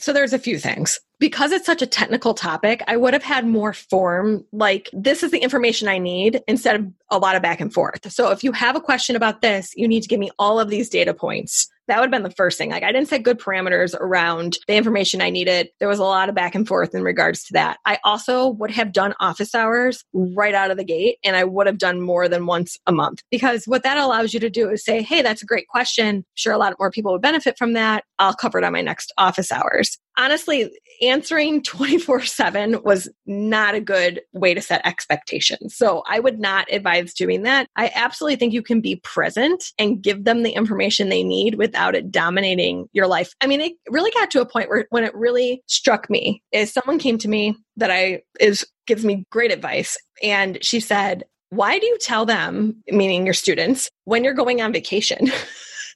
So 0.00 0.12
there's 0.12 0.32
a 0.32 0.38
few 0.38 0.58
things. 0.58 0.98
Because 1.20 1.52
it's 1.52 1.66
such 1.66 1.82
a 1.82 1.86
technical 1.86 2.34
topic, 2.34 2.82
I 2.88 2.96
would 2.96 3.12
have 3.12 3.22
had 3.22 3.46
more 3.46 3.72
form 3.72 4.44
like 4.50 4.90
this 4.92 5.22
is 5.22 5.30
the 5.30 5.38
information 5.38 5.86
I 5.86 5.98
need 5.98 6.42
instead 6.48 6.74
of 6.74 6.86
a 7.10 7.18
lot 7.18 7.36
of 7.36 7.42
back 7.42 7.60
and 7.60 7.72
forth. 7.72 8.10
So 8.10 8.32
if 8.32 8.42
you 8.42 8.50
have 8.50 8.74
a 8.74 8.80
question 8.80 9.14
about 9.14 9.40
this, 9.40 9.72
you 9.76 9.86
need 9.86 10.02
to 10.02 10.08
give 10.08 10.18
me 10.18 10.30
all 10.36 10.58
of 10.58 10.68
these 10.68 10.88
data 10.88 11.14
points 11.14 11.68
that 11.88 11.98
would 11.98 12.04
have 12.04 12.10
been 12.10 12.22
the 12.22 12.30
first 12.30 12.58
thing. 12.58 12.70
Like 12.70 12.82
I 12.82 12.92
didn't 12.92 13.08
set 13.08 13.22
good 13.22 13.38
parameters 13.38 13.94
around 13.98 14.58
the 14.68 14.76
information 14.76 15.20
I 15.20 15.30
needed. 15.30 15.70
There 15.80 15.88
was 15.88 15.98
a 15.98 16.04
lot 16.04 16.28
of 16.28 16.34
back 16.34 16.54
and 16.54 16.68
forth 16.68 16.94
in 16.94 17.02
regards 17.02 17.44
to 17.44 17.54
that. 17.54 17.78
I 17.84 17.98
also 18.04 18.48
would 18.48 18.70
have 18.70 18.92
done 18.92 19.14
office 19.20 19.54
hours 19.54 20.04
right 20.12 20.54
out 20.54 20.70
of 20.70 20.76
the 20.76 20.84
gate 20.84 21.18
and 21.24 21.34
I 21.34 21.44
would 21.44 21.66
have 21.66 21.78
done 21.78 22.00
more 22.00 22.28
than 22.28 22.46
once 22.46 22.78
a 22.86 22.92
month 22.92 23.22
because 23.30 23.64
what 23.66 23.82
that 23.82 23.98
allows 23.98 24.32
you 24.32 24.40
to 24.40 24.50
do 24.50 24.68
is 24.70 24.84
say, 24.84 25.02
Hey, 25.02 25.22
that's 25.22 25.42
a 25.42 25.46
great 25.46 25.66
question. 25.68 26.16
I'm 26.18 26.24
Sure, 26.34 26.52
a 26.52 26.58
lot 26.58 26.74
more 26.78 26.90
people 26.90 27.12
would 27.12 27.22
benefit 27.22 27.58
from 27.58 27.72
that. 27.72 28.04
I'll 28.18 28.34
cover 28.34 28.58
it 28.58 28.64
on 28.64 28.72
my 28.72 28.82
next 28.82 29.12
office 29.18 29.50
hours 29.50 29.98
honestly, 30.18 30.70
answering 31.00 31.62
24 31.68 32.24
7 32.24 32.82
was 32.82 33.08
not 33.24 33.74
a 33.74 33.80
good 33.80 34.20
way 34.32 34.52
to 34.52 34.60
set 34.60 34.84
expectations. 34.84 35.74
So 35.74 36.02
I 36.06 36.20
would 36.20 36.38
not 36.38 36.66
advise 36.70 37.14
doing 37.14 37.44
that. 37.44 37.68
I 37.76 37.90
absolutely 37.94 38.36
think 38.36 38.52
you 38.52 38.62
can 38.62 38.80
be 38.80 38.96
present 38.96 39.72
and 39.78 40.02
give 40.02 40.24
them 40.24 40.42
the 40.42 40.50
information 40.50 41.08
they 41.08 41.22
need 41.22 41.54
without 41.54 41.94
it 41.94 42.10
dominating 42.10 42.88
your 42.92 43.06
life. 43.06 43.32
I 43.40 43.46
mean, 43.46 43.60
it 43.60 43.72
really 43.88 44.10
got 44.10 44.30
to 44.32 44.40
a 44.40 44.46
point 44.46 44.68
where 44.68 44.86
when 44.90 45.04
it 45.04 45.14
really 45.14 45.62
struck 45.66 46.10
me 46.10 46.42
is 46.52 46.72
someone 46.72 46.98
came 46.98 47.18
to 47.18 47.28
me 47.28 47.56
that 47.76 47.90
I 47.90 48.22
is 48.40 48.66
gives 48.86 49.04
me 49.04 49.24
great 49.30 49.52
advice. 49.52 49.96
And 50.22 50.58
she 50.62 50.80
said, 50.80 51.24
Why 51.50 51.78
do 51.78 51.86
you 51.86 51.98
tell 51.98 52.26
them, 52.26 52.82
meaning 52.88 53.24
your 53.24 53.34
students, 53.34 53.88
when 54.04 54.24
you're 54.24 54.34
going 54.34 54.60
on 54.60 54.72
vacation? 54.72 55.30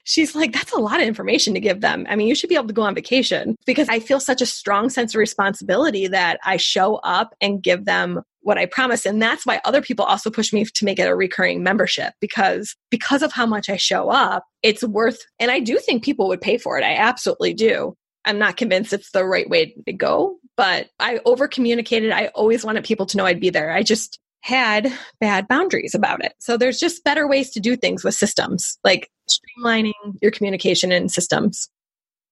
She's 0.05 0.35
like, 0.35 0.53
that's 0.53 0.73
a 0.73 0.81
lot 0.81 1.01
of 1.01 1.07
information 1.07 1.55
to 1.55 1.61
give 1.61 1.81
them. 1.81 2.07
I 2.09 2.17
mean, 2.17 2.27
you 2.27 2.35
should 2.35 2.49
be 2.49 2.57
able 2.57 2.67
to 2.67 2.73
go 2.73 2.83
on 2.83 2.95
vacation 2.95 3.57
because 3.67 3.89
I 3.89 4.01
feel 4.01 4.21
such 4.21 4.43
a 4.43 4.47
strong 4.47 4.91
sense 4.91 5.15
of 5.15 5.19
responsibility 5.19 6.09
that 6.09 6.41
I 6.45 6.57
show 6.57 6.97
up 6.97 7.35
and 7.41 7.63
give 7.63 7.85
them 7.85 8.23
what 8.41 8.59
I 8.59 8.67
promise. 8.67 9.07
And 9.07 9.23
that's 9.23 9.47
why 9.47 9.61
other 9.65 9.81
people 9.81 10.05
also 10.05 10.31
push 10.31 10.53
me 10.53 10.65
to 10.65 10.85
make 10.85 10.99
it 10.99 11.07
a 11.09 11.15
recurring 11.15 11.63
membership 11.63 12.15
because 12.21 12.75
because 12.91 13.23
of 13.23 13.33
how 13.33 13.47
much 13.47 13.71
I 13.71 13.77
show 13.77 14.11
up, 14.11 14.45
it's 14.63 14.83
worth 14.83 15.21
and 15.39 15.51
I 15.51 15.61
do 15.61 15.79
think 15.79 16.05
people 16.05 16.29
would 16.29 16.41
pay 16.41 16.59
for 16.59 16.79
it. 16.79 16.85
I 16.85 16.97
absolutely 16.97 17.55
do. 17.55 17.97
I'm 18.25 18.39
not 18.39 18.57
convinced 18.57 18.93
it's 18.93 19.11
the 19.11 19.25
right 19.25 19.49
way 19.49 19.75
to 19.87 19.93
go, 19.93 20.37
but 20.57 20.89
I 20.99 21.21
over 21.25 21.49
communicated. 21.49 22.13
I 22.13 22.27
always 22.29 22.65
wanted 22.65 22.85
people 22.85 23.07
to 23.07 23.17
know 23.17 23.27
I'd 23.27 23.41
be 23.41 23.51
there. 23.51 23.73
I 23.73 23.83
just 23.83 24.19
had 24.43 24.93
bad 25.21 25.47
boundaries 25.49 25.95
about 25.95 26.25
it. 26.25 26.35
So 26.41 26.57
there's 26.57 26.79
just 26.79 27.05
better 27.05 27.29
ways 27.29 27.51
to 27.51 27.61
do 27.61 27.77
things 27.77 28.03
with 28.03 28.15
systems, 28.15 28.79
like 28.85 29.09
streamlining 29.29 29.93
your 30.21 30.31
communication 30.31 30.93
and 30.93 31.11
systems. 31.11 31.69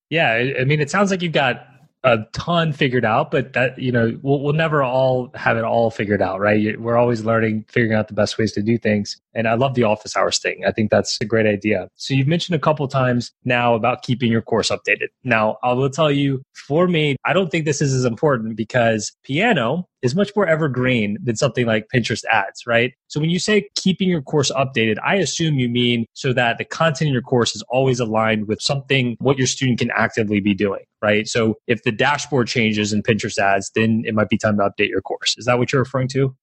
Yeah, 0.09 0.53
I 0.59 0.65
mean, 0.65 0.81
it 0.81 0.89
sounds 0.89 1.09
like 1.09 1.21
you've 1.21 1.31
got 1.31 1.65
a 2.03 2.19
ton 2.33 2.73
figured 2.73 3.05
out, 3.05 3.31
but 3.31 3.53
that 3.53 3.77
you 3.77 3.91
know 3.91 4.17
we'll, 4.21 4.41
we'll 4.41 4.53
never 4.53 4.83
all 4.83 5.31
have 5.35 5.57
it 5.57 5.63
all 5.63 5.91
figured 5.91 6.21
out, 6.21 6.39
right? 6.39 6.79
We're 6.79 6.97
always 6.97 7.23
learning, 7.23 7.65
figuring 7.69 7.93
out 7.93 8.07
the 8.07 8.13
best 8.13 8.37
ways 8.37 8.51
to 8.53 8.61
do 8.61 8.77
things. 8.77 9.21
And 9.33 9.47
I 9.47 9.53
love 9.53 9.75
the 9.75 9.83
office 9.83 10.15
hours 10.15 10.39
thing. 10.39 10.63
I 10.67 10.71
think 10.71 10.91
that's 10.91 11.17
a 11.21 11.25
great 11.25 11.45
idea. 11.45 11.87
So 11.95 12.13
you've 12.13 12.27
mentioned 12.27 12.55
a 12.55 12.59
couple 12.59 12.87
times 12.87 13.31
now 13.45 13.75
about 13.75 14.01
keeping 14.03 14.31
your 14.31 14.41
course 14.41 14.69
updated. 14.69 15.07
Now 15.23 15.57
I 15.63 15.73
will 15.73 15.89
tell 15.89 16.11
you, 16.11 16.41
for 16.53 16.87
me, 16.87 17.15
I 17.25 17.33
don't 17.33 17.49
think 17.49 17.65
this 17.65 17.81
is 17.81 17.93
as 17.93 18.05
important 18.05 18.55
because 18.55 19.11
piano 19.23 19.87
is 20.01 20.15
much 20.15 20.31
more 20.35 20.47
evergreen 20.47 21.17
than 21.23 21.35
something 21.35 21.65
like 21.65 21.87
Pinterest 21.93 22.23
ads, 22.31 22.65
right? 22.65 22.93
So 23.07 23.19
when 23.19 23.29
you 23.29 23.39
say 23.39 23.67
keeping 23.75 24.09
your 24.09 24.21
course 24.21 24.51
updated, 24.51 24.97
I 25.03 25.15
assume 25.15 25.59
you 25.59 25.69
mean 25.69 26.05
so 26.13 26.33
that 26.33 26.57
the 26.57 26.65
content 26.65 27.07
in 27.07 27.13
your 27.13 27.21
course 27.21 27.55
is 27.55 27.63
always 27.69 27.99
aligned 27.99 28.47
with 28.47 28.61
something 28.61 29.15
what 29.19 29.37
your 29.37 29.47
student 29.47 29.79
can 29.79 29.91
actively 29.95 30.39
be 30.39 30.53
doing, 30.53 30.83
right? 31.01 31.27
So 31.27 31.55
if 31.67 31.83
the 31.83 31.91
dashboard 31.91 32.47
changes 32.47 32.93
in 32.93 33.03
Pinterest 33.03 33.37
ads, 33.37 33.71
then 33.75 34.03
it 34.05 34.15
might 34.15 34.29
be 34.29 34.37
time 34.37 34.57
to 34.57 34.63
update 34.63 34.89
your 34.89 35.01
course. 35.01 35.35
Is 35.37 35.45
that 35.45 35.59
what 35.59 35.71
you're 35.71 35.83
referring 35.83 36.07
to? 36.09 36.35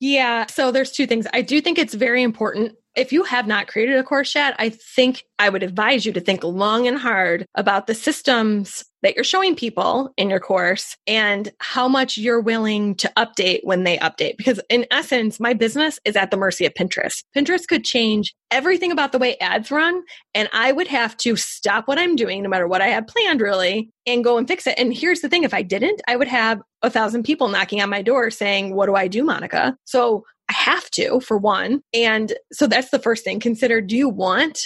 Yeah. 0.00 0.46
So 0.46 0.70
there's 0.70 0.90
two 0.92 1.06
things. 1.06 1.26
I 1.32 1.42
do 1.42 1.60
think 1.60 1.78
it's 1.78 1.94
very 1.94 2.22
important 2.22 2.72
if 2.96 3.12
you 3.12 3.24
have 3.24 3.46
not 3.46 3.66
created 3.66 3.96
a 3.96 4.02
course 4.04 4.34
yet, 4.34 4.54
I 4.58 4.68
think 4.68 5.24
I 5.38 5.48
would 5.48 5.62
advise 5.62 6.06
you 6.06 6.12
to 6.12 6.20
think 6.20 6.44
long 6.44 6.86
and 6.86 6.98
hard 6.98 7.46
about 7.54 7.86
the 7.86 7.94
systems 7.94 8.84
that 9.02 9.14
you're 9.14 9.24
showing 9.24 9.54
people 9.54 10.12
in 10.16 10.30
your 10.30 10.40
course 10.40 10.96
and 11.06 11.52
how 11.60 11.88
much 11.88 12.16
you're 12.16 12.40
willing 12.40 12.94
to 12.94 13.12
update 13.18 13.60
when 13.62 13.84
they 13.84 13.98
update. 13.98 14.38
Because 14.38 14.60
in 14.70 14.86
essence, 14.90 15.38
my 15.38 15.52
business 15.52 16.00
is 16.06 16.16
at 16.16 16.30
the 16.30 16.38
mercy 16.38 16.64
of 16.64 16.72
Pinterest. 16.72 17.22
Pinterest 17.36 17.68
could 17.68 17.84
change 17.84 18.34
everything 18.50 18.90
about 18.90 19.12
the 19.12 19.18
way 19.18 19.36
ads 19.38 19.70
run, 19.70 20.02
and 20.32 20.48
I 20.54 20.72
would 20.72 20.86
have 20.86 21.16
to 21.18 21.36
stop 21.36 21.86
what 21.86 21.98
I'm 21.98 22.16
doing, 22.16 22.42
no 22.42 22.48
matter 22.48 22.66
what 22.66 22.80
I 22.80 22.86
had 22.86 23.06
planned, 23.06 23.42
really, 23.42 23.90
and 24.06 24.24
go 24.24 24.38
and 24.38 24.48
fix 24.48 24.66
it. 24.66 24.78
And 24.78 24.94
here's 24.94 25.20
the 25.20 25.28
thing 25.28 25.44
if 25.44 25.52
I 25.52 25.62
didn't, 25.62 26.00
I 26.08 26.16
would 26.16 26.28
have 26.28 26.62
a 26.80 26.88
thousand 26.88 27.24
people 27.24 27.48
knocking 27.48 27.82
on 27.82 27.90
my 27.90 28.00
door 28.00 28.30
saying, 28.30 28.74
What 28.74 28.86
do 28.86 28.94
I 28.94 29.08
do, 29.08 29.22
Monica? 29.22 29.76
So 29.84 30.24
I 30.48 30.52
have 30.52 30.90
to, 30.92 31.20
for 31.20 31.38
one. 31.38 31.82
And 31.92 32.32
so 32.52 32.66
that's 32.66 32.90
the 32.90 32.98
first 32.98 33.24
thing. 33.24 33.40
Consider 33.40 33.80
do 33.80 33.96
you 33.96 34.08
want 34.08 34.60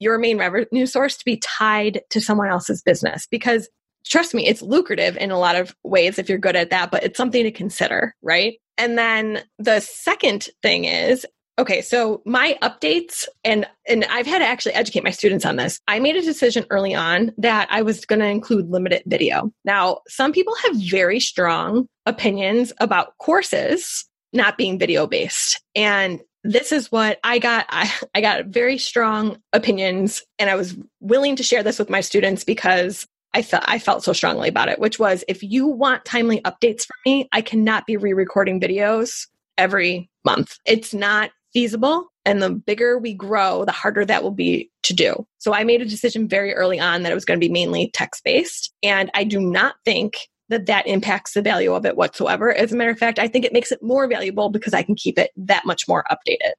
your 0.00 0.18
main 0.18 0.38
revenue 0.38 0.86
source 0.86 1.16
to 1.16 1.24
be 1.24 1.38
tied 1.38 2.02
to 2.10 2.20
someone 2.20 2.48
else's 2.48 2.82
business? 2.82 3.26
Because 3.30 3.68
trust 4.06 4.34
me, 4.34 4.46
it's 4.46 4.62
lucrative 4.62 5.16
in 5.16 5.30
a 5.30 5.38
lot 5.38 5.56
of 5.56 5.74
ways 5.82 6.18
if 6.18 6.28
you're 6.28 6.38
good 6.38 6.56
at 6.56 6.70
that, 6.70 6.90
but 6.90 7.02
it's 7.02 7.16
something 7.16 7.44
to 7.44 7.50
consider, 7.50 8.14
right? 8.22 8.58
And 8.76 8.98
then 8.98 9.42
the 9.58 9.80
second 9.80 10.48
thing 10.62 10.84
is 10.84 11.24
okay 11.58 11.80
so 11.80 12.20
my 12.26 12.58
updates 12.62 13.26
and 13.44 13.66
and 13.86 14.04
i've 14.06 14.26
had 14.26 14.40
to 14.40 14.44
actually 14.44 14.74
educate 14.74 15.04
my 15.04 15.10
students 15.10 15.46
on 15.46 15.56
this 15.56 15.80
i 15.86 15.98
made 15.98 16.16
a 16.16 16.22
decision 16.22 16.66
early 16.70 16.94
on 16.94 17.32
that 17.38 17.68
i 17.70 17.82
was 17.82 18.04
going 18.04 18.18
to 18.18 18.26
include 18.26 18.68
limited 18.68 19.02
video 19.06 19.50
now 19.64 19.98
some 20.08 20.32
people 20.32 20.54
have 20.64 20.74
very 20.76 21.20
strong 21.20 21.86
opinions 22.06 22.72
about 22.80 23.16
courses 23.18 24.04
not 24.34 24.58
being 24.58 24.78
video 24.78 25.06
based. 25.06 25.62
And 25.74 26.20
this 26.42 26.72
is 26.72 26.92
what 26.92 27.18
I 27.24 27.38
got. 27.38 27.66
I, 27.70 27.90
I 28.14 28.20
got 28.20 28.46
very 28.46 28.78
strong 28.78 29.38
opinions 29.52 30.22
and 30.38 30.50
I 30.50 30.56
was 30.56 30.76
willing 31.00 31.36
to 31.36 31.42
share 31.42 31.62
this 31.62 31.78
with 31.78 31.90
my 31.90 32.00
students 32.00 32.44
because 32.44 33.06
I 33.32 33.42
felt 33.42 33.64
I 33.66 33.80
felt 33.80 34.04
so 34.04 34.12
strongly 34.12 34.48
about 34.48 34.68
it, 34.68 34.78
which 34.78 34.98
was 34.98 35.24
if 35.26 35.42
you 35.42 35.66
want 35.66 36.04
timely 36.04 36.40
updates 36.42 36.86
from 36.86 36.96
me, 37.04 37.28
I 37.32 37.40
cannot 37.40 37.84
be 37.86 37.96
re-recording 37.96 38.60
videos 38.60 39.26
every 39.58 40.08
month. 40.24 40.58
It's 40.64 40.94
not 40.94 41.30
feasible. 41.52 42.12
And 42.24 42.42
the 42.42 42.50
bigger 42.50 42.98
we 42.98 43.12
grow, 43.12 43.64
the 43.64 43.72
harder 43.72 44.04
that 44.04 44.22
will 44.22 44.30
be 44.30 44.70
to 44.84 44.94
do. 44.94 45.26
So 45.38 45.52
I 45.52 45.64
made 45.64 45.82
a 45.82 45.86
decision 45.86 46.28
very 46.28 46.54
early 46.54 46.80
on 46.80 47.02
that 47.02 47.12
it 47.12 47.14
was 47.14 47.24
going 47.24 47.38
to 47.38 47.46
be 47.46 47.52
mainly 47.52 47.90
text 47.92 48.24
based. 48.24 48.72
And 48.82 49.10
I 49.14 49.24
do 49.24 49.40
not 49.40 49.74
think 49.84 50.16
that 50.48 50.66
that 50.66 50.86
impacts 50.86 51.34
the 51.34 51.42
value 51.42 51.72
of 51.72 51.86
it 51.86 51.96
whatsoever. 51.96 52.52
As 52.52 52.72
a 52.72 52.76
matter 52.76 52.90
of 52.90 52.98
fact, 52.98 53.18
I 53.18 53.28
think 53.28 53.44
it 53.44 53.52
makes 53.52 53.72
it 53.72 53.82
more 53.82 54.06
valuable 54.06 54.50
because 54.50 54.74
I 54.74 54.82
can 54.82 54.94
keep 54.94 55.18
it 55.18 55.30
that 55.36 55.64
much 55.64 55.88
more 55.88 56.04
updated. 56.10 56.52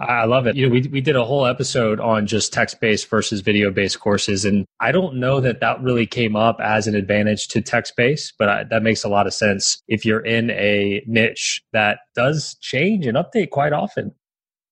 I 0.00 0.24
love 0.24 0.46
it. 0.46 0.56
You 0.56 0.66
know, 0.66 0.72
we 0.72 0.80
we 0.88 1.00
did 1.02 1.14
a 1.14 1.24
whole 1.24 1.44
episode 1.44 2.00
on 2.00 2.26
just 2.26 2.54
text-based 2.54 3.08
versus 3.10 3.42
video-based 3.42 4.00
courses, 4.00 4.46
and 4.46 4.64
I 4.80 4.92
don't 4.92 5.16
know 5.16 5.40
that 5.40 5.60
that 5.60 5.82
really 5.82 6.06
came 6.06 6.36
up 6.36 6.58
as 6.58 6.86
an 6.86 6.94
advantage 6.94 7.48
to 7.48 7.60
text-based, 7.60 8.34
but 8.38 8.48
I, 8.48 8.64
that 8.64 8.82
makes 8.82 9.04
a 9.04 9.10
lot 9.10 9.26
of 9.26 9.34
sense 9.34 9.82
if 9.88 10.06
you're 10.06 10.24
in 10.24 10.50
a 10.52 11.02
niche 11.06 11.62
that 11.74 11.98
does 12.14 12.56
change 12.62 13.06
and 13.06 13.18
update 13.18 13.50
quite 13.50 13.74
often. 13.74 14.14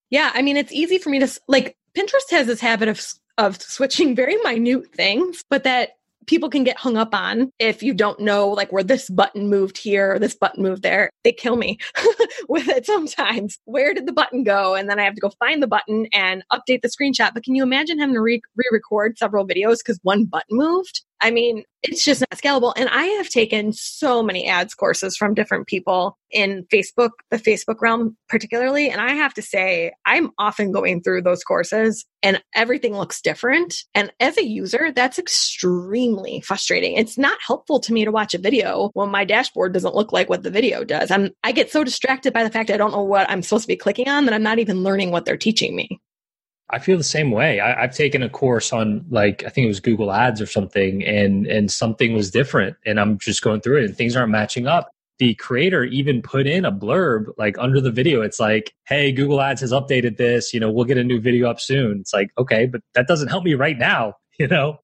Yeah, 0.09 0.31
I 0.33 0.41
mean, 0.41 0.57
it's 0.57 0.73
easy 0.73 0.97
for 0.97 1.11
me 1.11 1.19
to 1.19 1.41
like. 1.47 1.77
Pinterest 1.95 2.31
has 2.31 2.47
this 2.47 2.61
habit 2.61 2.89
of 2.89 3.07
of 3.37 3.61
switching 3.61 4.17
very 4.17 4.37
minute 4.39 4.95
things, 4.95 5.45
but 5.51 5.65
that 5.65 5.91
people 6.29 6.49
can 6.49 6.63
get 6.63 6.79
hung 6.79 6.97
up 6.97 7.15
on 7.15 7.51
if 7.59 7.83
you 7.83 7.93
don't 7.93 8.21
know 8.21 8.49
like 8.51 8.71
where 8.71 8.85
this 8.85 9.11
button 9.11 9.49
moved 9.49 9.79
here 9.79 10.15
or 10.15 10.19
this 10.19 10.35
button 10.35 10.63
moved 10.63 10.83
there. 10.83 11.11
They 11.25 11.33
kill 11.33 11.57
me 11.57 11.79
with 12.49 12.69
it 12.69 12.87
sometimes. 12.87 13.59
Where 13.65 13.95
did 13.95 14.07
the 14.07 14.13
button 14.13 14.45
go? 14.45 14.75
And 14.75 14.89
then 14.89 15.01
I 15.01 15.05
have 15.05 15.15
to 15.15 15.21
go 15.21 15.31
find 15.41 15.63
the 15.63 15.67
button 15.67 16.07
and 16.13 16.45
update 16.53 16.83
the 16.83 16.89
screenshot. 16.89 17.35
But 17.35 17.43
can 17.43 17.55
you 17.55 17.63
imagine 17.63 17.99
having 17.99 18.15
to 18.15 18.21
re 18.21 18.41
record 18.71 19.19
several 19.19 19.47
videos 19.47 19.79
because 19.79 19.99
one 20.03 20.27
button 20.27 20.57
moved? 20.57 21.03
I 21.21 21.31
mean, 21.31 21.65
it's 21.83 22.05
just 22.05 22.21
not 22.21 22.31
scalable. 22.31 22.73
And 22.77 22.89
I 22.89 23.05
have 23.05 23.29
taken 23.29 23.73
so 23.73 24.23
many 24.23 24.49
ads 24.49 24.75
courses 24.75 25.17
from 25.17 25.35
different 25.35 25.67
people 25.67 26.19
in 26.31 26.67
Facebook, 26.73 27.11
the 27.31 27.39
Facebook 27.39 27.81
realm 27.81 28.17
particularly. 28.29 28.91
And 28.91 29.01
I 29.01 29.13
have 29.13 29.35
to 29.35 29.43
say, 29.43 29.93
I'm 30.05 30.31
often 30.39 30.73
going 30.73 31.03
through 31.03 31.23
those 31.23 31.45
courses 31.45 32.05
and 32.23 32.43
everything 32.55 32.97
looks 32.97 33.21
different. 33.21 33.85
And 33.95 34.13
as 34.21 34.37
a 34.39 34.47
user, 34.47 34.93
that's 34.93 35.19
extremely 35.19 36.41
frustrating. 36.41 36.97
It's 36.97 37.19
not 37.19 37.39
helpful 37.47 37.81
to 37.81 37.93
me 37.93 38.05
to 38.05 38.11
watch 38.11 38.35
a 38.35 38.39
video 38.39 38.91
when 38.95 39.11
my 39.11 39.25
dashboard 39.25 39.73
doesn't 39.73 39.95
look 39.95 40.13
like 40.13 40.29
what 40.29 40.43
the 40.43 40.51
video 40.51 40.85
does. 40.85 41.11
I'm, 41.11 41.31
I 41.45 41.53
get 41.53 41.71
so 41.71 41.85
distracted 41.85 42.33
by 42.33 42.45
the 42.45 42.51
fact 42.51 42.71
I 42.71 42.77
don't 42.77 42.93
know 42.93 43.03
what 43.03 43.31
I'm 43.31 43.43
supposed 43.43 43.65
to 43.65 43.69
be 43.69 43.77
clicking 43.77 44.09
on 44.09 44.25
that 44.25 44.35
I'm 44.35 44.43
not 44.43 44.59
even 44.59 44.83
learning 44.83 45.11
what 45.11 45.25
they're 45.25 45.37
teaching 45.37 45.75
me. 45.75 46.01
I 46.71 46.79
feel 46.79 46.99
the 46.99 47.05
same 47.05 47.31
way. 47.31 47.61
I, 47.61 47.81
have 47.81 47.95
taken 47.95 48.23
a 48.23 48.29
course 48.29 48.73
on 48.73 49.05
like 49.09 49.43
I 49.45 49.49
think 49.49 49.65
it 49.65 49.69
was 49.69 49.81
Google 49.81 50.13
Ads 50.13 50.41
or 50.41 50.47
something, 50.47 51.03
and 51.05 51.47
and 51.47 51.71
something 51.71 52.15
was 52.15 52.31
different, 52.31 52.77
and 52.85 53.01
I'm 53.01 53.19
just 53.19 53.43
going 53.43 53.61
through 53.61 53.79
it, 53.79 53.85
and 53.85 53.97
things 53.97 54.17
aren't 54.17 54.31
matching 54.31 54.67
up. 54.67 54.91
The 55.19 55.35
creator 55.35 55.85
even 55.85 56.23
put 56.23 56.47
in 56.47 56.65
a 56.65 56.73
blurb 56.73 57.27
like 57.39 57.57
under 57.59 57.81
the 57.81 57.91
video. 57.91 58.21
It's 58.21 58.39
like, 58.39 58.75
"Hey, 58.87 59.13
Google 59.13 59.41
Ads 59.41 59.63
has 59.63 59.73
updated 59.73 60.19
this. 60.19 60.53
You 60.53 60.61
know, 60.61 60.71
we'll 60.71 60.85
get 60.85 60.99
a 60.99 61.05
new 61.05 61.21
video 61.21 61.49
up 61.51 61.59
soon." 61.61 62.01
It's 62.01 62.13
like, 62.13 62.31
okay, 62.39 62.67
but 62.67 62.83
that 62.95 63.09
doesn't 63.09 63.29
help 63.29 63.45
me 63.45 63.55
right 63.55 63.79
now. 63.79 64.15
You 64.41 64.47
know, 64.47 64.79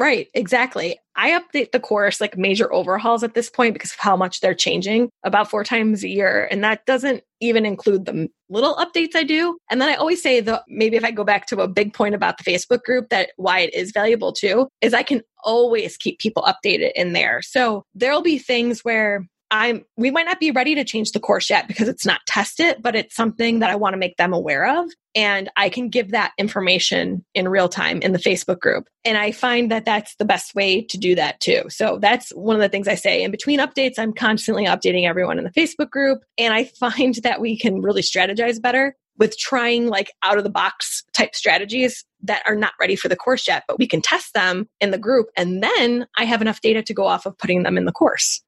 Right, 0.00 0.28
exactly. 0.32 0.98
I 1.14 1.38
update 1.38 1.72
the 1.72 1.78
course 1.78 2.22
like 2.22 2.38
major 2.38 2.72
overhauls 2.72 3.22
at 3.22 3.34
this 3.34 3.50
point 3.50 3.74
because 3.74 3.92
of 3.92 3.98
how 3.98 4.16
much 4.16 4.40
they're 4.40 4.54
changing 4.54 5.10
about 5.24 5.50
four 5.50 5.62
times 5.62 6.02
a 6.02 6.08
year. 6.08 6.48
And 6.50 6.64
that 6.64 6.86
doesn't 6.86 7.22
even 7.40 7.66
include 7.66 8.06
the 8.06 8.30
little 8.48 8.76
updates 8.76 9.14
I 9.14 9.24
do. 9.24 9.58
And 9.70 9.78
then 9.78 9.90
I 9.90 9.96
always 9.96 10.22
say 10.22 10.40
that 10.40 10.62
maybe 10.68 10.96
if 10.96 11.04
I 11.04 11.10
go 11.10 11.22
back 11.22 11.46
to 11.48 11.60
a 11.60 11.68
big 11.68 11.92
point 11.92 12.14
about 12.14 12.38
the 12.38 12.44
Facebook 12.44 12.80
group, 12.82 13.10
that 13.10 13.32
why 13.36 13.58
it 13.60 13.74
is 13.74 13.92
valuable 13.92 14.32
too, 14.32 14.68
is 14.80 14.94
I 14.94 15.02
can 15.02 15.20
always 15.44 15.98
keep 15.98 16.18
people 16.18 16.44
updated 16.44 16.92
in 16.96 17.12
there. 17.12 17.42
So 17.42 17.84
there'll 17.94 18.22
be 18.22 18.38
things 18.38 18.80
where 18.80 19.26
I'm 19.50 19.84
we 19.98 20.10
might 20.10 20.26
not 20.26 20.40
be 20.40 20.50
ready 20.50 20.74
to 20.76 20.84
change 20.84 21.12
the 21.12 21.20
course 21.20 21.50
yet 21.50 21.68
because 21.68 21.88
it's 21.88 22.06
not 22.06 22.20
tested, 22.26 22.76
but 22.80 22.96
it's 22.96 23.14
something 23.14 23.58
that 23.58 23.70
I 23.70 23.76
want 23.76 23.92
to 23.92 23.98
make 23.98 24.16
them 24.16 24.32
aware 24.32 24.80
of 24.80 24.90
and 25.14 25.50
I 25.56 25.68
can 25.68 25.88
give 25.88 26.10
that 26.10 26.32
information 26.38 27.24
in 27.34 27.48
real 27.48 27.68
time 27.68 28.00
in 28.02 28.12
the 28.12 28.18
Facebook 28.18 28.60
group. 28.60 28.88
And 29.04 29.18
I 29.18 29.32
find 29.32 29.70
that 29.70 29.84
that's 29.84 30.14
the 30.16 30.24
best 30.24 30.54
way 30.54 30.82
to 30.82 30.98
do 30.98 31.14
that 31.14 31.40
too. 31.40 31.62
So 31.68 31.98
that's 32.00 32.30
one 32.30 32.56
of 32.56 32.62
the 32.62 32.68
things 32.68 32.86
I 32.86 32.94
say. 32.94 33.22
In 33.22 33.30
between 33.30 33.58
updates, 33.58 33.98
I'm 33.98 34.12
constantly 34.12 34.66
updating 34.66 35.08
everyone 35.08 35.38
in 35.38 35.44
the 35.44 35.50
Facebook 35.50 35.90
group 35.90 36.20
and 36.38 36.54
I 36.54 36.64
find 36.78 37.14
that 37.22 37.40
we 37.40 37.58
can 37.58 37.80
really 37.82 38.02
strategize 38.02 38.60
better 38.60 38.96
with 39.18 39.36
trying 39.36 39.88
like 39.88 40.12
out 40.22 40.38
of 40.38 40.44
the 40.44 40.50
box 40.50 41.02
type 41.12 41.34
strategies 41.34 42.04
that 42.22 42.42
are 42.46 42.56
not 42.56 42.72
ready 42.80 42.96
for 42.96 43.08
the 43.08 43.16
course 43.16 43.46
yet, 43.46 43.64
but 43.68 43.78
we 43.78 43.86
can 43.86 44.00
test 44.00 44.32
them 44.32 44.68
in 44.80 44.92
the 44.92 44.98
group 44.98 45.26
and 45.36 45.62
then 45.62 46.06
I 46.16 46.24
have 46.24 46.40
enough 46.40 46.60
data 46.60 46.82
to 46.82 46.94
go 46.94 47.06
off 47.06 47.26
of 47.26 47.36
putting 47.36 47.62
them 47.64 47.76
in 47.76 47.84
the 47.84 47.92
course. 47.92 48.42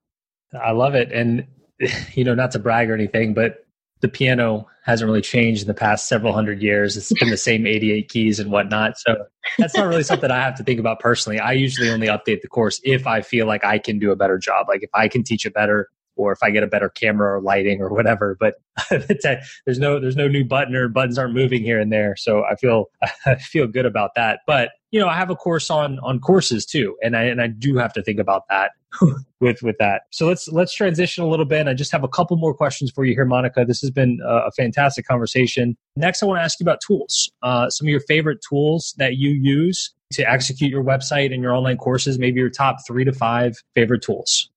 I 0.59 0.73
love 0.73 0.95
it. 0.95 1.11
And 1.13 1.47
you 2.15 2.25
know, 2.25 2.35
not 2.35 2.53
to 2.53 2.59
brag 2.59 2.91
or 2.91 2.95
anything, 2.95 3.35
but 3.35 3.67
the 4.03 4.09
piano 4.09 4.67
hasn't 4.85 5.07
really 5.07 5.23
changed 5.23 5.63
in 5.63 5.69
the 5.69 5.75
past 5.75 6.09
several 6.09 6.33
hundred 6.33 6.61
years. 6.61 6.97
It's 6.97 7.13
been 7.13 7.31
the 7.31 7.37
same 7.39 7.67
88 7.67 8.09
keys 8.09 8.39
and 8.41 8.51
whatnot. 8.51 8.99
So 8.99 9.25
that's 9.59 9.77
not 9.77 9.87
really 9.87 10.03
something 10.03 10.31
I 10.31 10.41
have 10.41 10.57
to 10.57 10.65
think 10.65 10.81
about 10.81 11.01
personally. 11.01 11.39
I 11.39 11.53
usually 11.53 11.89
only 11.89 12.09
update 12.09 12.43
the 12.43 12.49
course 12.49 12.81
if 12.85 13.07
I 13.07 13.23
feel 13.23 13.47
like 13.47 13.65
I 13.65 13.79
can 13.79 13.99
do 13.99 14.11
a 14.11 14.17
better 14.17 14.39
job. 14.39 14.67
Like 14.69 14.83
if 14.83 14.91
I 14.93 15.09
can 15.09 15.23
teach 15.23 15.47
it 15.47 15.55
better 15.55 15.89
or 16.17 16.33
if 16.33 16.43
I 16.43 16.51
get 16.51 16.63
a 16.63 16.67
better 16.67 16.89
camera 16.91 17.37
or 17.37 17.41
lighting 17.41 17.81
or 17.81 17.89
whatever. 17.91 18.37
But 18.39 18.57
there's 18.91 19.79
no 19.79 20.01
there's 20.01 20.17
no 20.17 20.29
new 20.29 20.45
button 20.45 20.75
or 20.75 20.89
buttons 20.89 21.17
aren't 21.17 21.35
moving 21.35 21.63
here 21.63 21.81
and 21.81 21.93
there. 21.93 22.17
So 22.17 22.45
I 22.45 22.57
feel 22.57 22.87
I 23.27 23.37
feel 23.37 23.69
good 23.69 23.87
about 23.87 24.11
that. 24.17 24.41
But 24.47 24.71
you 24.91 25.01
know, 25.01 25.09
I 25.09 25.15
have 25.15 25.31
a 25.31 25.37
course 25.37 25.71
on 25.71 26.01
on 26.01 26.19
courses 26.19 26.67
too, 26.67 26.97
and 27.03 27.17
I 27.17 27.23
and 27.23 27.41
I 27.41 27.47
do 27.47 27.77
have 27.77 27.93
to 27.95 28.03
think 28.03 28.19
about 28.19 28.43
that 28.51 28.73
with 29.41 29.63
with 29.63 29.77
that. 29.79 30.03
So 30.11 30.27
let's 30.27 30.49
let's 30.49 30.75
transition 30.75 31.25
a 31.25 31.29
little 31.29 31.45
bit. 31.45 31.67
I 31.67 31.75
just 31.75 31.93
have 31.93 32.05
a 32.05 32.09
couple 32.09 32.37
more 32.37 32.55
questions 32.55 32.91
for 32.91 33.05
you 33.05 33.15
here, 33.15 33.25
Monica. 33.25 33.65
This 33.65 33.81
has 33.81 33.91
been 33.91 34.21
a, 34.25 34.51
fantastic 34.53 35.07
conversation. 35.07 35.77
Next, 35.97 36.23
I 36.23 36.27
want 36.27 36.39
to 36.39 36.43
ask 36.43 36.61
you 36.61 36.65
about 36.65 36.81
tools. 36.81 37.31
Uh, 37.43 37.71
some 37.71 37.87
of 37.87 37.91
your 37.91 38.01
favorite 38.01 38.39
tools 38.47 38.95
that 38.99 39.17
you 39.17 39.31
use 39.31 39.93
to 40.13 40.31
execute 40.31 40.71
your 40.71 40.85
website 40.85 41.33
and 41.33 41.43
your 41.43 41.53
online 41.53 41.79
courses. 41.79 42.19
Maybe 42.19 42.41
your 42.41 42.51
top 42.51 42.77
three 42.87 43.05
to 43.05 43.13
five 43.13 43.57
favorite 43.75 44.03
tools. 44.03 44.51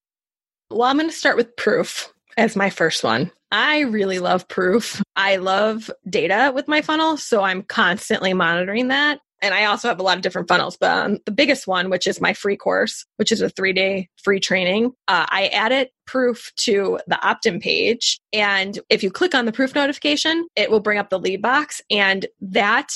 Well, 0.70 0.82
I'm 0.82 0.96
going 0.96 1.08
to 1.08 1.14
start 1.14 1.36
with 1.36 1.54
Proof 1.56 2.12
as 2.36 2.56
my 2.56 2.70
first 2.70 3.04
one. 3.04 3.30
I 3.52 3.80
really 3.80 4.18
love 4.18 4.48
Proof. 4.48 5.02
I 5.14 5.36
love 5.36 5.90
data 6.10 6.52
with 6.54 6.68
my 6.68 6.82
funnel, 6.82 7.16
so 7.16 7.42
I'm 7.42 7.62
constantly 7.62 8.34
monitoring 8.34 8.88
that. 8.88 9.20
And 9.42 9.54
I 9.54 9.66
also 9.66 9.88
have 9.88 10.00
a 10.00 10.02
lot 10.02 10.16
of 10.16 10.22
different 10.22 10.48
funnels, 10.48 10.76
but 10.78 10.90
um, 10.90 11.18
the 11.26 11.32
biggest 11.32 11.66
one, 11.66 11.90
which 11.90 12.06
is 12.06 12.20
my 12.20 12.32
free 12.32 12.56
course, 12.56 13.04
which 13.16 13.30
is 13.30 13.40
a 13.40 13.50
three 13.50 13.72
day 13.72 14.08
free 14.22 14.40
training, 14.40 14.92
uh, 15.08 15.26
I 15.28 15.48
added 15.48 15.88
proof 16.06 16.52
to 16.56 16.98
the 17.06 17.20
opt 17.26 17.46
in 17.46 17.60
page. 17.60 18.18
And 18.32 18.78
if 18.88 19.02
you 19.02 19.10
click 19.10 19.34
on 19.34 19.44
the 19.44 19.52
proof 19.52 19.74
notification, 19.74 20.46
it 20.56 20.70
will 20.70 20.80
bring 20.80 20.98
up 20.98 21.10
the 21.10 21.18
lead 21.18 21.42
box. 21.42 21.82
And 21.90 22.26
that 22.40 22.92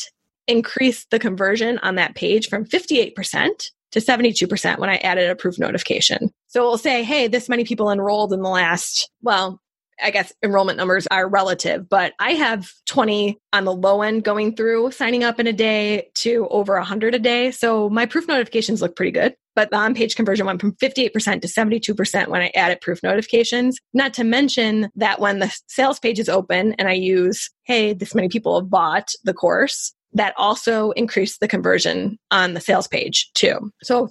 increased 0.48 1.10
the 1.10 1.18
conversion 1.18 1.78
on 1.78 1.96
that 1.96 2.14
page 2.14 2.48
from 2.48 2.64
58% 2.64 3.70
to 3.92 4.00
72% 4.00 4.78
when 4.78 4.90
I 4.90 4.96
added 4.96 5.30
a 5.30 5.36
proof 5.36 5.58
notification. 5.58 6.30
So 6.48 6.60
it'll 6.60 6.78
say, 6.78 7.02
hey, 7.02 7.28
this 7.28 7.48
many 7.48 7.64
people 7.64 7.90
enrolled 7.90 8.32
in 8.32 8.42
the 8.42 8.48
last, 8.48 9.10
well, 9.22 9.60
I 10.02 10.10
guess 10.10 10.32
enrollment 10.42 10.78
numbers 10.78 11.06
are 11.10 11.28
relative, 11.28 11.88
but 11.88 12.12
I 12.18 12.32
have 12.32 12.70
20 12.86 13.38
on 13.52 13.64
the 13.64 13.74
low 13.74 14.02
end 14.02 14.24
going 14.24 14.56
through 14.56 14.90
signing 14.92 15.24
up 15.24 15.40
in 15.40 15.46
a 15.46 15.52
day 15.52 16.10
to 16.16 16.46
over 16.50 16.74
100 16.74 17.14
a 17.14 17.18
day. 17.18 17.50
So 17.50 17.88
my 17.90 18.06
proof 18.06 18.28
notifications 18.28 18.82
look 18.82 18.96
pretty 18.96 19.12
good. 19.12 19.34
But 19.56 19.70
the 19.70 19.76
on 19.76 19.94
page 19.94 20.14
conversion 20.14 20.46
went 20.46 20.60
from 20.60 20.72
58% 20.76 21.42
to 21.42 21.48
72% 21.48 22.28
when 22.28 22.40
I 22.40 22.52
added 22.54 22.80
proof 22.80 23.02
notifications. 23.02 23.78
Not 23.92 24.14
to 24.14 24.24
mention 24.24 24.88
that 24.94 25.20
when 25.20 25.40
the 25.40 25.54
sales 25.66 25.98
page 25.98 26.18
is 26.18 26.28
open 26.28 26.74
and 26.74 26.88
I 26.88 26.92
use, 26.92 27.50
hey, 27.64 27.92
this 27.92 28.14
many 28.14 28.28
people 28.28 28.60
have 28.60 28.70
bought 28.70 29.10
the 29.24 29.34
course, 29.34 29.92
that 30.12 30.34
also 30.36 30.90
increased 30.92 31.40
the 31.40 31.48
conversion 31.48 32.18
on 32.30 32.54
the 32.54 32.60
sales 32.60 32.88
page 32.88 33.30
too. 33.34 33.70
So 33.82 34.10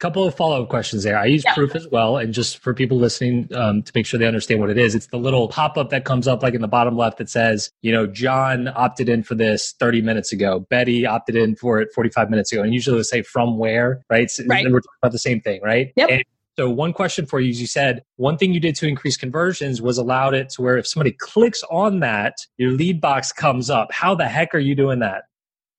couple 0.00 0.24
of 0.24 0.34
follow-up 0.34 0.68
questions 0.68 1.02
there 1.02 1.18
i 1.18 1.24
use 1.24 1.44
yeah. 1.44 1.54
proof 1.54 1.74
as 1.76 1.86
well 1.88 2.16
and 2.16 2.34
just 2.34 2.58
for 2.58 2.74
people 2.74 2.98
listening 2.98 3.48
um, 3.54 3.82
to 3.82 3.92
make 3.94 4.06
sure 4.06 4.18
they 4.18 4.26
understand 4.26 4.60
what 4.60 4.70
it 4.70 4.78
is 4.78 4.94
it's 4.94 5.06
the 5.08 5.18
little 5.18 5.48
pop-up 5.48 5.90
that 5.90 6.04
comes 6.04 6.26
up 6.26 6.42
like 6.42 6.54
in 6.54 6.62
the 6.62 6.68
bottom 6.68 6.96
left 6.96 7.18
that 7.18 7.28
says 7.28 7.70
you 7.82 7.92
know 7.92 8.06
john 8.06 8.68
opted 8.68 9.08
in 9.08 9.22
for 9.22 9.34
this 9.34 9.74
30 9.78 10.02
minutes 10.02 10.32
ago 10.32 10.60
betty 10.70 11.06
opted 11.06 11.36
in 11.36 11.54
for 11.54 11.80
it 11.80 11.92
45 11.94 12.30
minutes 12.30 12.52
ago 12.52 12.62
and 12.62 12.74
usually 12.74 12.96
it'll 12.96 13.04
say 13.04 13.22
from 13.22 13.58
where 13.58 14.02
right, 14.10 14.30
so, 14.30 14.42
right. 14.46 14.64
we're 14.64 14.80
talking 14.80 14.98
about 15.02 15.12
the 15.12 15.18
same 15.18 15.40
thing 15.40 15.60
right 15.62 15.92
yep. 15.96 16.08
And 16.10 16.24
so 16.60 16.68
one 16.68 16.92
question 16.92 17.24
for 17.24 17.40
you 17.40 17.48
is 17.48 17.60
you 17.60 17.66
said 17.66 18.02
one 18.16 18.36
thing 18.36 18.52
you 18.52 18.60
did 18.60 18.74
to 18.76 18.86
increase 18.86 19.16
conversions 19.16 19.80
was 19.80 19.96
allowed 19.96 20.34
it 20.34 20.50
to 20.50 20.62
where 20.62 20.76
if 20.76 20.86
somebody 20.86 21.12
clicks 21.12 21.62
on 21.70 22.00
that, 22.00 22.34
your 22.58 22.72
lead 22.72 23.00
box 23.00 23.32
comes 23.32 23.70
up. 23.70 23.90
How 23.92 24.14
the 24.14 24.28
heck 24.28 24.54
are 24.54 24.58
you 24.58 24.74
doing 24.74 24.98
that? 24.98 25.22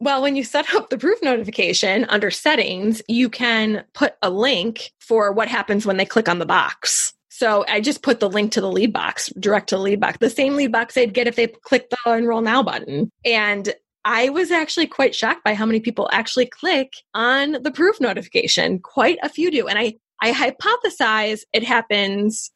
Well, 0.02 0.24
when 0.24 0.36
you 0.36 0.44
set 0.44 0.74
up 0.74 0.90
the 0.90 0.98
proof 0.98 1.22
notification 1.22 2.06
under 2.06 2.32
settings, 2.32 3.04
you 3.08 3.30
can 3.30 3.84
put 3.94 4.16
a 4.24 4.32
link 4.32 4.92
for 5.00 5.32
what 5.32 5.48
happens 5.48 5.86
when 5.86 5.98
they 5.98 6.06
click 6.06 6.28
on 6.28 6.40
the 6.40 6.46
box. 6.48 7.14
So 7.30 7.64
I 7.70 7.82
just 7.82 8.02
put 8.02 8.20
the 8.20 8.30
link 8.30 8.52
to 8.54 8.62
the 8.62 8.72
lead 8.72 8.92
box, 8.92 9.32
direct 9.40 9.70
to 9.70 9.76
the 9.76 9.82
lead 9.82 10.00
box, 10.00 10.18
the 10.20 10.32
same 10.32 10.56
lead 10.56 10.72
box 10.72 10.96
they'd 10.96 11.14
get 11.14 11.28
if 11.28 11.36
they 11.36 11.46
click 11.46 11.92
the 11.92 12.14
enroll 12.14 12.42
now 12.42 12.64
button. 12.64 13.12
And 13.24 13.76
I 14.04 14.30
was 14.30 14.50
actually 14.50 14.88
quite 14.88 15.14
shocked 15.14 15.44
by 15.44 15.54
how 15.54 15.68
many 15.68 15.80
people 15.80 16.10
actually 16.12 16.48
click 16.48 16.94
on 17.14 17.62
the 17.62 17.72
proof 17.72 18.02
notification. 18.02 18.80
Quite 18.80 19.20
a 19.22 19.30
few 19.30 19.52
do. 19.52 19.68
And 19.68 19.78
I, 19.78 19.94
I 20.20 20.32
hypothesize 20.32 21.42
it 21.54 21.64
happens 21.64 22.52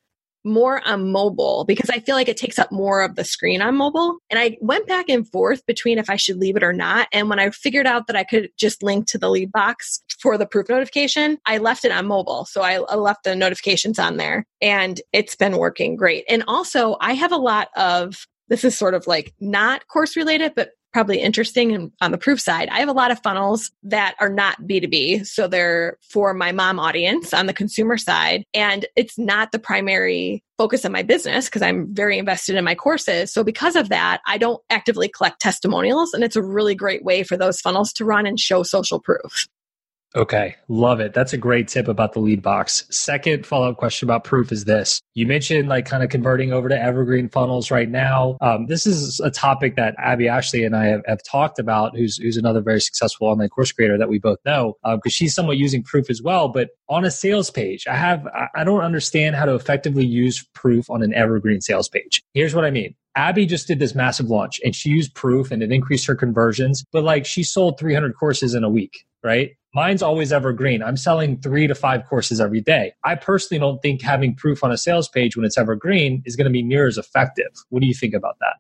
more 0.46 0.88
on 0.88 1.12
mobile 1.12 1.66
because 1.66 1.89
I 1.89 2.00
feel 2.00 2.16
like 2.16 2.30
it 2.30 2.38
takes 2.38 2.60
up 2.60 2.72
more 2.72 3.02
of 3.02 3.16
the 3.16 3.24
screen 3.24 3.62
on 3.62 3.76
mobile. 3.76 4.20
And 4.30 4.39
I 4.39 4.58
went 4.62 4.88
back 4.88 5.10
and 5.10 5.30
forth 5.30 5.66
between 5.66 5.98
if 5.98 6.10
I 6.10 6.16
should 6.16 6.38
leave 6.38 6.56
it 6.56 6.64
or 6.64 6.74
not. 6.74 7.08
And 7.12 7.30
when 7.30 7.39
I 7.39 7.50
figured 7.50 7.88
out 7.88 8.08
that 8.08 8.16
I 8.16 8.24
could 8.24 8.50
just 8.58 8.84
link 8.84 9.08
to 9.08 9.18
the 9.18 9.30
lead 9.30 9.52
box 9.52 10.04
for 10.20 10.38
the 10.38 10.46
proof 10.46 10.70
notification, 10.70 11.38
I 11.46 11.58
left 11.58 11.84
it 11.84 11.91
on 11.91 12.06
mobile. 12.06 12.46
So 12.46 12.62
I, 12.62 12.80
left 12.96 13.26
the 13.26 13.36
notifications 13.36 14.00
on 14.00 14.18
there 14.18 14.46
and 14.62 15.02
it's 15.12 15.36
been 15.36 15.58
working 15.58 15.96
great. 15.96 16.24
And 16.30 16.43
also, 16.48 16.96
I 17.02 17.14
have 17.14 17.32
a 17.32 17.38
lot 17.38 17.70
of 17.76 18.26
this 18.48 18.64
is 18.64 18.78
sort 18.78 18.93
of 18.93 19.08
like 19.08 19.34
not 19.39 19.88
course 19.88 20.16
related, 20.16 20.54
but 20.56 20.70
probably 20.96 21.20
interesting 21.20 21.74
and 21.74 21.91
on 22.00 22.12
the 22.12 22.18
proof 22.18 22.39
side. 22.39 22.70
I 22.70 22.80
have 22.80 22.88
a 22.88 22.93
lot 22.93 23.12
of 23.12 23.22
funnels 23.22 23.70
that 23.84 24.16
are 24.22 24.30
not 24.30 24.62
B2B. 24.62 25.28
So 25.28 25.46
they're 25.46 25.98
for 26.10 26.34
my 26.34 26.54
mom 26.54 26.80
audience 26.80 27.34
on 27.34 27.48
the 27.48 27.54
consumer 27.54 27.98
side. 27.98 28.46
And 28.54 28.86
it's 28.96 29.18
not 29.18 29.52
the 29.52 29.60
primary 29.60 30.41
focus 30.58 30.86
of 30.86 30.93
my 30.93 31.04
business 31.04 31.48
because 31.48 31.62
I'm 31.62 31.93
very 31.93 32.18
invested 32.18 32.56
in 32.56 32.64
my 32.64 32.76
courses. 32.76 33.34
So 33.34 33.43
because 33.43 33.76
of 33.76 33.89
that, 33.89 34.22
I 34.26 34.38
don't 34.38 34.64
actively 34.70 35.10
collect 35.10 35.41
testimonials. 35.41 36.14
And 36.14 36.24
it's 36.24 36.38
a 36.38 36.41
really 36.41 36.76
great 36.76 37.04
way 37.04 37.24
for 37.24 37.36
those 37.36 37.60
funnels 37.60 37.91
to 37.91 38.06
run 38.06 38.26
and 38.26 38.39
show 38.39 38.64
social 38.64 39.02
proof. 39.02 39.50
Okay, 40.16 40.55
love 40.70 41.01
it. 41.01 41.13
That's 41.13 41.34
a 41.34 41.38
great 41.38 41.68
tip 41.68 41.89
about 41.89 42.13
the 42.13 42.22
lead 42.22 42.41
box. 42.41 42.86
Second 42.89 43.45
follow 43.45 43.70
up 43.70 43.78
question 43.78 44.07
about 44.07 44.24
proof 44.24 44.49
is 44.51 44.63
this. 44.63 45.01
You 45.13 45.28
mentioned 45.28 45.68
like 45.68 45.86
kind 45.86 46.03
of 46.03 46.09
converting 46.09 46.53
over 46.53 46.70
to 46.70 46.82
evergreen 46.82 47.28
funnels 47.28 47.70
right 47.70 47.89
now. 47.89 48.38
Um, 48.39 48.68
this 48.68 48.88
is 48.88 49.20
a 49.20 49.30
topic 49.30 49.76
that 49.76 49.93
Abby 49.97 50.30
Ashley 50.30 50.63
and 50.63 50.74
I 50.74 50.86
have, 50.86 51.01
have, 51.05 51.20
talked 51.24 51.59
about, 51.59 51.97
who's, 51.97 52.18
who's 52.18 52.38
another 52.38 52.61
very 52.61 52.80
successful 52.80 53.28
online 53.28 53.49
course 53.49 53.74
creator 53.74 53.97
that 53.97 54.07
we 54.07 54.20
both 54.20 54.39
know, 54.45 54.78
because 54.84 54.99
um, 55.05 55.09
she's 55.09 55.36
somewhat 55.36 55.57
using 55.57 55.84
proof 55.84 56.09
as 56.09 56.22
well. 56.22 56.47
But 56.47 56.70
on 56.88 57.03
a 57.03 57.11
sales 57.11 57.49
page, 57.49 57.86
I 57.86 57.95
have, 57.95 58.26
I 58.55 58.63
don't 58.63 58.82
understand 58.82 59.36
how 59.36 59.45
to 59.45 59.55
effectively 59.55 60.05
use 60.05 60.47
proof 60.53 60.89
on 60.89 61.03
an 61.03 61.13
evergreen 61.13 61.59
sales 61.59 61.89
page. 61.89 62.24
Here's 62.34 62.55
what 62.55 62.63
I 62.63 62.72
mean. 62.72 62.95
Abby 63.16 63.45
just 63.45 63.68
did 63.68 63.80
this 63.80 63.95
massive 63.95 64.28
launch 64.28 64.59
and 64.63 64.76
she 64.76 64.89
used 64.89 65.13
proof 65.16 65.51
and 65.51 65.63
it 65.63 65.72
increased 65.72 66.05
her 66.07 66.16
conversions, 66.16 66.84
but 66.91 67.03
like 67.03 67.26
she 67.26 67.43
sold 67.43 67.80
300 67.80 68.13
courses 68.18 68.53
in 68.53 68.63
a 68.63 68.70
week, 68.70 69.05
right? 69.24 69.51
Mine's 69.74 70.01
always 70.01 70.32
evergreen. 70.32 70.82
I'm 70.82 70.97
selling 70.97 71.38
three 71.41 71.68
to 71.68 71.76
five 71.76 72.05
courses 72.05 72.39
every 72.39 72.61
day. 72.61 72.93
I 73.03 73.16
personally 73.16 73.59
don't 73.59 73.82
think 73.82 74.01
having 74.01 74.36
proof 74.36 74.63
on 74.63 74.72
a 74.72 74.78
sales 74.78 75.09
page 75.09 75.36
when 75.36 75.45
it's 75.45 75.57
evergreen 75.57 76.24
is 76.26 76.36
going 76.36 76.45
to 76.45 76.51
be 76.51 76.63
near 76.63 76.88
as 76.88 76.97
effective. 76.97 77.51
What 77.70 77.82
do 77.82 77.88
you 77.88 77.93
think 77.93 78.13
about 78.13 78.38
that? 78.39 78.55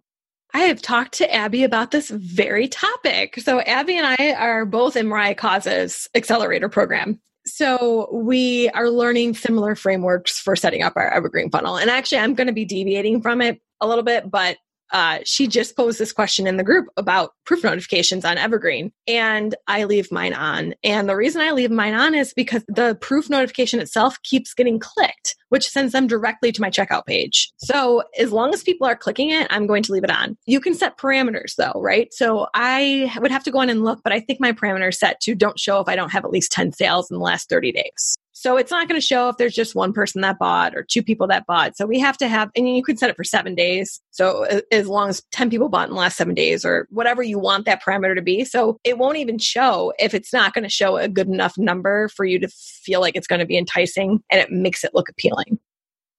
I 0.53 0.59
have 0.59 0.81
talked 0.81 1.13
to 1.15 1.33
Abby 1.33 1.63
about 1.63 1.91
this 1.91 2.09
very 2.09 2.67
topic. 2.67 3.39
So, 3.41 3.59
Abby 3.61 3.97
and 3.97 4.15
I 4.17 4.33
are 4.33 4.65
both 4.65 4.95
in 4.95 5.07
Mariah 5.07 5.35
Coz's 5.35 6.07
accelerator 6.15 6.69
program. 6.69 7.19
So, 7.45 8.09
we 8.13 8.69
are 8.69 8.89
learning 8.89 9.35
similar 9.35 9.75
frameworks 9.75 10.39
for 10.39 10.55
setting 10.55 10.81
up 10.81 10.93
our 10.95 11.09
evergreen 11.09 11.49
funnel. 11.49 11.77
And 11.77 11.89
actually, 11.89 12.19
I'm 12.19 12.35
going 12.35 12.47
to 12.47 12.53
be 12.53 12.63
deviating 12.63 13.21
from 13.21 13.41
it 13.41 13.61
a 13.81 13.87
little 13.87 14.03
bit, 14.03 14.29
but 14.29 14.57
uh, 14.91 15.19
she 15.25 15.47
just 15.47 15.75
posed 15.75 15.99
this 15.99 16.13
question 16.13 16.47
in 16.47 16.57
the 16.57 16.63
group 16.63 16.87
about 16.97 17.31
proof 17.45 17.63
notifications 17.63 18.23
on 18.23 18.37
Evergreen, 18.37 18.91
and 19.07 19.55
I 19.67 19.85
leave 19.85 20.11
mine 20.11 20.33
on. 20.33 20.75
And 20.83 21.09
the 21.09 21.15
reason 21.15 21.41
I 21.41 21.51
leave 21.51 21.71
mine 21.71 21.93
on 21.93 22.13
is 22.13 22.33
because 22.33 22.63
the 22.67 22.97
proof 23.01 23.29
notification 23.29 23.79
itself 23.79 24.21
keeps 24.23 24.53
getting 24.53 24.79
clicked, 24.79 25.35
which 25.49 25.67
sends 25.67 25.91
them 25.93 26.07
directly 26.07 26.51
to 26.51 26.61
my 26.61 26.69
checkout 26.69 27.05
page. 27.05 27.51
So 27.57 28.03
as 28.19 28.31
long 28.31 28.53
as 28.53 28.63
people 28.63 28.87
are 28.87 28.95
clicking 28.95 29.31
it, 29.31 29.47
I'm 29.49 29.67
going 29.67 29.83
to 29.83 29.91
leave 29.91 30.03
it 30.03 30.11
on. 30.11 30.37
You 30.45 30.59
can 30.59 30.75
set 30.75 30.97
parameters 30.97 31.55
though, 31.57 31.73
right? 31.75 32.13
So 32.13 32.47
I 32.53 33.11
would 33.19 33.31
have 33.31 33.43
to 33.45 33.51
go 33.51 33.61
in 33.61 33.69
and 33.69 33.83
look, 33.83 34.01
but 34.03 34.13
I 34.13 34.19
think 34.19 34.39
my 34.39 34.51
parameters 34.51 34.95
set 34.95 35.19
to 35.21 35.35
don't 35.35 35.59
show 35.59 35.79
if 35.79 35.89
I 35.89 35.95
don't 35.95 36.11
have 36.11 36.25
at 36.25 36.31
least 36.31 36.51
10 36.51 36.73
sales 36.73 37.09
in 37.09 37.17
the 37.17 37.23
last 37.23 37.49
30 37.49 37.71
days. 37.71 38.17
So 38.37 38.57
it's 38.57 38.69
not 38.69 38.89
going 38.89 38.99
to 38.99 39.05
show 39.05 39.29
if 39.29 39.37
there's 39.37 39.55
just 39.55 39.75
one 39.75 39.93
person 39.93 40.19
that 40.19 40.37
bought 40.37 40.75
or 40.75 40.83
two 40.83 41.01
people 41.01 41.25
that 41.27 41.45
bought. 41.47 41.77
So 41.77 41.85
we 41.85 41.99
have 41.99 42.17
to 42.17 42.27
have, 42.27 42.51
and 42.53 42.67
you 42.67 42.83
could 42.83 42.99
set 42.99 43.09
it 43.09 43.15
for 43.15 43.23
seven 43.23 43.55
days. 43.55 44.01
So 44.11 44.45
as 44.73 44.87
long 44.87 45.07
as 45.07 45.23
10 45.31 45.49
people 45.49 45.69
bought 45.69 45.87
in 45.87 45.93
the 45.93 45.99
last 45.99 46.17
seven 46.17 46.35
days 46.35 46.65
or 46.65 46.85
whatever 46.89 47.23
you 47.23 47.39
want 47.39 47.65
that 47.65 47.81
parameter 47.81 48.13
to 48.13 48.21
be. 48.21 48.43
So 48.43 48.77
it 48.83 48.97
won't 48.97 49.17
even 49.17 49.37
show 49.37 49.93
if 49.99 50.13
it's 50.13 50.33
not 50.33 50.53
going 50.53 50.65
to 50.65 50.69
show 50.69 50.97
a 50.97 51.07
good 51.07 51.29
enough 51.29 51.57
number 51.57 52.09
for 52.09 52.25
you 52.25 52.37
to 52.39 52.49
feel 52.49 52.99
like 52.99 53.15
it's 53.15 53.25
going 53.25 53.39
to 53.39 53.45
be 53.45 53.57
enticing 53.57 54.21
and 54.29 54.41
it 54.41 54.51
makes 54.51 54.83
it 54.83 54.93
look 54.93 55.07
appealing. 55.07 55.57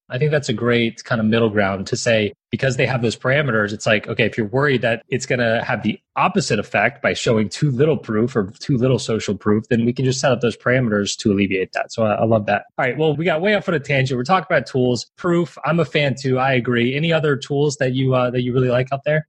I 0.09 0.17
think 0.17 0.31
that's 0.31 0.47
a 0.47 0.53
great 0.53 1.03
kind 1.03 1.19
of 1.19 1.27
middle 1.27 1.49
ground 1.49 1.87
to 1.87 1.97
say 1.97 2.33
because 2.49 2.77
they 2.77 2.85
have 2.85 3.01
those 3.01 3.17
parameters, 3.17 3.73
it's 3.73 3.85
like, 3.85 4.07
okay, 4.07 4.25
if 4.25 4.37
you're 4.37 4.47
worried 4.47 4.81
that 4.81 5.03
it's 5.09 5.25
going 5.25 5.39
to 5.39 5.61
have 5.63 5.83
the 5.83 5.99
opposite 6.15 6.59
effect 6.59 7.01
by 7.01 7.13
showing 7.13 7.49
too 7.49 7.71
little 7.71 7.97
proof 7.97 8.35
or 8.35 8.51
too 8.59 8.77
little 8.77 8.99
social 8.99 9.35
proof, 9.35 9.65
then 9.69 9.85
we 9.85 9.91
can 9.91 10.05
just 10.05 10.21
set 10.21 10.31
up 10.31 10.39
those 10.39 10.55
parameters 10.55 11.17
to 11.17 11.31
alleviate 11.31 11.73
that. 11.73 11.91
So 11.91 12.03
I, 12.03 12.13
I 12.15 12.23
love 12.23 12.45
that. 12.45 12.65
All 12.77 12.85
right. 12.85 12.97
Well, 12.97 13.15
we 13.17 13.25
got 13.25 13.41
way 13.41 13.53
off 13.53 13.67
on 13.67 13.75
a 13.75 13.79
tangent. 13.79 14.17
We're 14.17 14.23
talking 14.23 14.47
about 14.49 14.65
tools, 14.65 15.11
proof. 15.17 15.57
I'm 15.65 15.79
a 15.79 15.85
fan 15.85 16.15
too. 16.17 16.39
I 16.39 16.53
agree. 16.53 16.95
Any 16.95 17.11
other 17.11 17.35
tools 17.35 17.75
that 17.77 17.93
you, 17.93 18.13
uh, 18.15 18.29
that 18.29 18.41
you 18.41 18.53
really 18.53 18.69
like 18.69 18.87
out 18.93 19.03
there? 19.03 19.27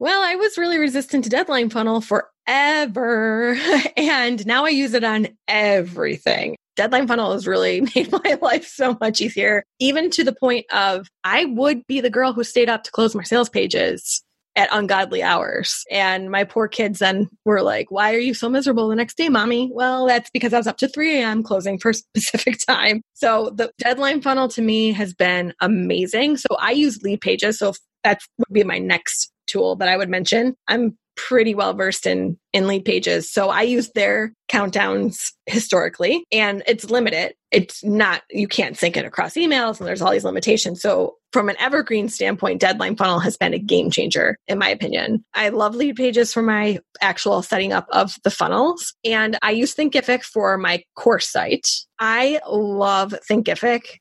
Well, 0.00 0.22
I 0.22 0.34
was 0.34 0.56
really 0.58 0.78
resistant 0.78 1.24
to 1.24 1.30
Deadline 1.30 1.70
Funnel 1.70 2.00
forever. 2.00 3.56
and 3.96 4.44
now 4.46 4.64
I 4.64 4.70
use 4.70 4.94
it 4.94 5.04
on 5.04 5.28
everything. 5.46 6.56
Deadline 6.80 7.06
Funnel 7.06 7.32
has 7.32 7.46
really 7.46 7.82
made 7.94 8.10
my 8.10 8.38
life 8.40 8.66
so 8.66 8.96
much 9.02 9.20
easier, 9.20 9.64
even 9.80 10.08
to 10.12 10.24
the 10.24 10.32
point 10.32 10.64
of 10.72 11.08
I 11.24 11.44
would 11.44 11.86
be 11.86 12.00
the 12.00 12.08
girl 12.08 12.32
who 12.32 12.42
stayed 12.42 12.70
up 12.70 12.84
to 12.84 12.90
close 12.90 13.14
my 13.14 13.22
sales 13.22 13.50
pages 13.50 14.22
at 14.56 14.70
ungodly 14.72 15.22
hours. 15.22 15.84
And 15.90 16.30
my 16.30 16.44
poor 16.44 16.68
kids 16.68 17.00
then 17.00 17.28
were 17.44 17.60
like, 17.60 17.90
Why 17.90 18.14
are 18.14 18.18
you 18.18 18.32
so 18.32 18.48
miserable 18.48 18.88
the 18.88 18.96
next 18.96 19.18
day, 19.18 19.28
mommy? 19.28 19.70
Well, 19.70 20.06
that's 20.06 20.30
because 20.30 20.54
I 20.54 20.56
was 20.56 20.66
up 20.66 20.78
to 20.78 20.88
3 20.88 21.18
a.m. 21.18 21.42
closing 21.42 21.78
for 21.78 21.92
specific 22.16 22.56
time. 22.66 23.02
So 23.12 23.52
the 23.54 23.70
deadline 23.76 24.22
funnel 24.22 24.48
to 24.48 24.62
me 24.62 24.92
has 24.92 25.12
been 25.12 25.52
amazing. 25.60 26.38
So 26.38 26.48
I 26.58 26.70
use 26.70 27.02
lead 27.02 27.20
pages. 27.20 27.58
So 27.58 27.74
that 28.04 28.22
would 28.38 28.54
be 28.54 28.64
my 28.64 28.78
next 28.78 29.30
tool 29.46 29.76
that 29.76 29.88
I 29.88 29.98
would 29.98 30.08
mention. 30.08 30.54
I'm 30.66 30.96
pretty 31.16 31.54
well 31.54 31.74
versed 31.74 32.06
in 32.06 32.38
in 32.52 32.66
lead 32.66 32.84
pages 32.84 33.30
so 33.30 33.50
i 33.50 33.62
use 33.62 33.90
their 33.94 34.32
countdowns 34.50 35.32
historically 35.46 36.24
and 36.32 36.62
it's 36.66 36.90
limited 36.90 37.34
it's 37.50 37.84
not 37.84 38.22
you 38.30 38.48
can't 38.48 38.76
sync 38.76 38.96
it 38.96 39.04
across 39.04 39.34
emails 39.34 39.78
and 39.78 39.86
there's 39.86 40.00
all 40.00 40.12
these 40.12 40.24
limitations 40.24 40.80
so 40.80 41.16
from 41.32 41.48
an 41.48 41.56
evergreen 41.58 42.08
standpoint 42.08 42.60
deadline 42.60 42.96
funnel 42.96 43.18
has 43.18 43.36
been 43.36 43.54
a 43.54 43.58
game 43.58 43.90
changer 43.90 44.36
in 44.48 44.58
my 44.58 44.68
opinion 44.68 45.24
i 45.34 45.48
love 45.48 45.74
lead 45.74 45.96
pages 45.96 46.32
for 46.32 46.42
my 46.42 46.78
actual 47.00 47.42
setting 47.42 47.72
up 47.72 47.86
of 47.90 48.14
the 48.24 48.30
funnels 48.30 48.94
and 49.04 49.38
i 49.42 49.50
use 49.50 49.74
thinkific 49.74 50.24
for 50.24 50.56
my 50.56 50.82
course 50.96 51.28
site 51.28 51.68
i 51.98 52.40
love 52.48 53.14
thinkific 53.30 53.98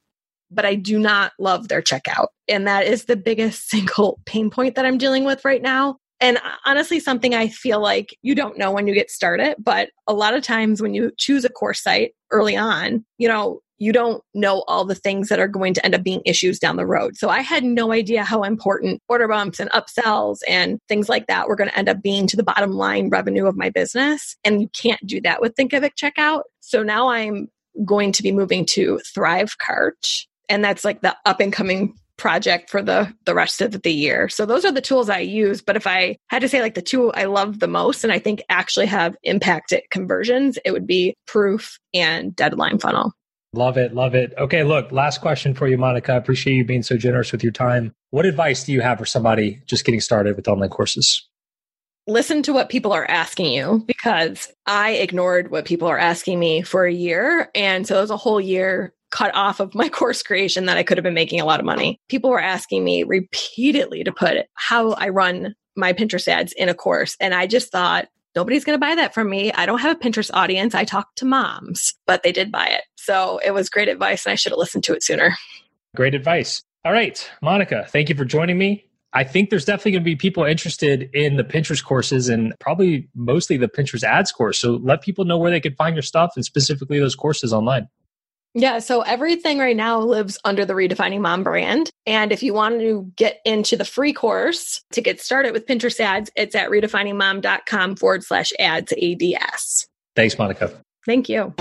but 0.51 0.66
I 0.66 0.76
do 0.76 0.99
not 0.99 1.34
love 1.39 1.68
their 1.68 1.82
checkout. 1.82 2.28
And 2.47 2.68
that 2.68 2.86
is 2.86 3.05
the 3.05 3.16
biggest 3.16 3.70
single 3.70 4.20
pain 4.26 4.49
point 4.49 4.76
that 4.76 4.86
I'm 4.86 4.97
dealing 4.97 5.24
with 5.26 5.45
right 5.45 5.62
now. 5.62 5.97
And 6.22 6.38
uh, 6.38 6.42
honestly, 6.66 7.00
something 7.00 7.34
I 7.34 7.48
feel 7.48 7.82
like 7.82 8.16
you 8.22 8.36
don't 8.36 8.58
know 8.58 8.72
when 8.72 8.88
you 8.88 8.94
get 8.94 9.10
started, 9.10 9.56
but 9.60 9.90
a 10.08 10.14
lot 10.14 10.34
of 10.34 10.44
times 10.44 10.82
when 10.82 10.94
you 10.94 11.12
choose 11.18 11.46
a 11.46 11.50
course 11.50 11.82
site 11.82 12.14
early 12.32 12.58
on, 12.58 13.06
you 13.18 13.28
know, 13.28 13.62
you 13.82 13.94
don't 13.94 14.22
know 14.34 14.66
all 14.68 14.84
the 14.84 14.96
things 14.96 15.30
that 15.30 15.40
are 15.40 15.48
going 15.48 15.74
to 15.74 15.86
end 15.86 15.96
up 15.96 16.04
being 16.04 16.22
issues 16.26 16.60
down 16.60 16.76
the 16.76 16.86
road. 16.86 17.16
So 17.16 17.30
I 17.30 17.40
had 17.40 17.64
no 17.64 17.94
idea 17.94 18.26
how 18.26 18.44
important 18.44 19.02
order 19.08 19.28
bumps 19.28 19.60
and 19.60 19.72
upsells 19.72 20.40
and 20.50 20.80
things 20.90 21.08
like 21.08 21.28
that 21.28 21.48
were 21.48 21.56
going 21.56 21.70
to 21.70 21.78
end 21.78 21.88
up 21.88 22.02
being 22.02 22.28
to 22.28 22.36
the 22.36 22.44
bottom 22.44 22.72
line 22.72 23.10
revenue 23.10 23.46
of 23.46 23.56
my 23.56 23.70
business. 23.70 24.36
And 24.44 24.62
you 24.62 24.68
can't 24.70 25.00
do 25.06 25.22
that 25.22 25.40
with 25.40 25.56
Thinkific 25.56 25.92
checkout. 25.96 26.42
So 26.60 26.84
now 26.84 27.08
I'm 27.08 27.48
going 27.86 28.12
to 28.12 28.24
be 28.24 28.34
moving 28.34 28.66
to 28.66 29.00
Thrivecart 29.16 30.26
and 30.50 30.64
that's 30.64 30.84
like 30.84 31.02
the 31.02 31.16
up 31.26 31.40
and 31.40 31.54
coming 31.54 31.96
project 32.20 32.70
for 32.70 32.84
the 32.84 33.12
the 33.26 33.34
rest 33.34 33.62
of 33.62 33.82
the 33.82 33.92
year. 33.92 34.30
So 34.30 34.46
those 34.46 34.66
are 34.66 34.72
the 34.72 34.82
tools 34.82 35.10
I 35.10 35.20
use, 35.20 35.62
but 35.62 35.76
if 35.76 35.88
I 35.88 36.18
had 36.28 36.42
to 36.42 36.50
say 36.50 36.62
like 36.62 36.76
the 36.76 36.82
two 36.82 37.12
I 37.14 37.24
love 37.24 37.60
the 37.60 37.68
most 37.68 38.04
and 38.04 38.14
I 38.14 38.20
think 38.20 38.44
actually 38.50 38.86
have 38.86 39.16
impacted 39.24 39.82
conversions, 39.90 40.60
it 40.64 40.72
would 40.72 40.86
be 40.86 41.16
Proof 41.26 41.80
and 41.94 42.36
Deadline 42.36 42.78
Funnel. 42.78 43.14
Love 43.54 43.78
it, 43.78 43.96
love 43.96 44.14
it. 44.14 44.32
Okay, 44.38 44.64
look, 44.64 44.92
last 44.92 45.22
question 45.22 45.56
for 45.56 45.68
you 45.68 45.78
Monica. 45.78 46.14
I 46.14 46.18
appreciate 46.18 46.54
you 46.54 46.66
being 46.66 46.84
so 46.84 46.98
generous 46.98 47.32
with 47.32 47.42
your 47.42 47.54
time. 47.54 47.94
What 48.12 48.28
advice 48.28 48.64
do 48.64 48.74
you 48.74 48.82
have 48.82 49.00
for 49.00 49.06
somebody 49.06 49.64
just 49.66 49.86
getting 49.86 50.02
started 50.02 50.36
with 50.36 50.48
online 50.48 50.70
courses? 50.70 51.26
listen 52.10 52.42
to 52.44 52.54
what 52.54 52.70
people 52.70 52.92
are 52.92 53.06
asking 53.06 53.54
you 53.54 53.84
because 53.86 54.52
I 54.66 54.92
ignored 54.94 55.52
what 55.52 55.66
people 55.66 55.88
are 55.88 56.00
asking 56.00 56.40
me 56.40 56.62
for 56.64 56.86
a 56.86 56.94
year. 56.94 57.50
And 57.56 57.86
so 57.88 57.98
it 57.98 58.02
was 58.02 58.10
a 58.10 58.18
whole 58.18 58.42
year 58.42 58.94
cut 59.12 59.34
off 59.36 59.60
of 59.60 59.76
my 59.76 59.89
course 59.99 60.24
creation 60.24 60.66
that 60.66 60.78
I 60.78 60.84
could 60.84 60.97
have 60.97 61.03
been 61.03 61.14
making 61.14 61.41
a 61.41 61.45
lot 61.45 61.60
of 61.60 61.66
money. 61.66 61.99
People 62.10 62.30
were 62.30 62.41
asking 62.41 62.84
me 62.84 63.03
repeatedly 63.03 64.03
to 64.03 64.12
put 64.12 64.38
how 64.53 64.91
I 64.91 65.10
run 65.10 65.55
my 65.76 65.93
Pinterest 65.93 66.28
ads 66.28 66.53
in 66.53 66.70
a 66.70 66.74
course. 66.74 67.16
And 67.20 67.34
I 67.34 67.47
just 67.47 67.72
thought, 67.72 68.07
nobody's 68.36 68.66
going 68.66 68.80
to 68.80 68.86
buy 68.86 68.95
that 68.95 69.14
from 69.14 69.30
me. 69.30 69.51
I 69.53 69.66
don't 69.66 69.80
have 69.80 69.95
a 69.95 69.99
Pinterest 69.99 70.30
audience. 70.34 70.76
I 70.76 70.84
talk 70.84 71.07
to 71.16 71.26
moms, 71.26 71.93
but 72.05 72.24
they 72.24 72.32
did 72.32 72.51
buy 72.51 72.68
it. 72.68 72.84
So 72.95 73.39
it 73.43 73.51
was 73.51 73.70
great 73.70 73.88
advice 73.88 74.26
and 74.26 74.34
I 74.34 74.36
should 74.36 74.51
have 74.51 74.60
listened 74.60 74.84
to 74.86 74.93
it 74.93 75.03
sooner. 75.03 75.36
Great 75.95 76.14
advice. 76.14 76.62
All 76.86 76.91
right, 76.93 77.30
Monica, 77.41 77.86
thank 77.89 78.10
you 78.10 78.16
for 78.16 78.26
joining 78.26 78.57
me. 78.57 78.86
I 79.12 79.24
think 79.24 79.49
there's 79.49 79.66
definitely 79.66 79.93
going 79.93 80.03
to 80.03 80.05
be 80.05 80.16
people 80.16 80.43
interested 80.43 81.10
in 81.14 81.36
the 81.38 81.43
Pinterest 81.43 81.84
courses 81.84 82.30
and 82.30 82.53
probably 82.60 83.10
mostly 83.16 83.57
the 83.57 83.68
Pinterest 83.68 84.03
ads 84.03 84.32
course. 84.32 84.60
So 84.60 84.74
let 84.84 85.01
people 85.01 85.26
know 85.26 85.38
where 85.38 85.49
they 85.49 85.60
can 85.60 85.74
find 85.76 85.95
your 85.95 86.03
stuff 86.03 86.34
and 86.36 86.45
specifically 86.45 86.99
those 86.99 87.16
courses 87.16 87.51
online. 87.51 87.88
Yeah, 88.56 88.80
so 88.80 89.02
everything 89.02 89.60
right 89.60 89.76
now 89.76 90.00
lives 90.00 90.39
under 90.43 90.66
the 90.66 90.74
Redefining 90.74 91.22
Mom 91.22 91.43
brand. 91.43 91.91
And 92.06 92.32
if 92.32 92.41
you 92.41 92.54
want 92.54 92.80
to 92.80 93.12
get 93.16 93.39
into 93.45 93.78
the 93.78 93.86
free 93.86 94.14
course 94.14 94.82
to 94.91 95.02
get 95.02 95.22
started 95.22 95.54
with 95.54 95.68
Pinterest 95.68 96.00
ads, 96.00 96.32
it's 96.36 96.56
at 96.56 96.70
redefiningmom.com 96.70 97.95
forward 97.95 98.24
slash 98.24 98.52
ads 98.60 98.91
ADS. 98.93 99.88
Thanks, 100.16 100.38
Monica. 100.38 100.72
Thank 101.06 101.30
you. 101.30 101.54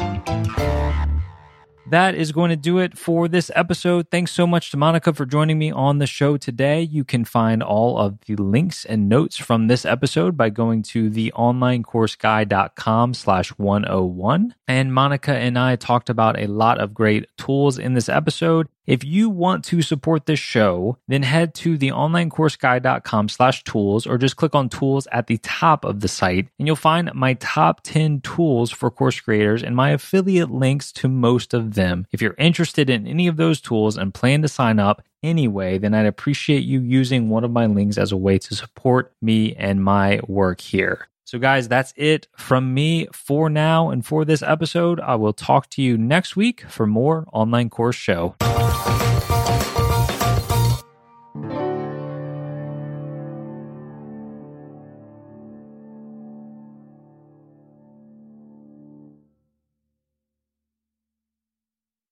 That 1.91 2.15
is 2.15 2.33
going 2.33 2.51
to 2.51 2.57
do 2.57 2.79
it 2.79 2.99
for 2.99 3.29
this 3.29 3.51
episode. 3.55 4.11
Thanks 4.11 4.33
so 4.33 4.47
much 4.47 4.71
to 4.73 4.77
Monica 4.77 5.15
for 5.15 5.25
joining 5.25 5.59
me 5.59 5.71
on 5.71 5.99
the 5.99 6.07
show 6.07 6.37
today. 6.37 6.83
You 6.83 7.03
can 7.03 7.25
find 7.25 7.63
all 7.63 7.97
of 7.97 8.19
the 8.27 8.37
links 8.37 8.85
and 8.85 9.09
notes 9.09 9.39
from 9.39 9.69
this 9.69 9.87
episode 9.87 10.37
by 10.37 10.51
going 10.51 10.83
to 10.83 11.09
theonlinecourseguy.com 11.09 13.15
slash 13.15 13.49
101. 13.51 14.55
And 14.67 14.93
Monica 14.93 15.35
and 15.35 15.59
I 15.59 15.77
talked 15.77 16.11
about 16.11 16.39
a 16.39 16.47
lot 16.47 16.79
of 16.79 16.93
great 16.93 17.27
tools 17.39 17.79
in 17.79 17.95
this 17.95 18.11
episode. 18.11 18.69
If 18.89 19.05
you 19.05 19.29
want 19.29 19.67
to 19.67 19.83
support 19.83 20.25
this 20.25 20.39
show, 20.39 20.97
then 21.09 21.23
head 21.23 21.55
to 21.57 21.77
theonlinecourseguy.com 21.77 23.29
slash 23.29 23.63
tools 23.65 24.07
or 24.07 24.17
just 24.17 24.37
click 24.37 24.55
on 24.55 24.71
tools 24.71 25.07
at 25.13 25.27
the 25.27 25.37
top 25.43 25.85
of 25.85 26.01
the 26.01 26.09
site 26.09 26.49
and 26.59 26.67
you'll 26.67 26.75
find 26.75 27.13
my 27.13 27.35
top 27.35 27.83
10 27.83 28.23
tools 28.23 28.71
for 28.71 28.91
course 28.91 29.21
creators 29.21 29.63
and 29.63 29.77
my 29.77 29.91
affiliate 29.91 30.51
links 30.51 30.91
to 30.93 31.07
most 31.07 31.53
of 31.53 31.75
them. 31.75 32.07
If 32.13 32.23
you're 32.23 32.35
interested 32.39 32.89
in 32.89 33.07
any 33.07 33.27
of 33.27 33.37
those 33.37 33.61
tools 33.61 33.99
and 33.99 34.15
plan 34.15 34.41
to 34.41 34.49
sign 34.49 34.79
up, 34.79 35.03
anyway, 35.23 35.77
then 35.77 35.93
I'd 35.93 36.07
appreciate 36.07 36.65
you 36.65 36.81
using 36.81 37.29
one 37.29 37.45
of 37.45 37.51
my 37.51 37.67
links 37.67 37.99
as 37.99 38.11
a 38.11 38.17
way 38.17 38.39
to 38.39 38.55
support 38.55 39.13
me 39.21 39.55
and 39.57 39.85
my 39.85 40.21
work 40.27 40.63
here. 40.63 41.09
So, 41.27 41.39
guys, 41.39 41.69
that's 41.69 41.93
it 41.95 42.27
from 42.39 42.73
me 42.73 43.07
for 43.13 43.51
now 43.51 43.91
and 43.91 44.03
for 44.07 44.25
this 44.25 44.41
episode. 44.41 44.99
I 44.99 45.17
will 45.17 45.35
talk 45.35 45.69
to 45.73 45.83
you 45.83 45.99
next 45.99 46.37
week 46.37 46.65
for 46.71 46.87
more 46.87 47.27
online 47.35 47.69
course 47.69 47.97
show. 47.97 48.35